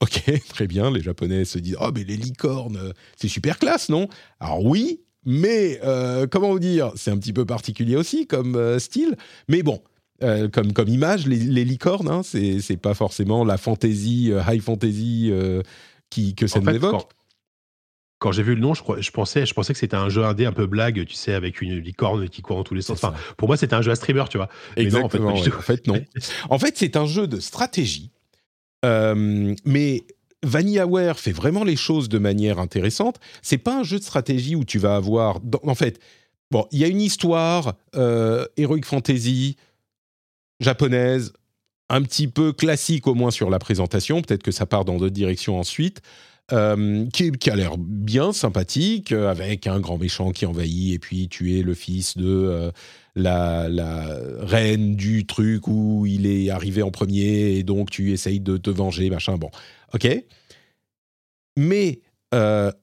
[0.01, 0.91] Ok, très bien.
[0.91, 4.07] Les Japonais se disent oh mais les licornes, c'est super classe, non?
[4.39, 9.15] Alors oui, mais euh, comment vous dire, c'est un petit peu particulier aussi comme style.
[9.47, 9.81] Mais bon,
[10.23, 15.27] euh, comme, comme image, les, licornes, hein, c'est pas forcément la fantasy, euh, high fantasy
[15.29, 15.61] euh,
[16.09, 16.91] qui, que ça nous évoque.
[16.91, 17.07] Quand,
[18.31, 20.51] j'ai vu le nom, je, je, pensais, je pensais que c'était un jeu indé un
[20.51, 23.03] peu blague, tu sais, avec une licorne qui court dans tous les sens.
[23.03, 24.49] Enfin, pour moi, c'était un jeu à streamer, tu vois.
[24.75, 25.29] Exactement.
[25.29, 26.01] en, fait, non.
[26.49, 28.11] en fait, c'est un jeu de stratégie,
[28.83, 30.03] mais
[30.43, 33.19] VanillaWare fait vraiment les choses de manière intéressante.
[33.41, 35.99] C'est pas un jeu de stratégie où tu vas avoir, en fait,
[36.51, 39.57] bon, il y a une histoire, heroic fantasy
[40.59, 41.33] japonaise,
[41.89, 45.13] un petit peu classique au moins sur la présentation, peut-être que ça part dans d'autres
[45.13, 46.01] directions ensuite,
[46.53, 51.27] euh, qui, a l'air bien sympathique, euh, avec un grand méchant qui envahit, et puis
[51.27, 52.71] tu es le fils de euh,
[53.15, 53.67] la,
[54.41, 58.69] reine du truc où il est arrivé en premier, et donc tu essayes de te
[58.69, 59.49] venger, machin, bon,
[59.95, 60.23] ok.
[61.57, 62.01] Mais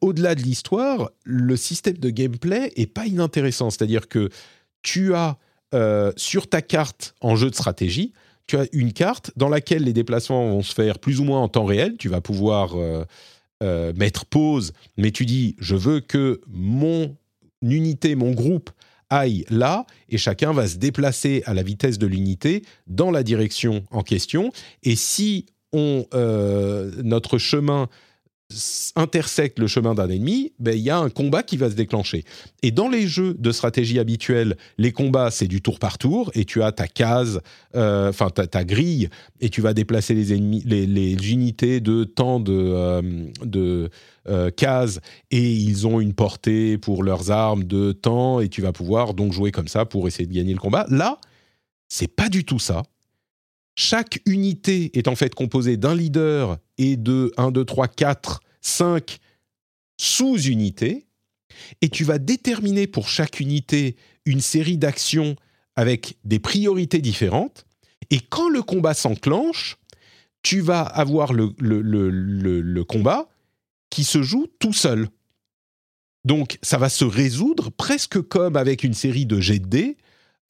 [0.01, 4.31] au-delà de l'histoire, le système de gameplay est pas inintéressant, c'est-à-dire que
[4.83, 5.39] tu as
[6.17, 8.13] sur ta carte en jeu de stratégie,
[8.47, 11.49] tu as une carte dans laquelle les déplacements vont se faire plus ou moins en
[11.49, 11.97] temps réel.
[11.99, 12.75] Tu vas pouvoir
[13.63, 17.17] euh, mettre pause, mais tu dis je veux que mon
[17.63, 18.71] unité, mon groupe
[19.09, 23.85] aille là, et chacun va se déplacer à la vitesse de l'unité dans la direction
[23.91, 24.53] en question.
[24.83, 26.07] Et si on,
[27.03, 27.89] notre chemin
[28.97, 32.25] intersecte le chemin d'un ennemi, ben, il y a un combat qui va se déclencher.
[32.63, 36.45] Et dans les jeux de stratégie habituels, les combats, c'est du tour par tour, et
[36.45, 37.41] tu as ta case,
[37.75, 39.09] euh, enfin ta, grille,
[39.41, 43.03] et tu vas déplacer les, ennemis, les, unités de temps de, euh,
[43.45, 43.91] de
[44.29, 45.01] euh, cases,
[45.31, 49.33] et ils ont une portée pour leurs armes de temps, et tu vas pouvoir donc
[49.33, 50.87] jouer comme ça pour essayer de gagner le combat.
[50.89, 51.19] Là,
[51.89, 52.83] c'est pas du tout ça.
[53.75, 59.19] Chaque unité est en fait composée d'un leader et de 1, 2, 3, 4, 5
[59.99, 61.07] sous-unités.
[61.81, 65.37] Et tu vas déterminer pour chaque unité une série d'actions
[65.77, 67.67] avec des priorités différentes.
[68.11, 69.79] Et quand le combat s'enclenche,
[70.43, 73.29] tu vas avoir le, le, combat
[73.91, 75.09] qui se joue tout seul.
[76.25, 79.97] Donc ça va se résoudre presque comme avec une série de jets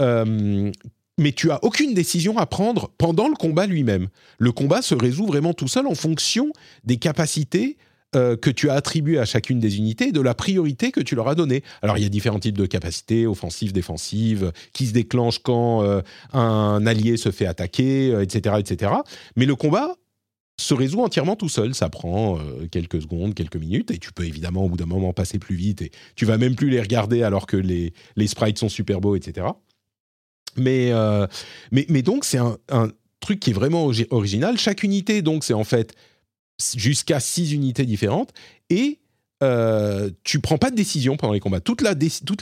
[0.00, 0.70] euh,
[1.18, 4.08] mais tu as aucune décision à prendre pendant le combat lui-même.
[4.38, 6.52] Le combat se résout vraiment tout seul en fonction
[6.84, 7.76] des capacités
[8.14, 11.14] euh, que tu as attribuées à chacune des unités et de la priorité que tu
[11.14, 11.62] leur as donnée.
[11.80, 16.02] Alors il y a différents types de capacités, offensives, défensives, qui se déclenchent quand euh,
[16.34, 18.92] un allié se fait attaquer, etc., euh, etc.
[19.36, 19.96] Mais le combat
[20.60, 21.74] se résout entièrement tout seul.
[21.74, 22.38] Ça prend
[22.70, 25.80] quelques secondes, quelques minutes, et tu peux évidemment au bout d'un moment passer plus vite,
[25.80, 29.16] et tu vas même plus les regarder alors que les, les sprites sont super beaux,
[29.16, 29.46] etc.
[30.58, 31.26] Euh,
[31.70, 32.58] mais, mais, donc, c'est un,
[33.20, 34.58] truc qui est vraiment original.
[34.58, 35.94] Chaque unité, donc, c'est en fait
[36.76, 38.32] jusqu'à six unités différentes.
[38.68, 38.98] Et
[39.42, 41.60] euh, tu prends pas de décision pendant les combats.
[41.60, 41.82] toutes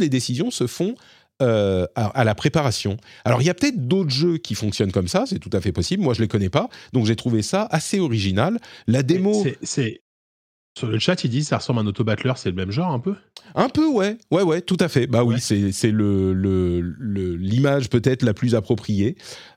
[0.01, 0.95] les décisions se font
[1.43, 2.99] euh, à, la préparation.
[3.25, 5.73] Alors, il y a peut-être d'autres jeux qui fonctionnent comme ça, c'est tout à fait
[5.73, 6.03] possible.
[6.03, 8.59] Moi, je les connais pas, donc j'ai trouvé ça assez original.
[8.87, 9.47] La démo.
[9.63, 10.03] C'est
[10.79, 13.01] sur le chat, ils disent ça ressemble à un auto-battler, c'est le même genre un
[13.01, 13.15] peu?
[13.57, 14.17] Un peu, ouais.
[14.31, 15.09] Ouais, ouais, tout à fait.
[15.09, 16.81] Bah oui, c'est le,
[17.37, 19.17] l'image peut-être la plus appropriée.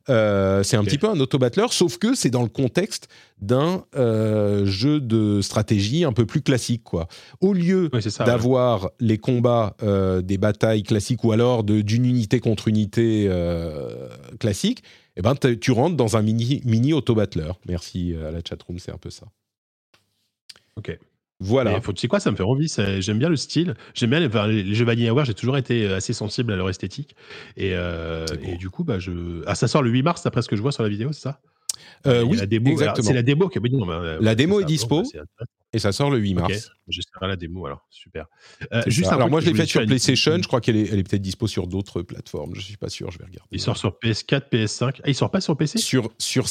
[0.09, 3.09] Euh, c'est un petit peu un auto-battler, sauf que c'est dans le contexte
[3.39, 7.07] d'un euh, jeu de stratégie un peu plus classique, quoi.
[7.41, 7.89] Au lieu
[8.25, 13.29] d'avoir les combats euh, des batailles classiques ou alors d'une unité contre unité
[14.39, 14.83] classique,
[15.15, 17.51] eh ben, tu rentres dans un mini, mini auto-battler.
[17.67, 19.27] Merci à la chatroom, c'est un peu ça.
[20.77, 20.97] Ok.
[21.39, 21.81] Voilà.
[21.81, 22.73] faut, tu sais quoi, ça me fait envie.
[22.99, 23.75] J'aime bien le style.
[23.93, 25.25] J'aime bien les, les jeux Vanillaware.
[25.25, 27.15] J'ai toujours été euh, assez sensible à leur esthétique.
[27.57, 29.43] Et, euh, et du coup, bah, je...
[29.45, 31.21] ah, ça sort le 8 mars, d'après ce que je vois sur la vidéo, c'est
[31.21, 31.41] ça?
[32.07, 32.77] Euh, Oui, la démo.
[32.77, 35.03] C'est la démo qui bah, La démo est dispo.
[35.13, 36.71] Bah, et ça sort le 8 mars.
[36.87, 38.27] J'essaierai la démo alors, super.
[38.85, 41.21] juste alors moi je l'ai fait sur PlayStation, je crois qu'elle est, elle est peut-être
[41.21, 43.49] dispo sur d'autres plateformes, je suis pas sûr, je vais regarder.
[43.51, 44.99] Il sort sur PS4, PS5.
[45.03, 46.45] Ah, il sort pas sur PC Sur sur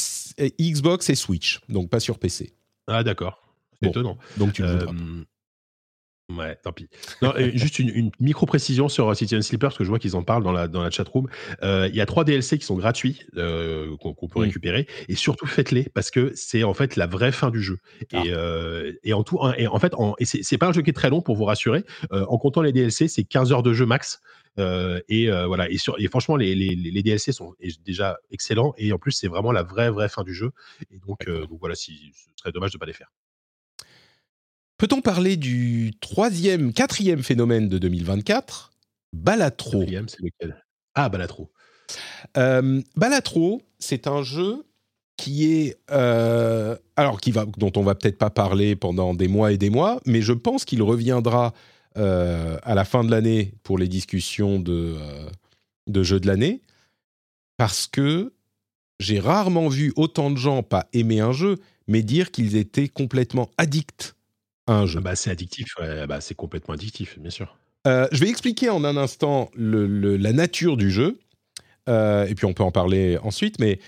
[0.60, 2.52] Xbox et Switch, donc pas sur PC.
[2.88, 3.40] Ah d'accord,
[3.82, 4.18] c'est étonnant.
[4.38, 4.86] Donc tu le
[6.38, 6.88] Ouais, tant pis.
[7.20, 10.22] Non, juste une, micro précision sur euh, City Sleeper, parce que je vois qu'ils en
[10.22, 11.28] parlent dans la, dans la chatroom.
[11.62, 14.86] Euh, il y a trois DLC qui sont gratuits, euh, qu'on peut récupérer.
[15.08, 17.78] Et surtout, faites-les, parce que c'est en fait la vraie fin du jeu.
[18.12, 18.82] Et, ah.
[19.02, 21.20] et, en tout, et en fait, et c'est pas un jeu qui est très long
[21.20, 21.84] pour vous rassurer.
[22.10, 24.20] en comptant les DLC, c'est 15 heures de jeu max.
[24.58, 25.70] et voilà.
[25.70, 27.54] Et, sur, et franchement, les, les, les, DLC sont
[27.84, 28.74] déjà excellents.
[28.78, 30.52] Et en plus, c'est vraiment la vraie, vraie fin du jeu.
[30.90, 33.10] Et donc, donc voilà, si, ce serait dommage de pas les faire.
[34.82, 38.72] Peut-on parler du troisième, quatrième phénomène de 2024
[39.12, 39.78] Balatro.
[39.78, 40.60] Quatrième, c'est lequel?
[40.96, 41.52] Ah, Balatro.
[42.36, 44.66] Euh, Balatro, c'est un jeu
[45.16, 49.52] qui est euh, alors qui va dont on va peut-être pas parler pendant des mois
[49.52, 51.54] et des mois, mais je pense qu'il reviendra
[51.96, 54.96] euh, à la fin de l'année pour les discussions de
[55.86, 56.60] de jeux de l'année
[57.56, 58.32] parce que
[58.98, 63.48] j'ai rarement vu autant de gens pas aimer un jeu, mais dire qu'ils étaient complètement
[63.58, 64.16] addicts
[64.66, 65.00] un jeu.
[65.00, 65.74] Bah, c'est addictif,
[66.08, 67.56] bah, c'est complètement addictif, bien sûr.
[67.86, 69.86] Euh, je vais expliquer en un instant le,
[70.16, 71.18] la nature du jeu,
[71.88, 73.80] euh, et puis on peut en parler ensuite, mais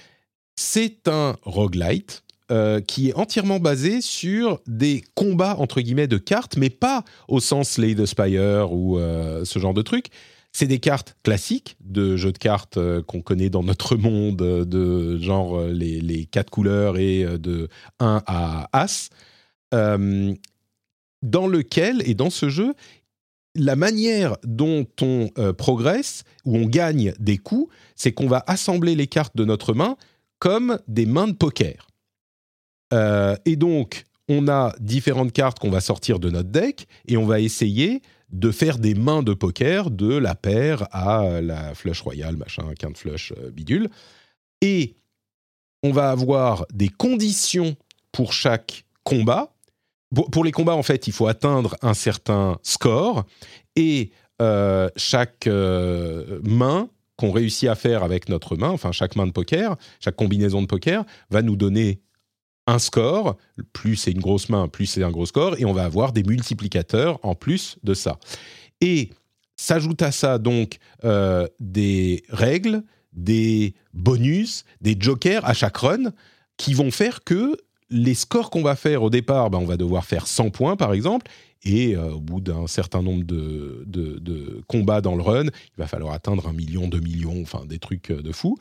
[0.56, 6.56] c'est un roguelite euh, qui est entièrement basé sur des combats, entre guillemets, de cartes,
[6.56, 10.08] mais pas au sens Slay the Spire ou ce genre de truc.
[10.56, 15.62] C'est des cartes classiques de jeux de cartes qu'on connaît dans notre monde, de genre
[15.64, 17.68] les, les quatre couleurs et de
[17.98, 19.10] 1 à As
[21.24, 22.74] dans lequel, et dans ce jeu,
[23.56, 28.94] la manière dont on euh, progresse, où on gagne des coups, c'est qu'on va assembler
[28.94, 29.96] les cartes de notre main
[30.38, 31.88] comme des mains de poker.
[32.92, 37.26] Euh, et donc, on a différentes cartes qu'on va sortir de notre deck et on
[37.26, 42.36] va essayer de faire des mains de poker de la paire à la flush royale,
[42.36, 43.88] machin, quinte flush, euh, bidule.
[44.60, 44.96] Et
[45.82, 47.76] on va avoir des conditions
[48.10, 49.53] pour chaque combat
[50.14, 53.24] pour les combats, en fait, il faut atteindre un certain score
[53.76, 54.10] et
[54.42, 59.32] euh, chaque euh, main qu'on réussit à faire avec notre main, enfin chaque main de
[59.32, 62.00] poker, chaque combinaison de poker, va nous donner
[62.66, 63.36] un score.
[63.72, 66.24] Plus c'est une grosse main, plus c'est un gros score, et on va avoir des
[66.24, 68.18] multiplicateurs en plus de ça.
[68.80, 69.10] Et
[69.56, 72.82] s'ajoute à ça donc euh, des règles,
[73.12, 76.12] des bonus, des jokers à chaque run
[76.56, 77.56] qui vont faire que
[77.90, 80.92] les scores qu'on va faire au départ, ben, on va devoir faire 100 points par
[80.92, 81.30] exemple,
[81.64, 85.86] et euh, au bout d'un certain nombre de, de, combats dans le run, il va
[85.86, 88.56] falloir atteindre un million, deux millions, enfin des trucs euh, de fou.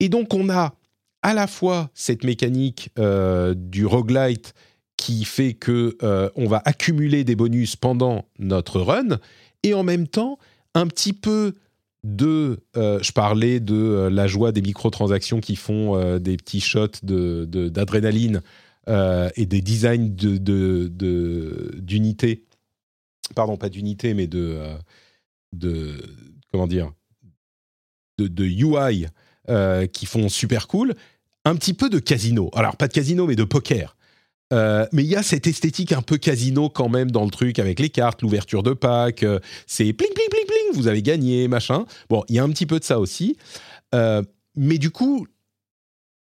[0.00, 0.74] Et donc on a
[1.22, 4.54] à la fois cette mécanique euh, du roguelite
[4.96, 5.98] qui fait que
[6.36, 9.18] on va accumuler des bonus pendant notre run,
[9.62, 10.38] et en même temps
[10.74, 11.54] un petit peu
[12.06, 16.60] de, euh, je parlais de euh, la joie des microtransactions qui font euh, des petits
[16.60, 18.42] shots d'adrénaline
[18.86, 20.14] de, et des designs
[21.80, 22.36] d'unités.
[22.36, 22.42] De,
[23.34, 24.60] Pardon, pas d'unités, mais de,
[25.52, 26.00] de.
[26.52, 26.92] Comment dire
[28.18, 29.06] de, UI
[29.92, 30.94] qui font super cool.
[31.44, 32.50] Un petit peu de casino.
[32.54, 33.95] Alors, pas de casino, mais de poker.
[34.52, 37.80] Mais il y a cette esthétique un peu casino quand même dans le truc avec
[37.80, 39.24] les cartes, l'ouverture de pack.
[39.66, 41.86] c'est pling, pling, pling, pling vous avez gagné, machin.
[42.08, 43.36] Bon, il y a un petit peu de ça aussi.
[43.94, 44.22] Euh,
[44.56, 45.26] mais du coup,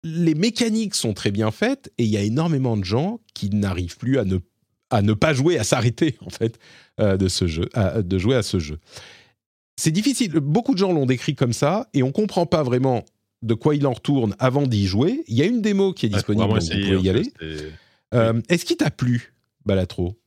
[0.04, 3.98] les mécaniques sont très bien faites et il y a énormément de gens qui n'arrivent
[3.98, 4.38] plus à ne,
[4.90, 6.60] à ne pas jouer, à s'arrêter en fait
[7.00, 8.80] euh, de ce jeu, de jouer à ce jeu.
[9.78, 10.32] C'est difficile.
[10.32, 13.04] Beaucoup de gens l'ont décrit comme ça et on comprend pas vraiment
[13.42, 15.24] de quoi il en retourne avant d'y jouer.
[15.28, 17.32] Il y a une démo qui est disponible, donc vous pouvez y aller.
[18.14, 19.34] Euh, est-ce qu'il t'a plu,
[19.66, 20.18] Balatro?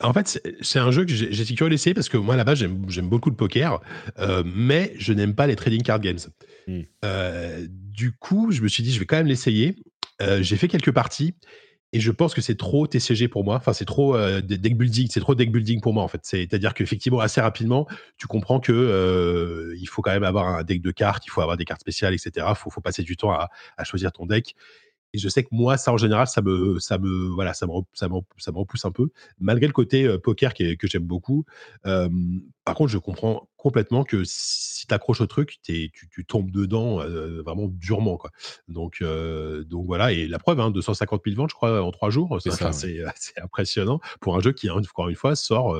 [0.00, 3.30] En fait, c'est un jeu que j'ai sécurisé l'essayer parce que moi, là-bas, j'aime beaucoup
[3.30, 3.80] le poker,
[4.18, 6.18] euh, mais je n'aime pas les trading card games.
[6.66, 6.82] Hmm.
[7.04, 9.76] Euh, du coup, je me suis dit, je vais quand même l'essayer.
[10.22, 11.34] Euh, j'ai fait quelques parties
[11.92, 13.56] et je pense que c'est trop TCG pour moi.
[13.56, 16.20] Enfin, c'est trop deck building, c'est trop deck building pour moi en fait.
[16.22, 20.90] C'est-à-dire qu'effectivement, assez rapidement, tu comprends que il faut quand même avoir un deck de
[20.90, 22.46] cartes, il faut avoir des cartes spéciales, etc.
[22.50, 23.48] Il faut, faut, passer du temps à,
[23.78, 24.54] à choisir ton deck.
[25.14, 27.72] Et je sais que moi, ça en général, ça me, ça me, voilà, ça me,
[27.72, 29.08] repousse un peu,
[29.38, 31.44] malgré le côté poker que j'aime beaucoup.
[32.68, 37.00] Par contre, je comprends complètement que si tu accroches au truc, tu, tu, tombes dedans
[37.00, 38.18] euh, vraiment durement.
[38.18, 38.30] Quoi.
[38.68, 42.10] Donc, euh, donc voilà, et la preuve, hein, 250 000 ventes, je crois, en trois
[42.10, 45.74] jours, c'est impressionnant pour un jeu qui, encore une fois, sort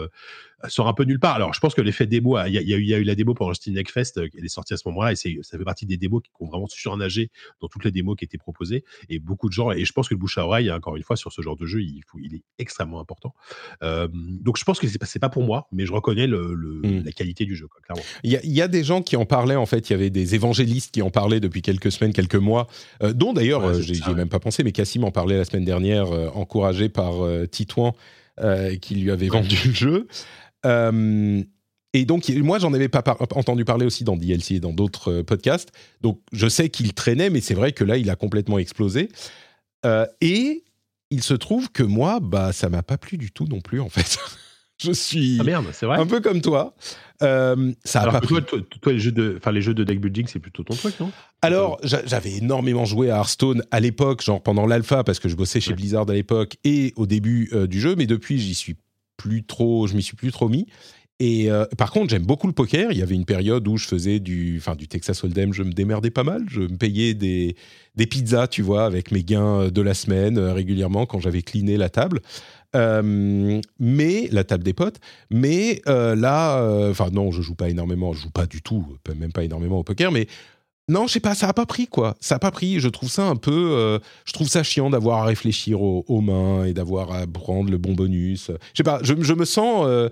[0.67, 1.37] sort un peu nulle part.
[1.37, 4.19] Alors, je pense que l'effet démo, il y, a eu la démo pendant Steam Fest,
[4.19, 6.47] euh, elle est sortie à ce moment-là, et ça fait partie des démos qui ont
[6.47, 8.85] vraiment surnagé dans toutes les démos qui étaient proposées.
[9.09, 11.17] Et beaucoup de gens, et je pense que le bouche à oreille, encore une fois,
[11.17, 13.35] sur ce genre de jeu, il, faut, il est extrêmement important.
[13.83, 17.05] Euh, donc, je pense que c'est pas, pas pour moi, mais je reconnais le, mm.
[17.05, 18.05] la qualité du jeu, clairement.
[18.25, 20.93] Il y, a des gens qui en parlaient, en fait, il y avait des évangélistes
[20.93, 22.67] qui en parlaient depuis quelques semaines, quelques mois,
[23.15, 27.15] dont d'ailleurs, j'ai même pas pensé, mais Cassim en parlait la semaine dernière, encouragé par
[27.51, 27.95] Titouan,
[28.81, 30.07] qui lui avait vendu le jeu.
[31.95, 33.03] Et donc, moi, j'en avais pas
[33.35, 35.73] entendu parler aussi dans DLC et dans d'autres euh, podcasts.
[36.03, 39.09] Donc, je sais qu'il traînait, mais c'est vrai que là, il a complètement explosé.
[39.87, 40.65] Euh, et
[41.11, 43.89] il se trouve que moi, bah, ça m'a pas plu du tout non plus, en
[43.89, 44.19] fait.
[44.79, 46.75] je suis ah merde, vrai un peu comme toi.
[47.23, 50.39] Euh, ça a pas toi, toi, les jeux de, les jeux de deck building, c'est
[50.39, 51.11] plutôt ton truc, non?
[51.43, 55.61] Alors, j'avais énormément joué à Hearthstone à l'époque, genre pendant l'alpha, parce que je bossais
[55.61, 58.77] chez Blizzard à l'époque et au début du jeu, mais depuis, j'y suis
[59.17, 60.67] plus trop, je m'y suis plus trop mis.
[61.21, 62.93] Et euh, par contre, j'aime beaucoup le poker.
[62.93, 65.73] Il y avait une période où je faisais du, enfin, du Texas Hold'em, je me
[65.73, 66.45] démerdais pas mal.
[66.49, 67.57] Je me payais des,
[67.97, 71.77] des pizzas, tu vois, avec mes gains de la semaine euh, régulièrement quand j'avais cleané
[71.77, 72.21] la table.
[72.77, 75.01] Euh, mais la table des potes.
[75.31, 78.13] Mais là, enfin non, je joue pas énormément.
[78.13, 78.87] Je joue pas du tout,
[79.17, 80.13] même pas énormément au poker.
[80.13, 80.27] Mais
[80.89, 82.17] non, je sais pas, ça a pas pris quoi.
[82.21, 82.81] Ça a pas pris.
[82.81, 86.73] Je trouve ça un peu, je trouve ça chiant d'avoir à réfléchir aux, mains et
[86.73, 88.51] d'avoir à prendre le bon bonus.
[88.73, 90.09] Je sais pas, je, me sens euh,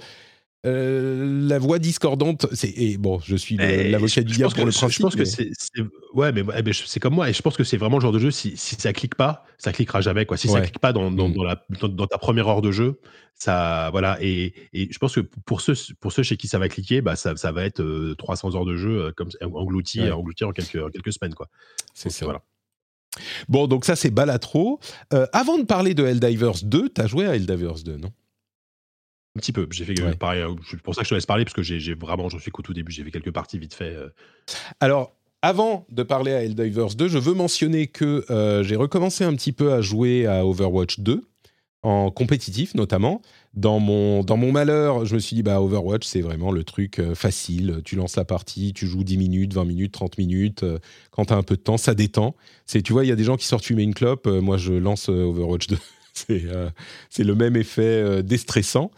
[0.65, 4.99] la voix discordante, c'est et bon, je suis l'avocat du diable pour le principe.
[4.99, 5.51] Je pense que c'est
[6.15, 8.13] ouais, mais, eh ben, c'est comme moi et je pense que c'est vraiment le genre
[8.13, 10.37] de jeu si, si ça clique pas, ça cliquera jamais quoi.
[10.37, 11.45] Si ça clique pas dans, dans, mm.
[11.45, 12.99] la, dans, ta première heure de jeu,
[13.35, 16.69] ça voilà et, et, je pense que pour ceux pour ceux chez qui ça va
[16.69, 20.45] cliquer, bah ça, ça va être 300 euh, heures de jeu euh, comme englouti englouti
[20.45, 21.49] en quelques quelques semaines quoi.
[21.95, 22.25] C'est ça.
[22.25, 22.43] Voilà.
[23.49, 24.81] Bon, donc ça c'est Balatro.
[25.33, 28.11] avant de parler de Helldivers 2, tu as joué à Helldivers 2, non?
[29.37, 29.67] Un petit peu.
[29.71, 30.41] J'ai fait pareil.
[30.41, 32.51] Euh, c'est pour ça que je te laisse parler parce que j'ai vraiment, je suis
[32.51, 32.91] qu'au tout début.
[32.91, 33.95] J'ai fait quelques parties vite fait.
[33.95, 34.09] Euh.
[34.81, 39.35] Alors, avant de parler à Helldivers 2, je veux mentionner que euh, j'ai recommencé un
[39.35, 41.23] petit peu à jouer à Overwatch 2
[41.83, 43.21] en compétitif notamment.
[43.55, 47.01] Dans mon, dans mon malheur, je me suis dit, bah, Overwatch, c'est vraiment le truc
[47.15, 47.81] facile.
[47.85, 50.65] Tu lances la partie, tu joues 10 minutes, 20 minutes, 30 minutes.
[51.11, 52.35] quand tu as un peu de temps, ça détend.
[52.65, 54.27] C'est, tu vois, il y a des gens qui sortent fumer une clope.
[54.27, 55.79] moi, je lance Overwatch 2.
[56.31, 56.71] Euh,
[57.11, 58.91] c'est le même effet euh, déstressant.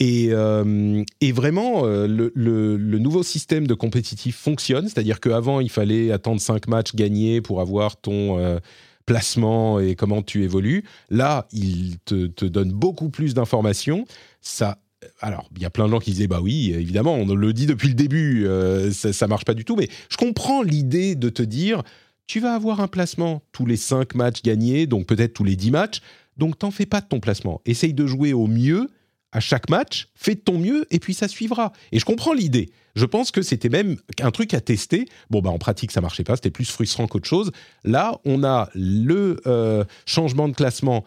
[0.00, 6.12] Et, euh, et vraiment, le, le, nouveau système de compétitif fonctionne, c'est-à-dire qu'avant, il fallait
[6.12, 8.60] attendre 5 matchs gagnés pour avoir ton
[9.06, 10.84] placement et comment tu évolues.
[11.10, 14.04] Là, il te, te donne beaucoup plus d'informations.
[14.40, 14.78] Ça
[15.20, 17.66] alors, il y a plein de gens qui disaient, bah oui, évidemment, on le dit
[17.66, 18.46] depuis le début,
[18.92, 21.82] ça, ça marche pas du tout, mais je comprends l'idée de te dire,
[22.28, 25.70] tu vas avoir un placement tous les 5 matchs gagnés, donc peut-être tous les 10
[25.72, 26.00] matchs,
[26.38, 27.60] donc, t'en fais pas de ton placement.
[27.66, 28.88] Essaye de jouer au mieux
[29.32, 31.72] à chaque match, fais de ton mieux et puis ça suivra.
[31.92, 32.70] Et je comprends l'idée.
[32.94, 35.06] Je pense que c'était même un truc à tester.
[35.30, 37.50] Bon, bah en pratique, ça marchait pas, c'était plus frustrant qu'autre chose.
[37.84, 41.04] Là, on a le euh, changement de classement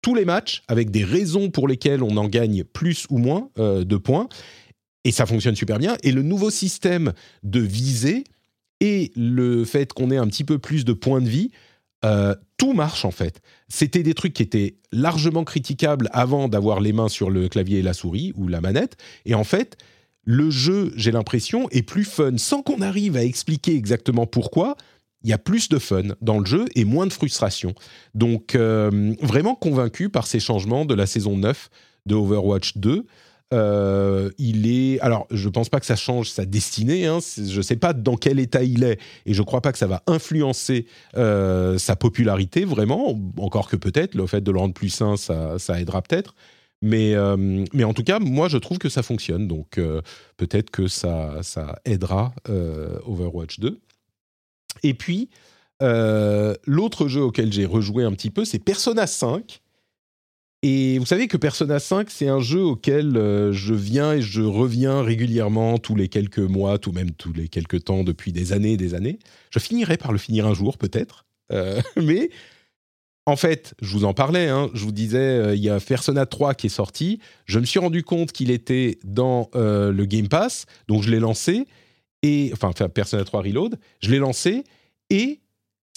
[0.00, 3.84] tous les matchs avec des raisons pour lesquelles on en gagne plus ou moins euh,
[3.84, 4.28] de points.
[5.04, 5.96] Et ça fonctionne super bien.
[6.02, 8.24] Et le nouveau système de visée
[8.80, 11.50] et le fait qu'on ait un petit peu plus de points de vie
[12.04, 13.40] euh, tout marche en fait.
[13.68, 17.82] C'était des trucs qui étaient largement critiquables avant d'avoir les mains sur le clavier et
[17.82, 18.96] la souris ou la manette.
[19.26, 19.76] Et en fait,
[20.24, 22.36] le jeu, j'ai l'impression, est plus fun.
[22.36, 24.76] Sans qu'on arrive à expliquer exactement pourquoi,
[25.24, 27.74] il y a plus de fun dans le jeu et moins de frustration.
[28.14, 31.70] Donc, euh, vraiment convaincu par ces changements de la saison 9
[32.06, 33.06] de Overwatch 2.
[33.54, 35.00] Euh, il est.
[35.00, 37.06] Alors, je pense pas que ça change sa destinée.
[37.06, 37.18] Hein.
[37.20, 40.02] Je sais pas dans quel état il est, et je crois pas que ça va
[40.06, 43.18] influencer euh, sa popularité vraiment.
[43.38, 46.34] Encore que peut-être le fait de le rendre plus sain, ça, ça aidera peut-être.
[46.82, 49.48] Mais, euh, mais en tout cas, moi, je trouve que ça fonctionne.
[49.48, 49.80] Donc,
[50.36, 53.80] peut-être que ça, ça aidera Overwatch 2.
[54.82, 55.30] Et puis,
[55.80, 59.62] l'autre jeu auquel j'ai rejoué un petit peu, c'est Persona 5
[60.62, 64.42] et vous savez que Persona 5, c'est un jeu auquel euh, je viens et je
[64.42, 68.72] reviens régulièrement tous les quelques mois, tout même tous les quelques temps depuis des années
[68.72, 69.20] et des années.
[69.50, 72.30] Je finirai par le finir un jour peut-être, euh, mais
[73.24, 76.26] en fait, je vous en parlais, hein, je vous disais, euh, il y a Persona
[76.26, 80.66] 3 qui est sorti, je me suis rendu compte qu'il était dans le Game Pass,
[80.88, 81.66] donc je l'ai lancé,
[82.24, 84.64] et enfin Persona 3 Reload, je l'ai lancé,
[85.10, 85.40] et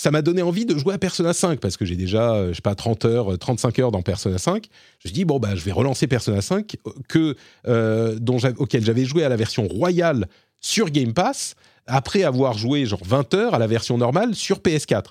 [0.02, 2.56] ça m'a donné envie de jouer à Persona 5 parce que j'ai déjà, euh, je
[2.56, 4.66] sais pas, 30 heures, 35 euh, heures dans Persona 5.
[5.06, 9.30] Je dis bon bah je vais relancer Persona 5 euh, que auquel j'avais joué à
[9.30, 10.28] la version royale
[10.60, 11.54] sur Game Pass
[11.86, 15.10] après avoir joué genre 20 heures à la version normale sur PS4.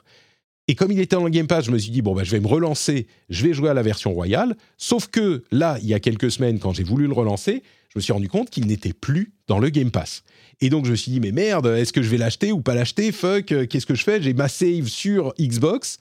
[0.66, 2.40] Et comme il était en Game Pass, je me suis dit bon bah je vais
[2.40, 4.56] me relancer, je vais jouer à la version royale.
[4.76, 8.00] Sauf que là, il y a quelques semaines, quand j'ai voulu le relancer, je me
[8.00, 10.22] suis rendu compte qu'il n'était plus dans le Game Pass.
[10.60, 12.74] Et donc je me suis dit, mais merde, est-ce que je vais l'acheter ou pas
[12.74, 13.10] l'acheter?
[13.10, 14.22] Fuck, euh, qu'est-ce que je fais?
[14.22, 15.98] J'ai ma save sur Xbox.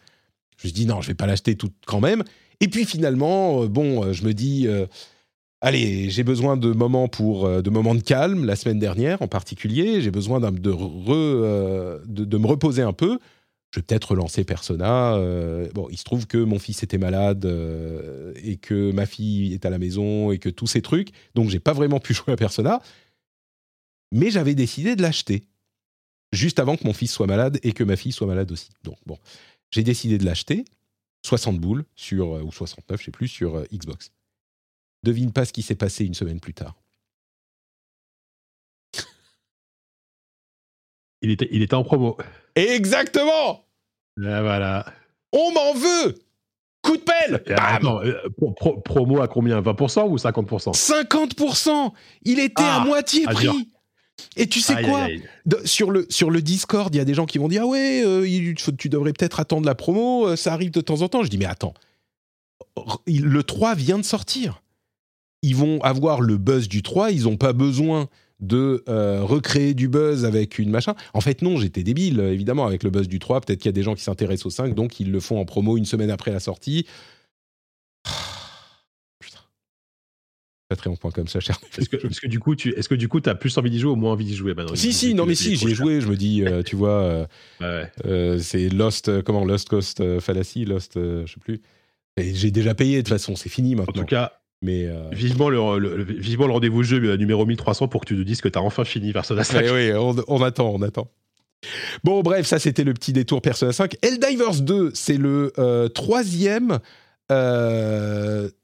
[0.58, 2.24] Je me suis dit, non, je vais pas l'acheter tout quand même.
[2.60, 4.68] Et puis finalement, euh, bon, euh, je me dis,
[5.62, 10.00] allez, j'ai besoin de moments pour de moments de calme la semaine dernière en particulier.
[10.02, 13.18] J'ai besoin de, de, de, me reposer un peu.
[13.72, 15.18] Je vais peut-être relancer Persona.
[15.74, 17.46] bon, il se trouve que mon fils était malade
[18.44, 21.10] et que ma fille est à la maison et que tous ces trucs.
[21.34, 22.80] Donc, j'ai pas vraiment pu jouer à Persona.
[24.12, 25.44] Mais j'avais décidé de l'acheter
[26.32, 28.70] juste avant que mon fils soit malade et que ma fille soit malade aussi.
[28.84, 29.18] Donc, bon,
[29.72, 30.66] j'ai décidé de l'acheter.
[31.26, 34.12] 60 boules sur, ou 69, je sais plus, sur Xbox.
[35.04, 36.76] Devine pas ce qui s'est passé une semaine plus tard.
[41.22, 42.18] Il était, il était en promo.
[42.56, 43.66] Exactement
[44.24, 44.86] ah, Voilà.
[45.34, 46.18] On m'en veut
[46.82, 49.62] Coup de pelle euh, Promo à combien?
[49.62, 51.92] 20% ou 50% 50%
[52.24, 53.70] Il était à ah, moitié ah, prix
[54.38, 55.08] et tu sais quoi
[55.66, 58.04] sur, le, sur le Discord, il y a des gens qui vont dire Ah ouais,
[58.06, 61.24] euh, tu devrais peut-être attendre la promo, euh, ça arrive de temps en temps.
[61.24, 61.74] Je dis Mais attends,
[63.08, 64.62] le 3 vient de sortir
[65.42, 68.08] ils vont avoir le buzz du 3, ils n'ont pas besoin
[68.40, 70.96] de euh, recréer du buzz avec une machin.
[71.14, 73.42] En fait, non, j'étais débile, évidemment, avec le buzz du 3.
[73.42, 75.46] Peut-être qu'il y a des gens qui s'intéressent au 5, donc ils le font en
[75.46, 76.86] promo une semaine après la sortie.
[80.70, 81.60] Patreon.com, ça cher.
[81.78, 83.80] Est-ce que, est que, du coup, tu est-ce que du coup, as plus envie d'y
[83.80, 84.54] jouer ou moins envie d'y jouer?
[84.54, 86.00] Maintenant Si, si, non, mais si, j'y ai joué.
[86.00, 87.28] Je me dis, euh, tu vois,
[87.62, 91.62] euh, c'est Lost, comment Lost Coast Fallacy, Lost, je sais plus.
[92.18, 94.02] J'ai déjà payé de toute façon, c'est fini maintenant.
[94.02, 98.02] En tout cas, mais euh, vivement, le, vivement le rendez-vous jeu euh, numéro 1300 pour
[98.02, 99.66] que tu nous dises que tu as enfin fini Persona 5.
[99.72, 101.10] oui, on, attend, on attend.
[102.04, 103.96] Bon, bref, ça c'était le petit détour Persona 5.
[104.02, 106.80] Helldivers 2, c'est le euh, troisième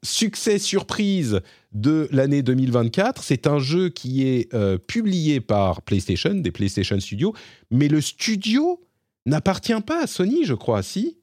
[0.02, 1.40] succès surprise
[1.76, 3.22] de l'année 2024.
[3.22, 4.50] C'est un jeu qui est
[4.88, 7.36] publié par PlayStation, des PlayStation Studios,
[7.70, 8.82] mais le studio
[9.26, 11.18] n'appartient pas à Sony, je crois, si?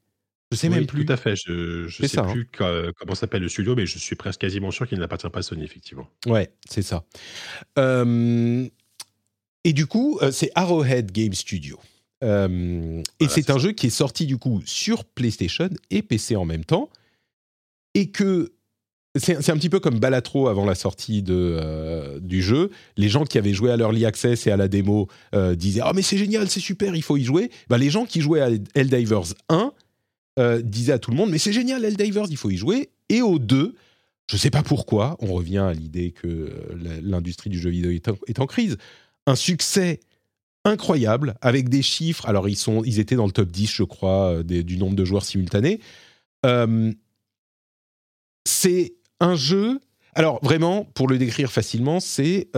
[0.51, 1.05] Je sais même plus.
[1.05, 1.35] Tout à fait.
[1.35, 2.31] Je ne sais hein.
[2.31, 5.43] plus comment s'appelle le studio, mais je suis presque quasiment sûr qu'il n'appartient pas à
[5.43, 6.07] Sony, effectivement.
[6.27, 7.05] Ouais, c'est ça.
[7.77, 11.79] et du coup, euh, c'est Arrowhead Game Studio.
[12.21, 16.65] et c'est un jeu qui est sorti du coup sur PlayStation et PC en même
[16.65, 16.89] temps.
[17.95, 18.53] Et que
[19.15, 22.71] c'est un petit peu comme Balatro avant la sortie de, euh, du jeu.
[22.97, 25.91] Les gens qui avaient joué à l'Early Access et à la démo euh, disaient Ah,
[25.93, 27.51] mais c'est génial, c'est super, il faut y jouer.
[27.69, 29.71] Ben, les gens qui jouaient à Helldivers 1
[30.39, 32.89] euh, disait à tout le monde, mais c'est génial, Helldivers, il faut y jouer.
[33.09, 33.75] Et au 2,
[34.27, 36.49] je ne sais pas pourquoi, on revient à l'idée que
[37.03, 38.77] l'industrie du jeu vidéo est en, crise.
[39.27, 39.99] Un succès
[40.65, 44.41] incroyable, avec des chiffres, alors ils, sont, ils étaient dans le top 10, je crois,
[44.43, 45.81] du nombre de joueurs simultanés.
[48.45, 48.93] c'est
[49.23, 49.79] un jeu...
[50.15, 52.49] Alors vraiment, pour le décrire facilement, c'est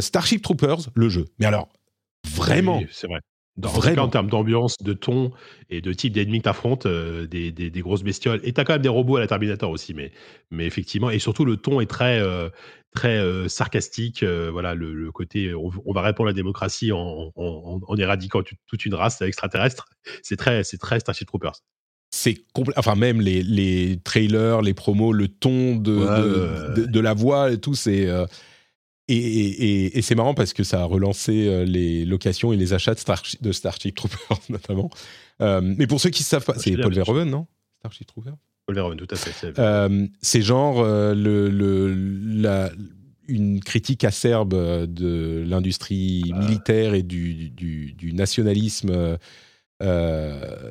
[0.00, 1.26] Starship Troopers, le jeu.
[1.38, 1.68] Mais alors,
[2.34, 3.20] vraiment, c'est vrai.
[3.56, 4.02] Dans, Vraiment.
[4.02, 5.32] en termes d'ambiance, de ton
[5.70, 8.40] et de type d'ennemis que tu affrontes, euh, des, des, grosses bestioles.
[8.42, 10.12] Et tu as quand même des robots à la Terminator aussi, mais,
[10.50, 12.50] mais effectivement, et surtout le ton est très, euh,
[12.94, 14.22] très euh, sarcastique.
[14.22, 19.22] voilà, le, côté on, va répondre à la démocratie en, en, éradiquant toute une race
[19.22, 19.86] extraterrestre.
[20.22, 21.62] C'est très, c'est très Starship Troopers.
[22.10, 22.36] C'est
[22.76, 27.58] enfin même les, les, trailers, les promos, le ton de, de, de, la voix et
[27.58, 28.08] tout, c'est
[29.08, 33.52] et, c'est marrant parce que ça a relancé euh, les locations et les achats de,
[33.52, 34.90] Starship Troopers, notamment.
[35.40, 37.46] Euh, mais pour ceux qui ne savent pas, c'est Paul Verhoeven, non?
[37.78, 38.36] Starship Troopers?
[38.66, 39.32] Paul Verhoeven, tout à fait.
[39.32, 41.94] C'est euh, genre le,
[42.34, 42.70] la,
[43.28, 46.38] une critique acerbe de l'industrie ah.
[46.40, 49.18] militaire et du, du, du nationalisme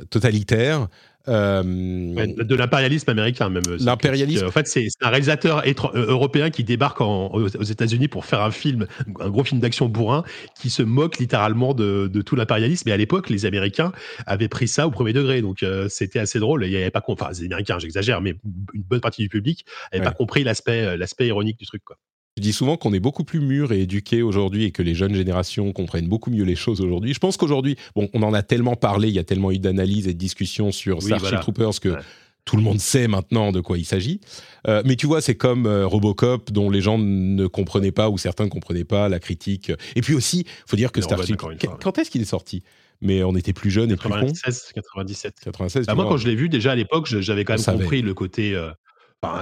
[0.10, 0.90] totalitaire
[1.28, 3.64] euh, de l'impérialisme américain même.
[3.80, 4.46] L'impérialisme.
[4.48, 8.88] En fait, c'est un réalisateur euh, européen qui débarque aux, États-Unis pour faire un film,
[9.20, 10.24] un gros film d'action bourrin,
[10.60, 12.90] qui se moque littéralement de, tout l'impérialisme.
[12.90, 13.92] Et à l'époque, les Américains
[14.26, 16.66] avaient pris ça au premier degré, donc euh, c'était assez drôle.
[16.66, 18.36] Il y avait pas, enfin, les Américains, j'exagère, mais
[18.74, 21.98] une bonne partie du public n'avait pas compris l'aspect, l'aspect ironique du truc, quoi.
[22.38, 25.16] Je dis souvent qu'on est beaucoup plus mûr et éduqué aujourd'hui et que les jeunes
[25.16, 27.14] générations comprennent beaucoup mieux les choses aujourd'hui.
[27.14, 30.10] Je pense qu'aujourd'hui, bon, on en a tellement parlé, il y a tellement eu d'analyses
[30.10, 31.96] et de discussions sur Starship Troopers que
[32.44, 34.20] tout le monde sait maintenant de quoi il s'agit.
[34.68, 38.18] Euh, mais tu vois, c'est comme euh, Robocop, dont les gens ne comprenaient pas ou
[38.18, 39.72] certains ne comprenaient pas la critique.
[39.96, 42.64] Et puis aussi, il faut dire que Starship, quand est-ce qu'il est sorti?
[43.02, 44.34] Mais on était plus jeunes et plus cons.
[44.74, 45.40] 97.
[45.42, 45.86] 96.
[45.86, 48.54] Bah, moi, quand je l'ai vu déjà à l'époque, j'avais quand même compris le côté.
[48.56, 48.72] Euh,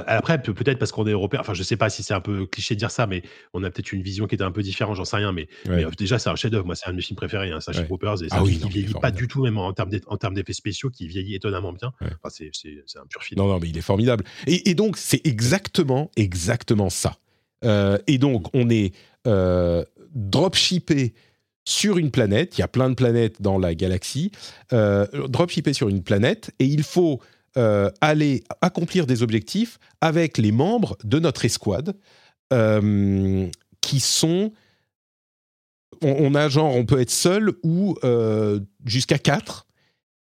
[0.07, 1.39] après, peut-être parce qu'on est européen.
[1.41, 3.23] Enfin, je sais pas si c'est un peu cliché de dire ça, mais
[3.53, 5.31] on a peut-être une vision qui était un peu différente, j'en sais rien.
[5.31, 6.65] Mais, euh, déjà, c'est un chef-d'œuvre.
[6.65, 8.23] Moi, c'est un de mes films préférés, hein, Starship Troopers.
[8.23, 11.35] Et ça, ah oui, vieillit pas du tout, même en termes d'effets spéciaux, qui vieillit
[11.35, 11.93] étonnamment bien.
[12.01, 12.51] Enfin, c'est
[12.97, 13.39] un pur film.
[13.39, 14.23] Non, non, mais il est formidable.
[14.47, 17.17] Et, donc, c'est exactement, exactement ça.
[17.63, 18.93] Euh, et donc, on est
[19.27, 19.83] euh,
[20.13, 21.13] dropshippé
[21.65, 22.57] sur une planète.
[22.57, 24.31] Il y a plein de planètes dans la galaxie.
[24.73, 27.21] Euh, dropshippé sur une planète, et il faut
[27.55, 31.95] euh, aller accomplir des objectifs avec les membres de notre escouade
[32.51, 33.47] euh,
[33.79, 34.51] qui sont.
[36.01, 39.67] On, a genre, on peut être seul ou euh, jusqu'à quatre.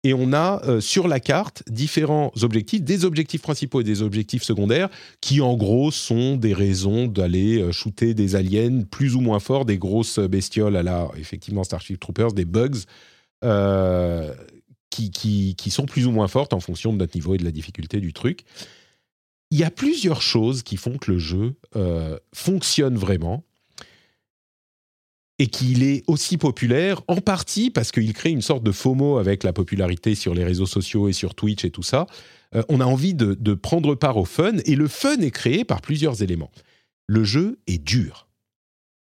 [0.03, 4.88] Et on a sur la carte différents objectifs, des objectifs principaux et des objectifs secondaires,
[5.19, 9.77] qui en gros sont des raisons d'aller shooter des aliens plus ou moins forts, des
[9.77, 12.80] grosses bestioles à la, effectivement, Starship Troopers, des bugs
[14.90, 15.11] qui,
[15.56, 17.99] qui, sont plus ou moins fortes en fonction de notre niveau et de la difficulté
[17.99, 18.44] du truc.
[19.52, 23.44] Il y a plusieurs choses qui font que le jeu euh, fonctionne vraiment
[25.40, 29.44] et qu'il est aussi populaire, en partie parce qu'il crée une sorte de FOMO avec
[29.44, 32.07] la popularité sur les réseaux sociaux et sur Twitch et tout ça.
[32.56, 35.64] Euh, on a envie de, de, prendre part au fun, et le fun est créé
[35.64, 36.52] par plusieurs éléments.
[37.07, 38.28] Le jeu est dur.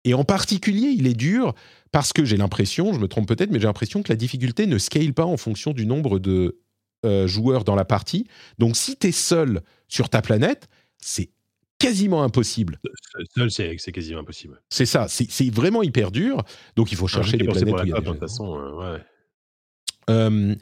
[0.10, 1.54] Et en particulier, il est dur
[1.92, 4.80] parce que j'ai l'impression, je me trompe peut-être, mais j'ai l'impression que la difficulté ne
[4.80, 6.58] scale pas en fonction du nombre de
[7.06, 8.26] euh, joueurs dans la partie.
[8.58, 10.68] Donc si tu es seul sur ta planète,
[10.98, 11.30] c'est
[11.78, 12.80] quasiment impossible.
[13.38, 14.60] Seul, c'est quasiment impossible.
[14.70, 16.44] C'est ça, c'est vraiment hyper dur.
[16.76, 17.76] Donc il faut chercher les planètes.
[17.76, 19.00] Où il y a de toute façon, euh, ouais.
[20.10, 20.56] Euh,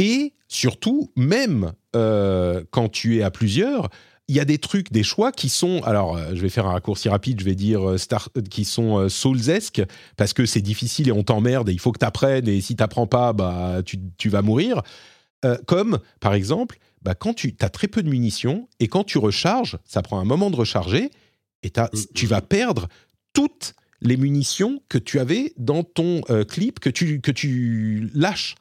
[0.00, 3.88] et surtout, même quand tu es à plusieurs,
[4.28, 6.72] il y a des trucs, des choix qui sont, alors euh, je vais faire un
[6.72, 9.82] raccourci rapide, je vais dire euh, star, euh, qui sont soulsesques
[10.16, 12.74] parce que c'est difficile et on t'emmerde et il faut que tu apprennes et si
[12.74, 14.82] tu n'apprends pas, bah, tu, vas mourir.
[15.66, 19.78] comme par exemple, bah, quand tu as très peu de munitions et quand tu recharges,
[19.84, 21.10] ça prend un moment de recharger
[21.62, 22.46] et mm, tu vas mm.
[22.46, 22.88] perdre
[23.34, 28.54] toutes les munitions que tu avais dans ton clip que tu, que tu lâches.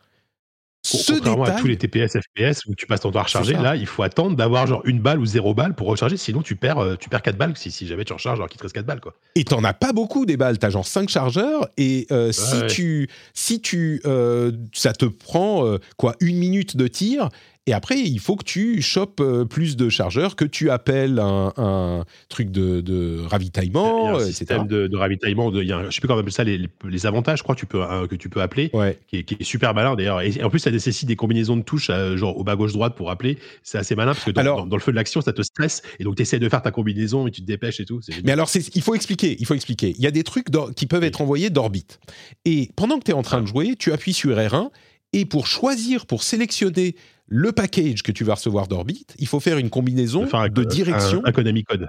[0.86, 3.78] Ce Contrairement à tous les TPS, FPS où tu passes ton temps à recharger, là,
[3.78, 6.80] il faut attendre d'avoir genre une balle ou zéro balle pour recharger, sinon tu perds,
[6.80, 8.86] euh, tu perds 4 balles si, si jamais tu recharges alors qu'il te reste 4
[8.86, 9.00] balles.
[9.00, 9.16] Quoi.
[9.36, 13.08] Et t'en as pas beaucoup des balles, t'as genre 5 chargeurs et euh, si, Tu,
[13.34, 14.02] si tu.
[14.06, 17.30] Euh, ça te prend quoi, une minute de tir
[17.66, 22.04] et après, il faut que tu chopes euh, plus de chargeurs, que tu appelles un,
[22.28, 25.50] truc de, ravitaillement, il y a un système de, ravitaillement.
[25.50, 27.44] De, il y a je ne sais plus comment on appelle ça, les, avantages, je
[27.44, 28.70] crois, tu peux, que tu peux appeler,
[29.08, 30.20] qui, est, super malin d'ailleurs.
[30.22, 33.10] Et en plus, ça nécessite des combinaisons de touches, euh, genre au bas gauche-droite pour
[33.10, 33.38] appeler.
[33.64, 35.84] C'est assez malin parce que dans, dans, le feu de l'action, ça te stresse.
[36.00, 38.02] Et donc, tu essaies de faire ta combinaison et tu te dépêches et tout.
[38.26, 39.38] Mais alors, il faut expliquer.
[39.40, 39.96] Il faut expliquer.
[39.98, 42.02] Il y a des trucs qui peuvent être envoyés d'orbite.
[42.44, 44.70] Et pendant que tu es en train de jouer, tu appuies sur R1
[45.14, 46.96] et pour choisir, pour sélectionner
[47.28, 51.22] le package que tu vas recevoir d'Orbit, il faut faire une combinaison de direction.
[51.26, 51.88] Un, Konami code.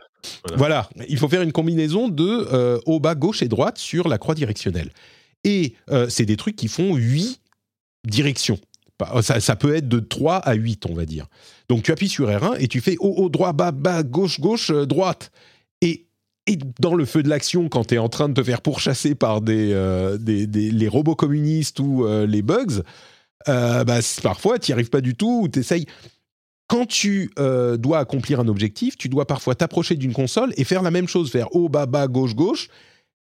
[0.57, 0.89] Voilà.
[1.09, 4.35] il faut faire une combinaison de euh, haut, bas, gauche et droite sur la croix
[4.35, 4.91] directionnelle.
[5.43, 7.41] Et euh, c'est des trucs qui font 8
[8.07, 8.59] directions.
[9.15, 11.27] Euh, ça, peut être de 3 à 8, on va dire.
[11.69, 14.71] Donc tu appuies sur R1 et tu fais haut, haut, droit, bas, bas, gauche, gauche,
[14.71, 15.33] droite.
[15.83, 16.07] Et,
[16.47, 19.15] et dans le feu de l'action, quand tu es en train de te faire pourchasser
[19.15, 19.75] par des,
[20.21, 22.83] des, les robots communistes ou les bugs,
[23.49, 25.87] euh, bah, parfois, tu n'y arrives pas du tout, ou tu essayes.
[26.67, 30.83] Quand tu euh, dois accomplir un objectif, tu dois parfois t'approcher d'une console et faire
[30.83, 32.69] la même chose, faire haut, bas, bas, gauche, gauche,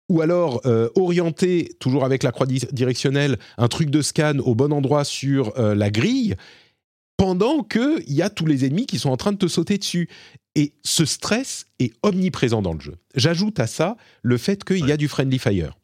[0.09, 4.73] ou alors euh, orienter, toujours avec la croix directionnelle, un truc de scan au bon
[4.73, 6.35] endroit sur la grille,
[7.15, 10.09] pendant qu'il y a tous les ennemis qui sont en train de te sauter dessus.
[10.55, 12.97] Et ce stress est omniprésent dans le jeu.
[13.15, 15.77] J'ajoute à ça le fait qu'il y a du friendly fire.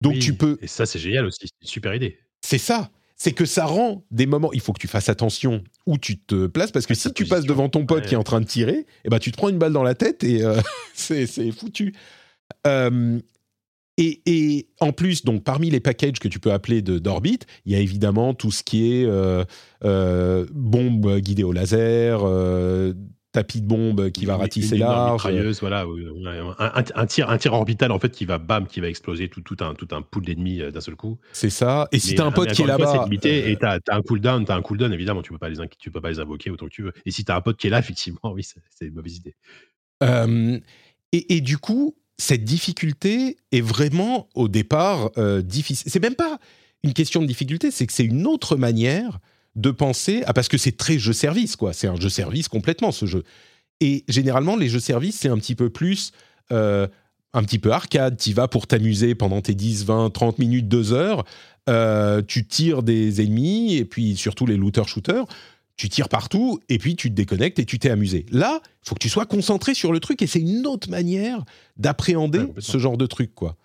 [0.00, 0.58] Donc tu peux.
[0.62, 2.18] Et ça, c'est génial aussi, c'est une super idée.
[2.42, 4.52] C'est ça c'est que ça rend des moments.
[4.52, 7.46] Il faut que tu fasses attention où tu te places parce que si tu passes
[7.46, 9.58] devant ton pote qui est en train de tirer, eh ben tu te prends une
[9.58, 10.60] balle dans la tête et euh,
[10.94, 11.94] c'est foutu.
[12.66, 13.18] Euh,
[13.98, 17.78] et, en plus, donc parmi les packages que tu peux appeler d'Orbit, il y a
[17.78, 22.20] évidemment tout ce qui est euh, bombe guidée au laser,
[23.36, 25.28] tapis de bombe qui va ratisser large.
[25.60, 25.84] voilà,
[26.58, 29.58] un, tir, un tir orbital en fait qui va bam, qui va exploser tout, tout
[29.60, 31.18] un, tout un pool d'ennemis euh, d'un seul coup.
[31.34, 31.86] C'est ça.
[31.92, 33.44] Et si t'as un pote qui est là-bas, limité.
[33.44, 35.90] Euh, et t'as as un cooldown, t'as un cooldown évidemment, tu peux pas les, tu
[35.90, 36.94] peux pas les invoquer autant que tu veux.
[37.04, 39.34] Et si t'as un pote qui est là, effectivement, oui, c'est une mauvaise idée.
[40.02, 40.58] Euh,
[41.12, 45.10] et, du coup, cette difficulté est vraiment au départ
[45.42, 45.90] difficile.
[45.90, 46.38] C'est même pas
[46.82, 49.18] une question de difficulté, c'est que c'est une autre manière
[49.56, 51.72] de penser ah, parce que c'est très jeu service quoi.
[51.72, 53.24] C'est un jeu service complètement ce jeu.
[53.80, 56.12] Et généralement les jeux service c'est un petit peu plus
[56.52, 56.86] euh,
[57.32, 58.16] un petit peu arcade.
[58.16, 61.24] Tu vas pour t'amuser pendant tes 10, 20, 30 minutes, 2 heures.
[61.68, 65.24] Euh, tu tires des ennemis et puis surtout les looter shooters.
[65.76, 68.24] Tu tires partout et puis tu te déconnectes et tu t'es amusé.
[68.30, 71.44] Là, il faut que tu sois concentré sur le truc et c'est une autre manière
[71.76, 73.56] d'appréhender ce genre de truc quoi.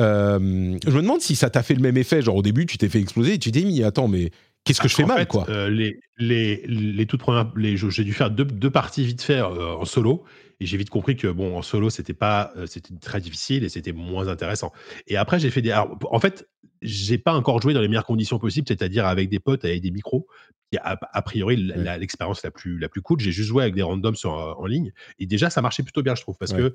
[0.00, 2.22] Euh, je me demande si ça t'a fait le même effet.
[2.22, 4.30] Genre au début, tu t'es fait exploser et tu t'es mis, attends, mais
[4.64, 8.04] qu'est-ce que je fais mal, fait, quoi euh, les, les, les toutes premières, les, j'ai
[8.04, 10.24] dû faire deux, deux parties vite fait euh, en solo.
[10.62, 13.70] Et j'ai vite compris que bon, en solo, c'était pas, euh, c'était très difficile et
[13.70, 14.72] c'était moins intéressant.
[15.06, 15.70] Et après, j'ai fait des.
[15.70, 16.48] alors, en fait,
[16.82, 19.90] j'ai pas encore joué dans les meilleures conditions possibles, c'est-à-dire avec des potes, avec des
[19.90, 20.26] micros.
[20.70, 21.98] qui a, a priori Ouais.
[21.98, 23.20] l'expérience la plus, la plus cool.
[23.20, 24.92] J'ai juste joué avec des randoms sur, en ligne.
[25.18, 26.36] Et déjà, ça marchait plutôt bien, je trouve.
[26.38, 26.58] Parce Ouais.
[26.58, 26.74] que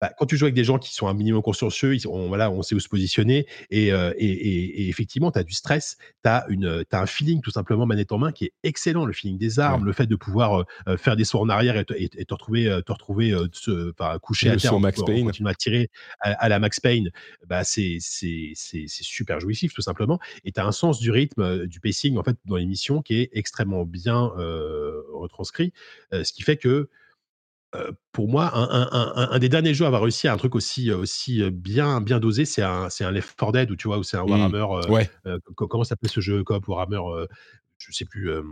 [0.00, 2.50] bah, quand tu joues avec des gens qui sont un minimum consciencieux, ils, on, voilà,
[2.50, 3.46] on sait où se positionner.
[3.70, 6.46] Et, euh, et, et- et effectivement, tu as du stress, tu as,
[6.92, 9.04] un feeling tout simplement manette en main qui est excellent.
[9.06, 11.76] Le feeling des armes, le fait de pouvoir euh, euh, faire des sauts en arrière
[11.76, 14.80] et te, et- et te retrouver, te retrouver euh, se- enfin, couché à terre en,
[14.80, 15.24] Max en Payne.
[15.26, 15.90] continuant à tirer
[16.20, 17.10] à, à la Max Payne.
[17.46, 17.98] Bah, c'est
[18.86, 20.18] super jouissif tout simplement.
[20.44, 23.30] Et tu as un sens du rythme, du pacing en fait dans l'émission qui est
[23.32, 24.30] extrêmement bien
[25.12, 25.72] retranscrit.
[26.12, 26.88] Ce qui fait que
[28.12, 30.54] pour moi, un, un- un- un des derniers jeux à avoir réussi à un truc
[30.54, 34.02] aussi, aussi bien, bien dosé, c'est un, c'est un Left 4 Dead où tu vois,
[34.02, 34.30] c'est un Mm.
[34.30, 34.90] Warhammer.
[34.90, 35.10] Ouais.
[35.26, 37.26] euh, comment s'appelait ce jeu Coop Warhammer euh,
[37.78, 38.30] Je sais plus.
[38.30, 38.42] euh,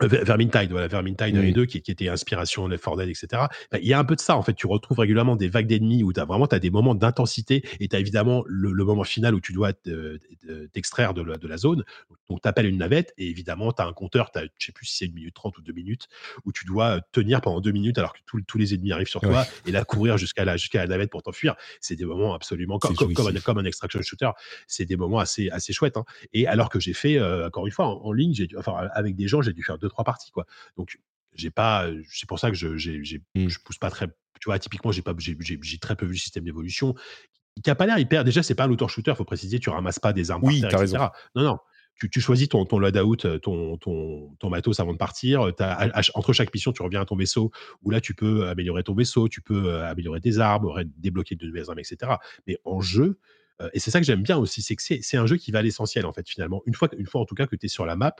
[0.00, 1.38] Vermintide, voilà, Vermintide Oui.
[1.38, 3.26] 1 et 2, qui, qui était inspiration Left 4 Dead, etc.
[3.70, 4.54] Bah, Il y a un peu de ça, en fait.
[4.54, 7.86] Tu retrouves régulièrement des vagues d'ennemis où tu as vraiment as des moments d'intensité et
[7.88, 11.36] tu as évidemment le, le moment final où tu dois te- te- t'extraire de, la-
[11.38, 11.84] de la zone.
[12.28, 14.86] Donc, tu appelles une navette et évidemment, tu as un compteur, t'as- je sais plus
[14.86, 16.08] si c'est une minute 30 ou deux minutes,
[16.44, 19.20] où tu dois tenir pendant deux minutes alors que tous- tous les ennemis arrivent sur
[19.20, 19.44] toi Ouais.
[19.66, 21.54] et là courir jusqu'à la, jusqu'à la navette pour t'enfuir.
[21.80, 23.44] C'est des moments absolument comme, comme, comme un, jouissif.
[23.44, 24.30] comme un extraction shooter.
[24.66, 25.96] C'est des moments assez, assez chouettes.
[25.96, 26.04] hein.
[26.32, 29.28] Et alors que j'ai fait, euh, encore une fois, en, en ligne, enfin, avec des
[29.28, 30.30] gens, j'ai dû faire deux, trois parties.
[30.30, 30.46] Quoi.
[30.76, 30.98] Donc,
[31.34, 33.48] j'ai pas, c'est pour ça que je, j'ai, j'ai- Mm.
[33.48, 34.06] je pousse pas très.
[34.40, 36.94] Tu vois, typiquement, j'ai, pas, j'ai, j'ai- j'ai très peu vu le système d'évolution
[37.62, 38.24] qui a pas l'air hyper.
[38.24, 40.82] Déjà, c'est pas un auto-shooter, faut préciser, tu ramasses pas des armes Oui, par terre,
[40.82, 41.04] etc.
[41.36, 41.58] Non, non.
[41.96, 45.52] Tu, tu choisis ton, ton loadout, ton, ton, ton matos avant de partir.
[45.56, 47.52] T'as- à- à- entre chaque mission, tu reviens à ton vaisseau
[47.82, 51.70] où là, tu peux améliorer ton vaisseau, tu peux améliorer tes armes, débloquer de nouvelles
[51.70, 52.14] armes, etc.
[52.48, 53.20] Mais en jeu,
[53.62, 55.52] euh, et c'est ça que j'aime bien aussi, c'est que c'est, c'est un jeu qui
[55.52, 56.60] va à l'essentiel, en fait, finalement.
[56.66, 58.16] Une fois, une fois en tout cas que tu es sur la map,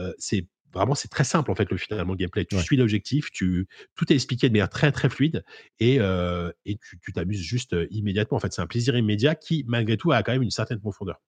[0.00, 2.44] euh, c'est vraiment c'est très simple en fait le finalement le gameplay.
[2.44, 2.62] Tu Ouais.
[2.62, 5.44] suis l'objectif, tu tout est expliqué de manière très très fluide
[5.80, 8.36] et, euh, et tu t'amuses juste euh, immédiatement.
[8.36, 11.20] En fait, c'est un plaisir immédiat qui malgré tout a quand même une certaine profondeur.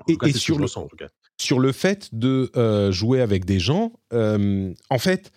[0.00, 1.08] En Et- tout cas, sur le- ressens en tout cas.
[1.40, 5.30] sur le fait de euh, jouer avec des gens, euh, en fait,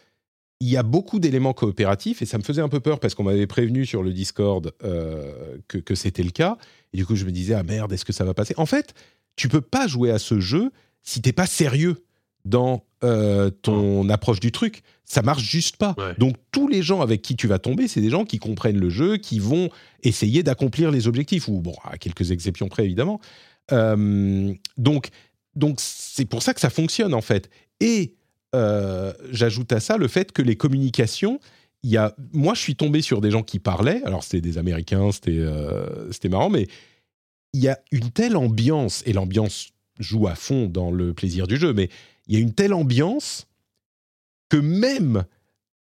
[0.59, 3.23] il y a beaucoup d'éléments coopératifs et ça me faisait un peu peur parce qu'on
[3.23, 6.57] m'avait prévenu sur le Discord que, que c'était le cas.
[6.93, 8.55] Et du coup, je me disais, ah merde, est-ce que ça va passer?
[8.57, 8.95] En fait,
[9.35, 10.71] tu peux pas jouer à ce jeu
[11.03, 12.03] si t'es pas sérieux
[12.47, 14.81] dans euh, ton approche du truc.
[15.03, 15.95] Ça marche juste pas.
[15.97, 16.15] Ouais.
[16.17, 18.89] Donc, tous les gens avec qui tu vas tomber, c'est des gens qui comprennent le
[18.89, 19.69] jeu, qui vont
[20.03, 23.19] essayer d'accomplir les objectifs, ou bon, à quelques exceptions près, évidemment.
[23.71, 25.09] Euh, donc,
[25.55, 27.49] donc c'est pour ça que ça fonctionne en fait.
[27.79, 28.13] Et
[28.55, 31.39] euh, j'ajoute à ça le fait que les communications,
[31.83, 34.01] il y a, moi je suis tombé sur des gens qui parlaient.
[34.05, 35.45] Alors c'était des Américains, c'était
[36.11, 36.67] c'était marrant, mais
[37.53, 41.57] il y a une telle ambiance et l'ambiance joue à fond dans le plaisir du
[41.57, 41.89] jeu, mais
[42.27, 43.47] il y a une telle ambiance
[44.49, 45.25] que même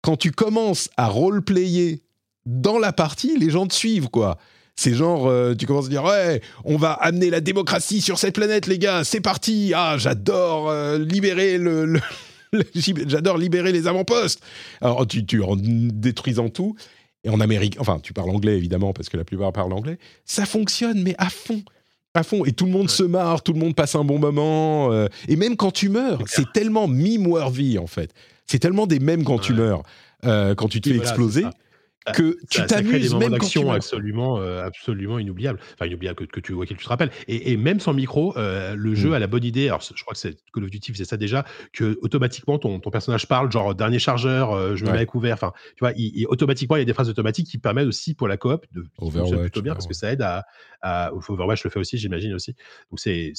[0.03, 2.03] quand tu commences à roleplayer
[2.45, 4.39] dans la partie, les gens te suivent quoi.
[4.79, 8.35] C'est genre, euh, tu commences à dire, ouais, on va amener la démocratie sur cette
[8.35, 9.73] planète, les gars, c'est parti.
[9.75, 11.99] Ah, j'adore euh, libérer le,
[12.75, 14.43] j'adore libérer les avant-postes.
[14.83, 16.77] Alors, tu, tu en détruisant tout.
[17.25, 19.99] Et en Amérique, enfin, tu parles anglais évidemment parce que la plupart parlent anglais.
[20.25, 21.63] Ça fonctionne, mais à fond,
[22.17, 22.45] à fond.
[22.45, 24.93] Et tout le monde se marre, tout le monde passe un bon moment.
[24.93, 28.11] euh, et même quand tu meurs, C'est tellement meme-worthy en fait.
[28.47, 29.83] C'est tellement des mêmes quand tu meurs,
[30.25, 31.45] euh, quand tu te Oui, fais voilà, exploser,
[32.07, 32.13] ça.
[32.13, 35.59] que tu Ça- des t'amuses moments même tu d'action absolument, euh, absolument inoubliables.
[35.75, 37.11] Enfin, inoubliables que, que tu, auxquels tu te rappelles.
[37.29, 39.15] Et, et même sans micro, euh, le jeu Mm.
[39.15, 39.67] a la bonne idée.
[39.69, 42.91] Alors, je crois que c'est Call of Duty faisait ça déjà, que automatiquement ton, ton
[42.91, 44.97] personnage parle, genre dernier chargeur, euh, je me Ouais.
[44.97, 45.35] mets à couvert.
[45.35, 48.15] Enfin, tu vois, il, il- automatiquement il y a des phrases automatiques qui permettent aussi
[48.15, 50.45] pour la coop de Overwatch, plutôt bien parce que ça aide à,
[50.83, 52.55] à Overwatch le fait aussi, j'imagine aussi.
[52.91, 53.33] Donc c'est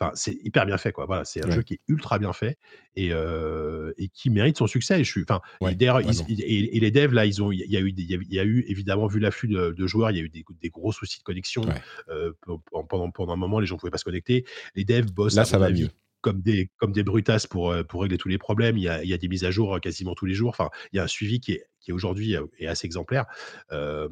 [0.00, 1.06] Enfin, c'est hyper bien fait, quoi.
[1.06, 1.54] Voilà, c'est un Ouais.
[1.56, 2.56] jeu qui est ultra bien fait
[2.94, 5.00] et, euh, et qui mérite son succès.
[5.00, 7.92] Et je suis, enfin, Ouais, et les devs là, ils ont, il y a eu,
[7.96, 10.20] il y a, il y a eu évidemment vu l'afflux de, de joueurs, il y
[10.20, 11.74] a eu des, des gros soucis de connexion Ouais.
[12.10, 12.52] euh, pe-
[12.88, 14.44] pendant pendant un moment, les gens pouvaient pas se connecter.
[14.76, 15.90] Les devs bossent Là, ça va avis, mieux.
[16.20, 18.76] comme des comme des brutasses pour euh, pour régler tous les problèmes.
[18.76, 20.50] Il y a, il y a des mises à jour quasiment tous les jours.
[20.50, 23.26] Enfin, il y a un suivi qui est qui est aujourd'hui est assez exemplaire.
[23.72, 24.08] Euh,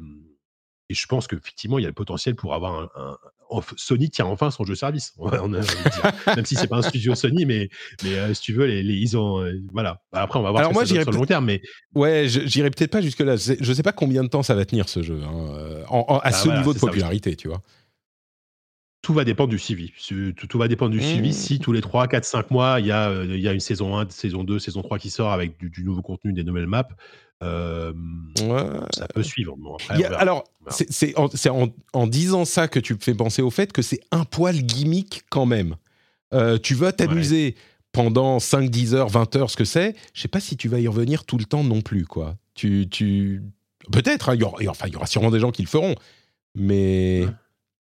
[0.89, 3.17] et je pense qu'effectivement, il y a le potentiel pour avoir un,
[3.77, 5.13] Sony tient enfin son jeu service.
[5.19, 5.61] On a.
[6.35, 7.69] Même si c'est pas un studio Sony, mais,
[8.03, 9.41] mais euh, si tu veux, les, les- ils ont.
[9.41, 10.01] euh, voilà.
[10.11, 11.45] Bah, après, on va voir Alors ce que moi, ça sur le long terme.
[11.45, 11.61] Mais
[11.95, 13.37] Ouais, j'irai peut-être pas jusque là.
[13.37, 16.05] C'est- Je sais pas combien de temps ça va tenir ce jeu, hein, euh, en-
[16.09, 17.61] en- à Ah, ce voilà, niveau de ça popularité, tu vois.
[19.01, 19.93] tout va dépendre du suivi.
[19.95, 21.01] Su- Tout, tout va dépendre du Mmh.
[21.03, 21.33] suivi.
[21.33, 23.97] Si tous les 3, 4, 5 mois, il y, a, il y a une saison
[23.97, 26.89] 1, saison 2, saison 3 qui sort avec du, du nouveau contenu, des nouvelles maps,
[27.43, 27.93] euh,
[28.41, 28.63] Ouais.
[28.93, 29.55] ça peut suivre.
[29.57, 33.13] Bon, après, a- alors, c'est en, c'est en- en disant ça que tu me fais
[33.13, 35.75] penser au fait que c'est un poil gimmick quand même.
[36.33, 37.55] Euh, tu vas t'amuser
[37.91, 40.79] pendant 5, 10 heures, 20 heures, ce que c'est, je sais pas si tu vas
[40.79, 42.35] y revenir tout le temps non plus, quoi.
[42.53, 43.41] Tu, tu...
[43.91, 45.95] Peut-être, hein, il y aura, enfin, il y aura sûrement des gens qui le feront,
[46.55, 47.25] mais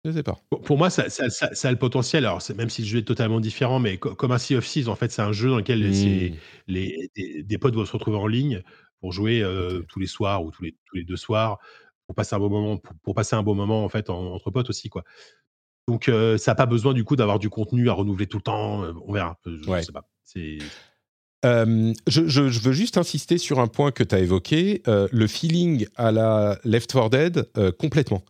[0.07, 0.37] je sais pas.
[0.63, 2.25] Pour moi, ça, ça, a le potentiel.
[2.25, 4.95] Alors, même si le jeu est totalement différent, mais comme un Sea of Thieves, en
[4.95, 6.33] fait, c'est un jeu dans lequel les,
[6.67, 7.43] mmh.
[7.43, 8.63] des, potes vont se retrouver en ligne
[8.99, 11.59] pour jouer euh, tous les soirs ou tous les, tous les deux soirs
[12.07, 14.89] pour passer un bon moment, pour, passer un bon moment en fait entre potes aussi,
[14.89, 15.03] quoi.
[15.89, 18.43] Donc, euh, ça n'a pas besoin du coup d'avoir du contenu à renouveler tout le
[18.43, 18.83] temps.
[19.05, 19.37] On verra.
[19.45, 20.05] Je, sais pas.
[21.43, 26.59] je, veux juste insister sur un point que tu as évoqué, le feeling à la
[26.65, 28.21] Left 4 Dead, complètement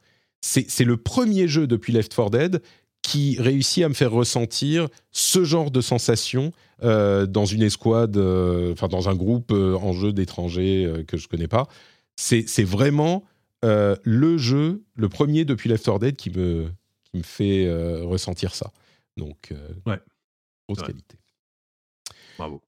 [0.41, 2.61] c'est le premier jeu depuis Left 4 Dead
[3.07, 6.51] qui réussit à me faire ressentir ce genre de sensation
[6.83, 11.29] euh, dans une escouade, euh, enfin dans un groupe euh, en jeu d'étrangers que je
[11.29, 11.69] connais pas.
[12.17, 13.23] C'est vraiment
[13.63, 16.69] le jeu, le premier depuis Left 4 Dead qui me,
[17.05, 17.71] qui me fait
[18.01, 18.73] ressentir ça.
[19.15, 19.53] Donc,
[19.85, 19.99] ouais.
[20.67, 21.15] grosse qualité.
[22.37, 22.61] Bravo.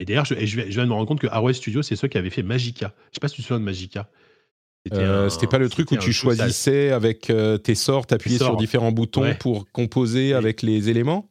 [0.00, 2.18] Et d'ailleurs, je, je, viens de me rendre compte que Arrowhead Studio, c'est ceux qui
[2.18, 2.92] avaient fait Magica.
[3.12, 4.10] Je sais pas si tu te souviens de Magica.
[4.92, 8.92] Euh, c'était pas le truc où tu choisissais avec euh, tes sorts, t'appuyais sur différents
[8.92, 11.28] boutons pour composer avec les éléments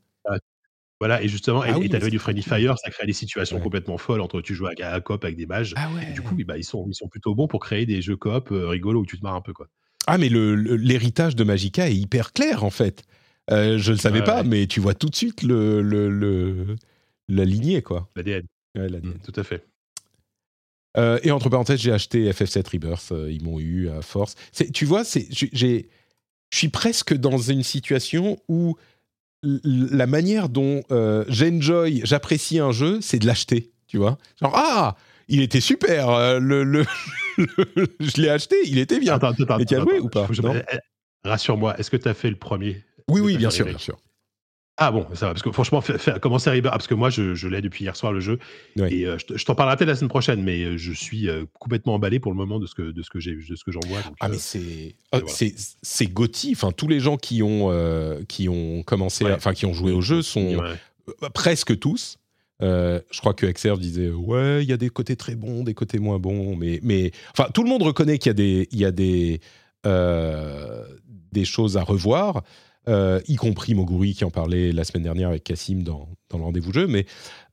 [0.99, 4.21] Voilà, et justement, ah et t'avais du Friendly Fire, ça crée des situations complètement folles
[4.21, 5.73] entre tu joues à, coop avec des mages.
[5.75, 8.51] Ah du coup, bah, ils, sont, ils sont plutôt bons pour créer des jeux coop
[8.51, 9.53] euh, rigolos où tu te marres un peu.
[9.53, 9.67] quoi.
[10.07, 13.03] Ah, mais l'héritage de Magica est hyper clair en fait.
[13.49, 16.75] je le savais pas, mais tu vois tout de suite le, le,
[17.27, 18.09] la lignée, quoi.
[18.15, 18.45] L'ADN.
[18.75, 19.65] Mmh, tout à fait.
[20.97, 23.11] Euh, et entre parenthèses, j'ai acheté FF7 Rebirth.
[23.11, 24.35] Euh, ils m'ont eu à force.
[24.73, 25.83] Tu vois, je
[26.51, 28.75] suis presque dans une situation où
[29.43, 33.71] la manière dont euh, j'enjoy, j'apprécie un jeu, c'est de l'acheter.
[33.87, 34.95] Tu vois Genre, ah
[35.27, 36.39] il était super.
[36.39, 36.85] le,
[37.37, 39.15] je l'ai acheté, il était bien.
[39.15, 40.27] Attends, attends, tu as joué ou pas?
[41.23, 42.83] Rassure-moi, est-ce que tu as fait le premier?
[43.09, 43.97] Oui, oui, bien sûr, bien sûr.
[44.77, 45.81] Ah bon, ça va, parce que franchement,
[46.21, 48.39] commencer à Rebirth, parce que moi, je, l'ai depuis hier soir le jeu,
[48.77, 51.93] et euh, je, t'en parlerai peut-être la semaine prochaine, mais euh, je suis euh, complètement
[51.93, 53.79] emballé pour le moment de ce que de ce que j'ai, de ce que j'en
[53.87, 53.99] vois.
[54.19, 54.95] ah mais c'est
[55.27, 56.11] c'est c'est
[56.51, 57.71] Enfin, tous les gens qui ont
[58.27, 60.61] qui ont commencé, enfin qui ont joué au jeu sont
[61.33, 62.17] presque tous.
[62.59, 65.99] je crois que Exerve disait ouais, il y a des côtés très bons, des côtés
[65.99, 68.85] moins bons, mais mais enfin tout le monde reconnaît qu'il y a des il y
[68.85, 69.39] a des
[71.31, 72.43] des choses à revoir.
[72.87, 76.43] Euh, y compris Moguri qui en parlait la semaine dernière avec Cassim dans, dans le
[76.43, 76.87] rendez-vous jeu.
[76.87, 77.05] Mais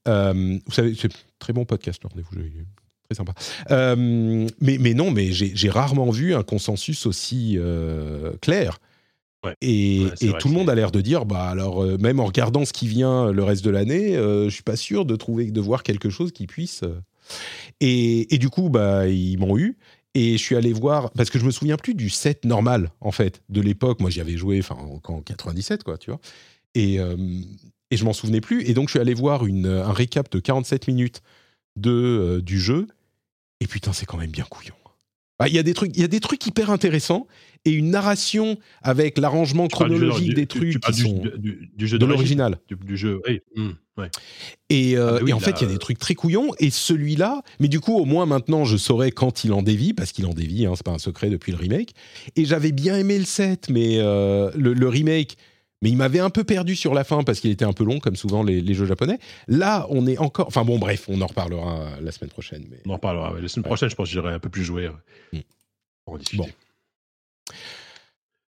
[0.08, 2.50] euh, vous savez, c'est très bon podcast le rendez-vous jeu,
[3.04, 3.34] très sympa.
[3.70, 7.58] Euh, mais, mais non, mais j'ai rarement vu un consensus aussi
[8.40, 8.78] clair.
[9.60, 12.72] Et, et tout le monde a l'air de dire, bah alors même en regardant ce
[12.72, 16.10] qui vient le reste de l'année, je suis pas sûr de trouver, de voir quelque
[16.10, 16.82] chose qui puisse.
[17.80, 19.76] Et, et, du coup, bah ils m'ont eu.
[20.14, 23.12] Et je suis allé voir, parce que je me souviens plus du set normal, en
[23.12, 24.00] fait, de l'époque.
[24.00, 26.20] Moi, j'y avais joué enfin, en 97, quoi, tu vois.
[26.74, 27.16] Et, euh,
[27.90, 28.62] et je m'en souvenais plus.
[28.68, 31.22] Et donc, je suis allé voir une, un récap de 47 minutes
[31.76, 32.86] de, euh, du jeu.
[33.60, 34.74] Et putain, c'est quand même bien couillon.
[35.38, 37.26] Ah, il y, a des trucs, y a des trucs hyper intéressants
[37.64, 42.58] et une narration avec l'arrangement chronologique des trucs qui sont du, jeu de l'original.
[42.68, 43.40] Du, jeu, oui.
[44.70, 46.50] Et, euh, ah bah en fait, il y a des trucs très couillons.
[46.58, 50.12] Et celui-là, mais du coup, au moins maintenant, je saurais quand il en dévie, parce
[50.12, 51.94] qu'il en dévie, hein, c'est pas un secret depuis le remake.
[52.36, 55.36] Et j'avais bien aimé le set, mais euh, le, remake,
[55.82, 57.98] mais il m'avait un peu perdu sur la fin parce qu'il était un peu long,
[57.98, 59.18] comme souvent les, jeux japonais.
[59.46, 60.46] Là, on est encore.
[60.46, 62.66] Enfin bon, bref, on en reparlera la semaine prochaine.
[62.70, 62.78] Mais...
[62.86, 63.38] On en reparlera.
[63.40, 64.88] La semaine prochaine, je pense que j'irai un peu plus jouer.
[65.32, 65.38] Mm.
[66.04, 66.42] Pour en discuter.
[66.42, 66.48] Bon.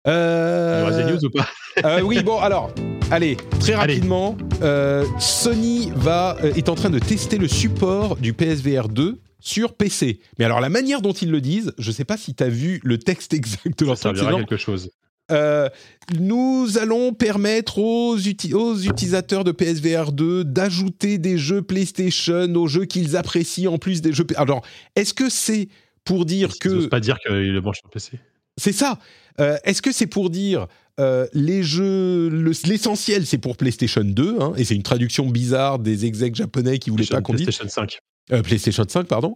[0.08, 1.12] Euh...
[1.12, 1.48] news ou pas
[1.86, 2.74] euh, Oui, bon, alors,
[3.12, 4.38] allez, très rapidement.
[4.62, 9.74] Euh, Sony va, euh, est en train de tester le support du PSVR 2 sur
[9.74, 10.20] PC.
[10.40, 12.50] Mais alors, la manière dont ils le disent, je ne sais pas si tu as
[12.50, 14.90] vu le texte exact de leur Ça servira quelque chose.
[15.32, 15.70] Euh,
[16.20, 22.86] nous allons permettre aux, aux, utilisateurs de PSVR 2 d'ajouter des jeux PlayStation aux jeux
[22.86, 24.26] qu'ils apprécient en plus des jeux.
[24.36, 24.62] Alors,
[24.96, 25.70] est-ce que c'est
[26.04, 26.88] pour dire que.
[26.88, 28.20] pas dire qu'il le branche sur PC.
[28.58, 29.00] C'est ça.
[29.40, 30.68] Euh, est-ce que c'est pour dire
[31.00, 32.30] euh, les jeux,
[32.66, 36.90] l'essentiel c'est pour PlayStation 2, hein, et c'est une traduction bizarre des execs japonais qui
[36.90, 37.46] voulaient pas qu'on dise.
[37.46, 38.00] PlayStation 5.
[38.34, 39.36] Euh, PlayStation 5, pardon.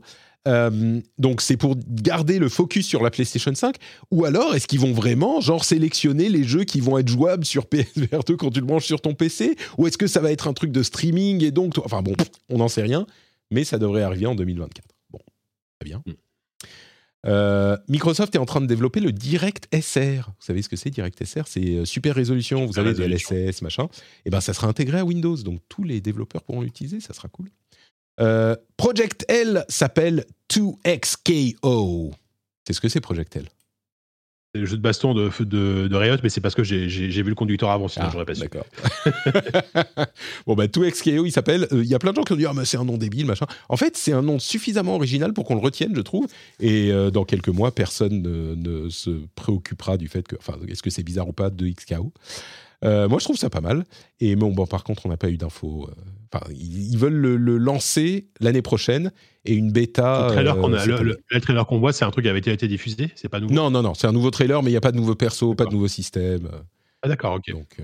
[1.17, 3.75] donc c'est pour garder le focus sur la PlayStation 5,
[4.11, 7.65] ou alors est-ce qu'ils vont vraiment genre sélectionner les jeux qui vont être jouables sur
[7.69, 10.47] PSVR 2 quand tu le branches sur ton PC, ou est-ce que ça va être
[10.47, 12.13] un truc de streaming et donc, enfin bon,
[12.49, 13.07] on n'en sait rien,
[13.49, 14.85] mais ça devrait arriver en 2024.
[15.09, 15.19] Bon,
[15.79, 16.03] très bien.
[16.05, 16.11] Mm.
[17.25, 20.27] Euh, Microsoft est en train de développer le Direct SR.
[20.27, 23.61] Vous savez ce que c'est Direct SR C'est euh, super résolution, vous avez des LSS,
[23.61, 23.85] machin.
[23.85, 27.13] Et eh ben ça sera intégré à Windows, donc tous les développeurs pourront l'utiliser, ça
[27.13, 27.49] sera cool.
[28.19, 32.13] Euh, Project L s'appelle 2XKO.
[32.65, 33.45] C'est ce que c'est Project L?
[34.59, 37.35] Le jeu de baston de, de, de Riot, mais c'est parce que j'ai vu le
[37.35, 38.41] conducteur avant, sinon ah, j'aurais pas su.
[38.41, 38.65] D'accord.
[40.47, 41.67] bon, bah, 2XKO, il s'appelle.
[41.71, 42.97] Euh, il y a plein de gens qui ont dit Ah, mais c'est un nom
[42.97, 43.45] débile, machin.
[43.69, 46.27] En fait, c'est un nom suffisamment original pour qu'on le retienne, je trouve.
[46.59, 50.35] Et euh, dans quelques mois, personne ne, se préoccupera du fait que.
[50.37, 52.11] Enfin, est-ce que c'est bizarre ou pas, 2XKO
[52.83, 53.85] euh, moi, je trouve ça pas mal.
[54.19, 55.89] Et bon, bon par contre, on n'a pas eu d'infos.
[56.33, 59.11] Enfin, ils, veulent le, lancer l'année prochaine
[59.45, 60.27] et une bêta.
[60.29, 63.69] Le trailer qu'on voit, c'est un truc qui avait été diffusé C'est pas nouveau Non,
[63.69, 63.93] non, non.
[63.93, 65.87] C'est un nouveau trailer, mais il n'y a pas de nouveau perso, pas de nouveau
[65.87, 66.49] système.
[67.01, 67.51] Ah, d'accord, ok.
[67.51, 67.77] Donc.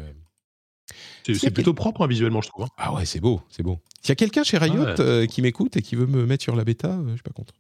[1.24, 2.66] C'est plutôt propre hein, visuellement, je trouve.
[2.66, 2.70] Hein.
[2.78, 3.80] Ah ouais, c'est beau, c'est beau.
[4.02, 6.56] S'il y a quelqu'un chez Riot euh, qui m'écoute et qui veut me mettre sur
[6.56, 7.54] la bêta, euh, je suis pas contre.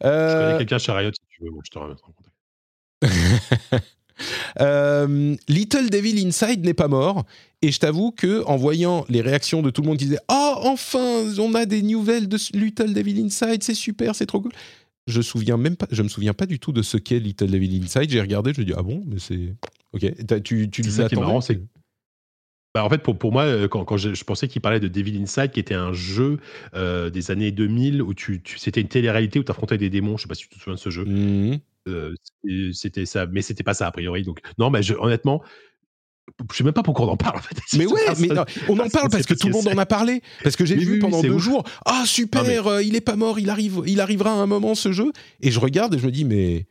[0.00, 2.32] Je connais euh, quelqu'un chez Riot si tu veux, je te remettrai en contact.
[5.48, 7.24] Little Devil Inside n'est pas mort.
[7.62, 10.54] Et je t'avoue que en voyant les réactions de tout le monde qui disait oh
[10.64, 14.50] enfin on a des nouvelles de Little Devil Inside c'est super c'est trop cool
[15.06, 17.80] je souviens même pas je me souviens pas du tout de ce qu'est Little Devil
[17.82, 18.10] Inside.
[18.10, 19.54] J'ai regardé je me dis ah bon mais c'est
[19.92, 20.42] ok.
[20.42, 21.60] Tu tu ça qui est marrant c'est
[22.74, 25.20] bah, en fait, pour, pour moi, euh, quand, quand je, pensais qu'il parlait de Devil
[25.20, 26.38] Inside, qui était un jeu
[26.72, 30.16] euh, des années 2000 où tu, tu c'était une télé-réalité où tu affrontais des démons.
[30.16, 31.04] Je sais pas si tu te souviens de ce jeu.
[31.04, 31.58] Mmh
[31.88, 32.14] euh,
[32.72, 34.22] c'était ça, mais c'était pas ça a priori.
[34.22, 35.42] Donc, non, mais je, honnêtement,
[36.50, 37.56] je sais même pas pourquoi on en parle en fait.
[37.76, 38.28] Mais ouais, mais
[38.68, 40.22] on en parle parce que tout le monde en a parlé.
[40.42, 43.82] Parce que j'ai vu pendant deux jours, ah super, il est pas mort, il arrive,
[43.86, 45.12] il arrivera à un moment ce jeu.
[45.40, 46.66] Et je regarde et je me dis mais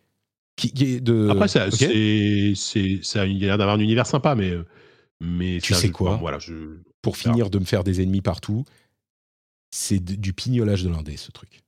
[0.56, 1.30] qui, est de.
[1.30, 2.54] Après ça, c'est,
[3.04, 4.54] ça, a l'air d'avoir un univers sympa, mais
[5.22, 6.80] mais tu sais quoi voilà, je...
[7.02, 8.66] Pour finir de me faire des ennemis partout,
[9.72, 11.62] c'est du pignolage de l'indé, ce truc.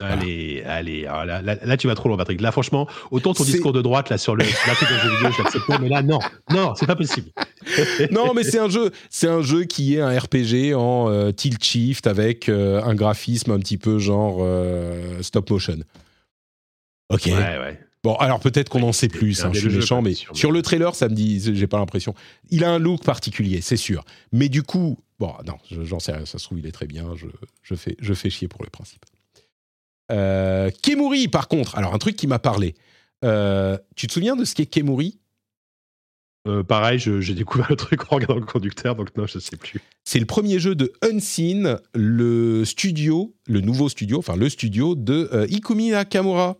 [0.00, 2.40] Allez, allez, ah, là, là, tu vas trop loin, Patrick.
[2.40, 5.88] Là, franchement, autant ton discours de droite là sur le la jeu vidéo, je mais
[5.88, 6.20] là, non,
[6.50, 7.30] non, c'est pas possible.
[8.12, 11.62] non, mais c'est un jeu, c'est un jeu qui est un RPG en euh, tilt
[11.62, 15.78] shift avec euh, un graphisme un petit peu genre euh, stop motion.
[17.08, 17.26] Ok.
[17.26, 17.80] Ouais, ouais.
[18.04, 20.94] Bon, alors peut-être qu'on en sait plus, hein, je suis méchant, mais sur le trailer,
[20.94, 22.14] ça me dit, j'ai pas l'impression.
[22.50, 24.04] Il a un look particulier, c'est sûr.
[24.30, 27.14] Mais du coup, bon, non, j'en sais rien, ça se trouve, il est très bien,
[27.64, 29.04] je, fais, je fais chier pour le principe.
[30.10, 32.74] Euh, Kemuri, par contre, alors un truc qui m'a parlé.
[33.24, 35.18] Euh, tu te souviens de ce qu'est Kemuri?
[36.46, 39.80] Euh, pareil, j'ai découvert le truc en regardant le conducteur, donc non, je sais plus.
[40.04, 45.46] C'est le premier jeu de Unseen, le studio, le nouveau studio, enfin le studio de
[45.50, 46.56] Ikumi Nakamura.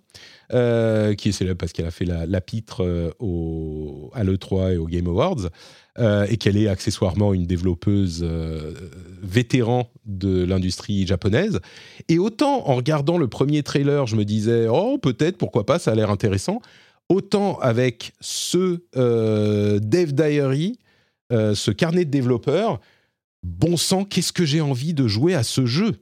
[0.54, 4.76] Euh, qui est célèbre parce qu'elle a fait la, la pitre au, à l'E3 et
[4.78, 5.50] au Game Awards,
[5.98, 8.24] euh, et qu'elle est accessoirement une développeuse
[9.22, 11.60] vétéran de l'industrie japonaise.
[12.08, 15.92] Et autant en regardant le premier trailer, je me disais, oh peut-être, pourquoi pas, ça
[15.92, 16.60] a l'air intéressant.
[17.08, 20.78] Autant avec ce Dev Diary,
[21.30, 22.80] ce carnet de développeurs,
[23.42, 25.96] bon sang, qu'est-ce que j'ai envie de jouer à ce jeu?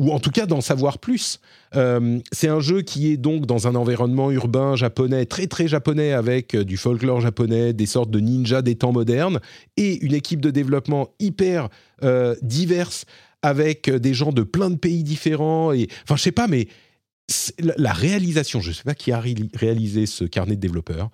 [0.00, 1.40] Ou en tout cas d'en savoir plus.
[1.76, 6.12] Euh, c'est un jeu qui est donc dans un environnement urbain japonais, très très japonais,
[6.12, 9.40] avec euh, du folklore japonais, des sortes de ninjas des temps modernes,
[9.76, 11.68] et une équipe de développement hyper
[12.02, 13.04] euh, diverse,
[13.42, 15.72] avec des gens de plein de pays différents.
[15.72, 16.66] Et, enfin, je sais pas, mais
[17.58, 19.20] la réalisation, je sais pas qui a
[19.54, 21.10] réalisé ce carnet de développeurs,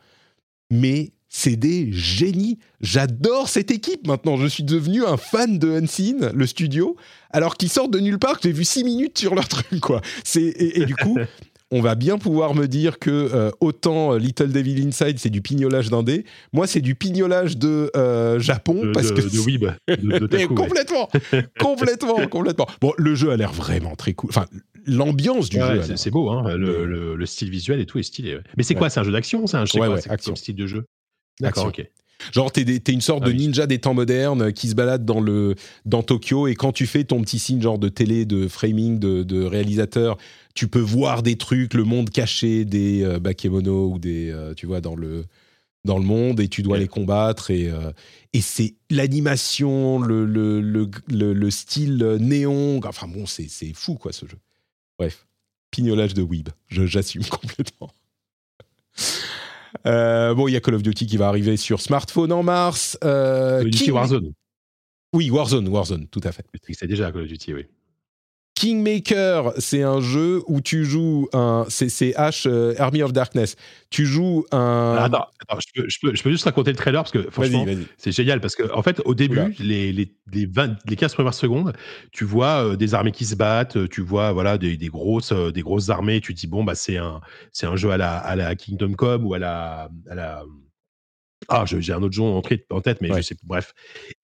[0.71, 2.59] mais c'est des génies.
[2.81, 4.39] J'adore cette équipe maintenant.
[4.39, 6.97] Je suis devenu un fan de Unseen, le studio,
[7.31, 10.01] alors qu'ils sortent de nulle part, que j'ai vu six minutes sur leur truc, quoi.
[10.35, 11.19] Et, et, du coup,
[11.71, 15.43] on va bien pouvoir me dire que euh, autant euh, Little Devil Inside, c'est du
[15.43, 16.25] pignolage d'indé.
[16.55, 18.93] Moi, c'est du pignolage de euh, Japon.
[18.95, 19.67] parce que de Weeb.
[20.55, 21.11] complètement.
[21.61, 22.67] complètement, complètement.
[22.81, 24.31] Bon, le jeu a l'air vraiment très cool.
[24.31, 24.47] Enfin,
[24.87, 25.83] l'ambiance du jeu.
[25.97, 26.57] C'est beau, hein.
[26.57, 28.39] Le, style visuel et tout est stylé.
[28.57, 28.89] Mais c'est quoi?
[28.89, 30.87] C'est un jeu d'action C'est un jeu style de jeu?
[31.41, 31.87] D'accord, ok.
[32.33, 35.21] Genre, t'es, es une sorte ah de ninja des temps modernes qui se balade dans,
[35.21, 35.55] le,
[35.85, 39.45] dans Tokyo et quand tu fais ton petit signe genre de télé, de framing, de,
[39.45, 40.17] réalisateur,
[40.55, 44.67] tu peux voir des trucs, le monde caché des euh, bakemono ou des, euh, tu
[44.67, 45.27] vois, dans le,
[45.85, 47.93] dans le monde et tu dois les combattre et, euh,
[48.33, 54.13] et c'est l'animation, le, le, le, le, style néon, enfin bon, c'est, c'est fou quoi
[54.13, 54.39] ce jeu.
[54.99, 55.27] Bref,
[55.71, 57.91] pignolage de Weeb, j'assume complètement.
[59.87, 62.99] Euh, bon, il y a Call of Duty qui va arriver sur smartphone en mars.
[63.05, 64.33] Euh, Warzone.
[65.13, 66.45] Oui, Warzone, Warzone, tout à fait.
[66.73, 67.67] C'est déjà Call of Duty, oui.
[68.57, 71.66] Kingmaker, c'est un jeu où tu joues un.
[71.69, 73.55] C'est H euh, Army of Darkness.
[73.91, 74.97] Tu joues un.
[74.99, 75.27] Attends,
[75.59, 77.66] je, peux, je, peux, juste raconter le trailer parce que franchement,
[77.99, 78.41] c'est génial.
[78.41, 81.74] Parce qu'en en fait, au début, les, les, les, 20, les 15 premières secondes,
[82.12, 85.53] tu vois euh, des armées qui se battent, tu vois voilà, des, des grosses, euh,
[85.53, 86.23] des grosses armées.
[86.23, 87.20] Tu te dis, bon, bah, c'est un,
[87.62, 89.91] un jeu à la, à la Kingdom Come ou à la.
[90.09, 90.45] À la
[91.49, 93.74] ah, j'ai un autre jeu en, tête, mais je sais, bref.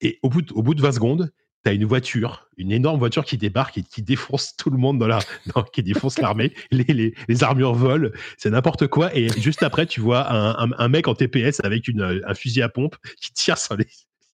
[0.00, 1.30] Et au bout, de, au bout de 20 secondes,
[1.62, 5.06] t'as une voiture, une énorme voiture qui débarque et qui défonce tout le monde dans
[5.06, 5.20] la,
[5.72, 6.52] qui défonce l'armée.
[6.70, 9.14] Les, armures volent, c'est n'importe quoi.
[9.16, 13.32] Et juste après, tu vois un, mec en TPS avec un fusil à pompe qui
[13.32, 13.86] tire sur les.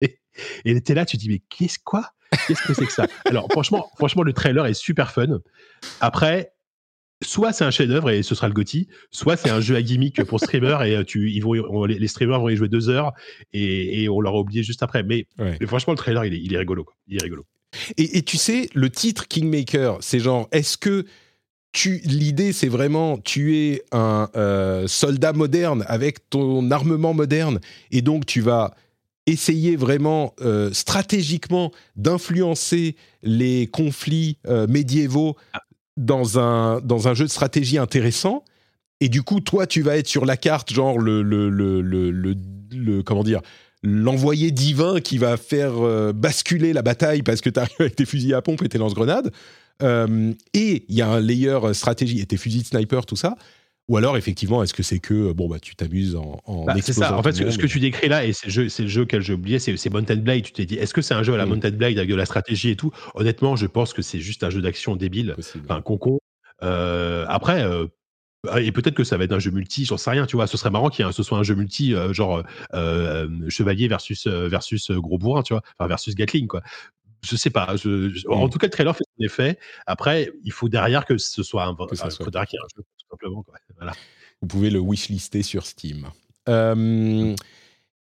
[0.66, 2.10] Et t'es là, tu te dis mais qu'est-ce quoi?
[2.48, 3.08] Qu'est-ce que c'est que ça?
[3.26, 5.40] Alors franchement, franchement, le trailer est super fun.
[6.02, 6.54] Après,
[7.24, 10.24] soit c'est un chef-d'œuvre et ce sera le Gotti, soit c'est un jeu à gimmick
[10.24, 13.14] pour streamers et euh, tu, ils vont, les, streamers vont y jouer deux heures
[13.54, 15.04] et, on l'aura oublié juste après.
[15.04, 15.28] Mais,
[15.66, 16.86] franchement, le trailer, il est, il est rigolo.
[17.08, 17.46] Il est rigolo.
[17.98, 21.06] Et, tu sais, le titre Kingmaker, c'est genre, est-ce que
[21.72, 27.60] tu, l'idée, c'est vraiment, tu es un euh, soldat moderne avec ton armement moderne
[27.90, 28.76] et donc tu vas
[29.26, 34.38] essayer vraiment euh, stratégiquement d'influencer les conflits
[34.68, 35.62] médiévaux ah
[35.98, 38.44] dans un, dans un jeu de stratégie intéressant.
[39.00, 43.04] Et du coup, toi, tu vas être sur la carte, genre le, le, le, le,
[43.04, 43.42] comment dire,
[43.82, 48.06] l'envoyé divin qui va faire euh, basculer la bataille parce que tu arrives avec tes
[48.06, 49.32] fusils à pompe et tes lance-grenades.
[49.82, 53.36] Euh, et il y a un layer stratégie et tes fusils de sniper, tout ça.
[53.90, 56.94] Ou alors, effectivement, est-ce que c'est que bon bah tu t'amuses en, en bah, C'est
[56.94, 57.18] ça.
[57.18, 60.16] En fait, ce, que tu décris là, et c'est le jeu, j'ai oublié, c'est Mountain
[60.16, 60.44] Blade.
[60.44, 61.50] Tu t'es dit, est-ce que c'est un jeu à la mm.
[61.50, 62.92] Mountain Blade avec de la stratégie et tout?
[63.14, 65.36] Honnêtement, je pense que c'est juste un jeu d'action débile,
[65.66, 66.20] enfin concon.
[66.64, 67.64] Euh, après.
[67.64, 67.88] Euh,
[68.58, 70.48] et peut-être que ça va être un jeu multi, j'en sais rien, tu vois.
[70.48, 72.44] Ce serait marrant qu'il ce soit un jeu multi, euh, genre
[73.48, 76.62] chevalier versus versus gros bourrin, tu vois, enfin versus Gatling, quoi
[77.24, 77.68] je sais pas.
[77.68, 78.50] en mm.
[78.50, 79.58] tout cas, le trailer fait son effet.
[79.88, 82.10] Après, il faut derrière que ce soit un, que soit.
[82.30, 83.46] derrière qu'il y ait un jeu, tout simplement.
[83.78, 83.94] Voilà.
[84.42, 86.10] Vous pouvez le wishlister sur Steam.
[86.50, 87.36] Euh,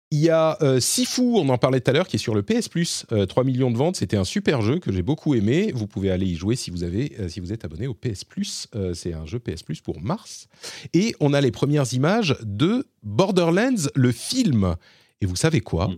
[0.09, 2.43] il y a euh, Sifu, on en parlait tout à l'heure, qui est sur le
[2.43, 3.95] PS Plus, 3 euh, millions de ventes.
[3.95, 5.71] C'était un super jeu que j'ai beaucoup aimé.
[5.73, 8.67] Vous pouvez aller y jouer si vous, avez, si vous êtes abonné au PS Plus.
[8.93, 10.47] c'est un jeu PS Plus pour mars.
[10.93, 14.75] Et on a les premières images de Borderlands, le film.
[15.21, 15.87] Et vous savez quoi?
[15.87, 15.97] Mm.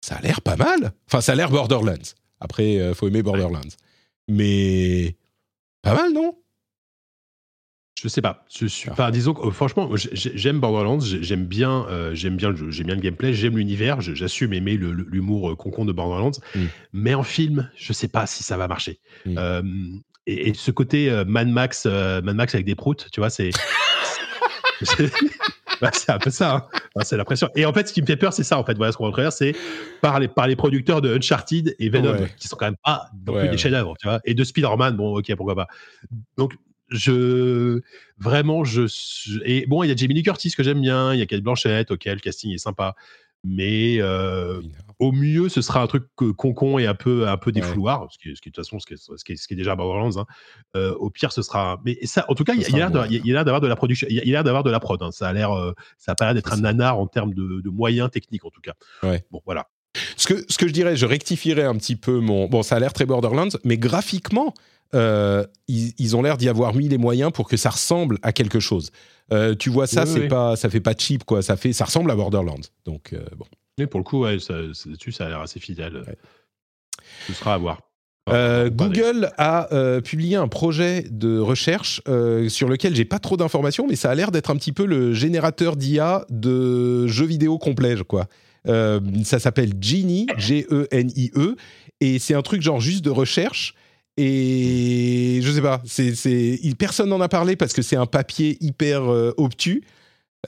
[0.00, 0.92] Ça a l'air pas mal.
[1.08, 2.14] Enfin, ça a l'air Borderlands.
[2.40, 3.60] Après, il faut aimer Borderlands.
[4.28, 5.16] Mais
[5.82, 6.34] pas mal, non?
[8.00, 8.44] Je sais pas.
[8.56, 12.94] Je suis, enfin, disons que franchement, j'aime Borderlands, j'aime bien, euh, j'aime bien, j'aime bien
[12.94, 16.66] le gameplay, j'aime l'univers, j'assume aimer l'humour euh, concon de Borderlands, mm.
[16.92, 19.00] mais en film, je sais pas si ça va marcher.
[19.26, 19.34] Mm.
[19.36, 19.62] Euh,
[20.28, 23.50] et, ce côté Mad Max, Mad Max avec des proutes, tu vois, c'est
[25.80, 26.68] bah, c'est un peu ça.
[26.96, 27.02] Hein.
[27.02, 27.48] c'est la pression.
[27.54, 28.58] Et en fait, ce qui me fait peur, c'est ça.
[28.58, 29.54] En fait, voilà ce qu'on va faire, c'est
[30.00, 33.38] par les, par les producteurs de Uncharted et Venom, qui sont quand même pas non
[33.38, 34.20] plus des chefs-d'œuvre, tu vois.
[34.24, 35.68] Et de Spider-Man, bon, ok, pourquoi pas.
[36.36, 36.54] Donc,
[36.90, 37.82] je
[38.16, 38.86] vraiment je
[39.44, 41.42] et bon il y a Jamie Lee Curtis que j'aime bien il y a Kate
[41.42, 42.94] Blanchett ok le casting est sympa
[43.44, 44.60] mais euh,
[44.98, 46.04] au mieux ce sera un truc
[46.36, 48.86] concon et un peu un peu défouloir ce, qui, ce qui de toute façon ce
[48.86, 50.26] qui est, ce qui est, ce qui est déjà Borderlands hein.
[50.76, 53.60] euh, au pire ce sera mais ça en tout cas il y a l'air d'avoir
[53.60, 55.10] de la production il y a l'air d'avoir de la prod hein.
[55.12, 57.70] ça a l'air euh, ça a pas l'air d'être un nanar en termes de, de,
[57.70, 58.74] moyens techniques en tout cas
[59.30, 59.68] bon voilà
[60.16, 62.46] ce que, ce que je dirais, je rectifierais un petit peu mon.
[62.46, 64.54] Bon, ça a l'air très Borderlands, mais graphiquement,
[64.94, 68.60] euh, ils, ont l'air d'y avoir mis les moyens pour que ça ressemble à quelque
[68.60, 68.90] chose.
[69.32, 71.42] Euh, tu vois ça, c'est pas, ça fait pas cheap quoi.
[71.42, 72.60] Ça fait, ça ressemble à Borderlands.
[72.84, 73.44] Donc euh, bon.
[73.78, 74.54] Mais pour le coup, ouais, ça,
[74.86, 76.02] dessus, ça a l'air assez fidèle.
[77.26, 77.80] Ce sera à voir.
[78.30, 79.68] Google a
[80.04, 82.02] publié un projet de recherche
[82.48, 85.14] sur lequel j'ai pas trop d'informations, mais ça a l'air d'être un petit peu le
[85.14, 88.26] générateur d'IA de jeux vidéo complets, quoi.
[88.66, 91.56] ça s'appelle Genie, G-E-N-I-E, -E,
[92.00, 93.74] et c'est un truc genre juste de recherche
[94.20, 99.04] et je sais pas, c'est, personne n'en a parlé parce que c'est un papier hyper
[99.04, 99.84] euh, obtus,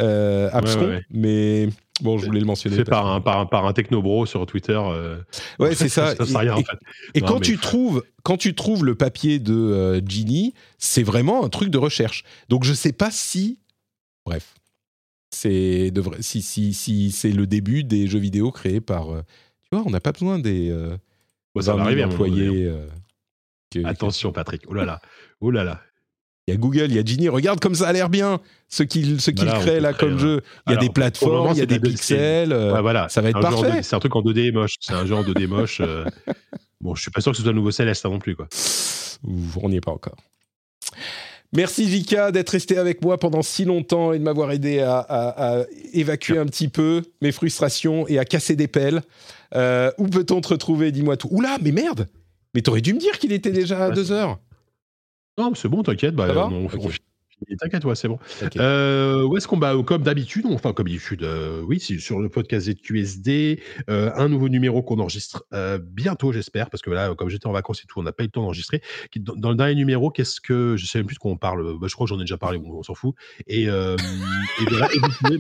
[0.01, 1.69] euh, abscon, mais
[2.01, 2.75] bon, je voulais le mentionner.
[2.77, 4.77] Fait par un, par, par un technobro sur Twitter.
[4.77, 5.19] Euh,
[5.61, 6.17] ouais, c'est ça.
[6.27, 6.79] ça rien, et, en fait.
[7.15, 11.49] et quand, tu trouves, quand tu trouves le papier de euh, Ginny, c'est vraiment un
[11.49, 12.25] truc de recherche.
[12.49, 13.61] Donc je sais pas si.
[14.27, 14.55] Bref.
[15.33, 19.07] C'est de si, si, si c'est le début des jeux vidéo créés par.
[19.07, 20.77] tu vois, on n'a pas besoin des.
[21.55, 22.69] Bon, ça va arriver employés.
[23.85, 24.63] Attention, Patrick.
[24.69, 25.01] Oh là là.
[25.41, 25.81] Oh là là.
[26.47, 27.29] Il y a Google, il y a Genie.
[27.29, 30.41] Regarde comme ça a l'air bien ce qu'il ce qu'il crée là comme jeu.
[30.67, 32.53] Il y a des plateformes, il y a des pixels.
[32.53, 33.09] Euh, voilà.
[33.09, 33.83] Ça va être parfait.
[33.83, 34.75] C'est un truc en 2D moche.
[34.81, 35.81] C'est un jeu en 2D moche.
[35.81, 36.05] Euh.
[36.81, 38.49] bon, je suis pas sûr que ce soit le nouveau Céleste non plus quoi.
[39.63, 40.17] on n'y est pas encore.
[41.53, 46.39] Merci Vika d'être resté avec moi pendant si longtemps et de m'avoir aidé à, évacuer
[46.39, 49.03] un petit peu mes frustrations et à casser des pelles.
[49.55, 51.29] Euh, où peut-on te retrouver Dis-moi tout.
[51.33, 52.09] Oula, mais merde
[52.55, 54.39] mais t'aurais dû me dire qu'il était déjà à 2 heures.
[55.39, 56.15] Non, c'est bon, t'inquiète.
[56.15, 56.69] Bah, on,
[57.59, 58.19] T'inquiète, ouais, c'est bon.
[58.57, 62.71] Euh, où est-ce qu'on va Comme d'habitude, enfin comme d'habitude, euh, oui, sur le podcast
[62.71, 65.45] ZQSD, euh, un nouveau numéro qu'on enregistre
[65.81, 68.27] bientôt, j'espère, parce que là, comme j'étais en vacances et tout, on n'a pas eu
[68.27, 68.83] le temps d'enregistrer.
[69.17, 71.79] Dans, dans, le dernier numéro, qu'est-ce que je sais même plus de quoi on parle.
[71.79, 73.15] Bah, je crois que j'en ai déjà parlé, on, s'en fout.
[73.47, 73.69] Et, et,
[74.69, 75.39] voilà, et vous pouvez,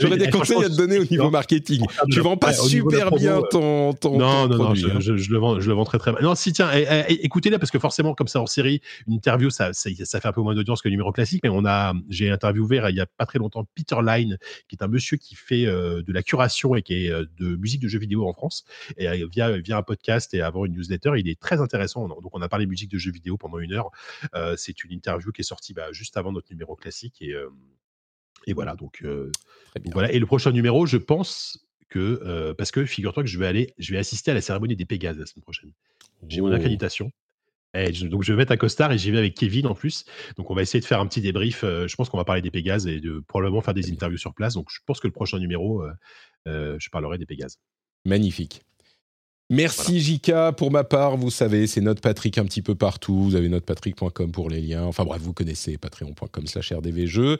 [0.00, 1.84] J'aurais des conseils à te donner au niveau marketing.
[2.10, 4.74] Tu vends pas super bien ton, ton, Non, non, non, hein.
[4.74, 6.20] je, le vends, je le vends très très bien.
[6.20, 6.70] Non, si, tiens,
[7.08, 10.40] écoutez-le parce que forcément, comme ça en série, une interview, ça, ça, fait un peu
[10.40, 13.26] moins d'audience que le numéro classique, mais on a, j'ai interviewé il y a pas
[13.26, 14.38] très longtemps Peter Line,
[14.68, 17.56] qui est un monsieur qui fait euh, de la curation et qui est euh, de
[17.56, 18.64] musique de jeux vidéo en France,
[18.96, 22.08] et euh, via, via un podcast et avant une newsletter, il est très intéressant.
[22.08, 23.90] Donc, on a parlé musique de jeux vidéo pendant une heure.
[24.56, 27.34] c'est une interview qui est sortie bah, juste avant notre numéro classique et
[28.46, 29.04] et voilà, donc,
[29.92, 30.12] voilà.
[30.12, 33.92] Et le prochain numéro, je pense que parce que figure-toi que je vais aller, je
[33.92, 35.72] vais assister à la cérémonie des Pégases la semaine prochaine.
[36.28, 36.54] J'ai mon oh.
[36.54, 37.10] accréditation.
[37.74, 40.04] Et donc je vais mettre un costard et j'y vais avec Kevin en plus.
[40.36, 41.62] Donc on va essayer de faire un petit débrief.
[41.62, 44.54] je pense qu'on va parler des Pégases et de probablement faire des interviews sur place.
[44.54, 45.84] Donc je pense que le prochain numéro,
[46.46, 47.58] je parlerai des Pégases.
[48.06, 48.62] Magnifique.
[49.48, 50.52] Merci Jika.
[50.52, 53.24] Pour ma part, vous savez, c'est notre Patrick un petit peu partout.
[53.24, 54.84] Vous avez notrepatrick.com pour les liens.
[54.84, 57.38] Enfin bref, vous connaissez patreon.com slash rdvjeux.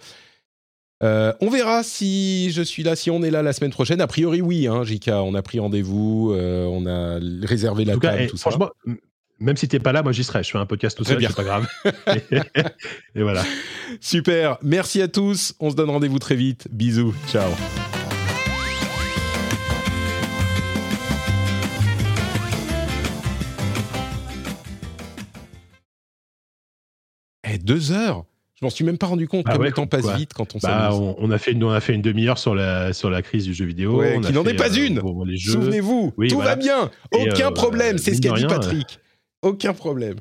[1.03, 4.01] Euh, on verra si je suis là, si on est là la semaine prochaine.
[4.01, 5.23] A priori, oui, hein, Jika.
[5.23, 8.71] On a pris rendez-vous, euh, on a réservé la table, eh, tout franchement,
[9.39, 10.43] Même si t'es pas là, moi j'y serai.
[10.43, 11.67] Je fais un podcast tout seul, c'est pas grave.
[13.15, 13.45] et voilà.
[14.01, 14.59] Super.
[14.63, 15.55] Merci à tous.
[15.61, 16.67] On se donne rendez-vous très vite.
[16.71, 17.15] Bisous.
[17.29, 17.51] Ciao.
[27.45, 28.25] Eh, deux heures
[28.59, 30.59] je m'en suis même pas rendu compte ah comme le temps passe vite quand on
[30.63, 33.45] bah, on, a fait une, on a fait une demi-heure sur la, sur la crise
[33.45, 34.03] du jeu vidéo.
[34.23, 35.01] qui n'en est pas euh, une
[35.39, 38.99] Souvenez-vous, tout va bien Aucun euh, problème, c'est ce qu'a dit Patrick.
[39.43, 40.17] Aucun problème.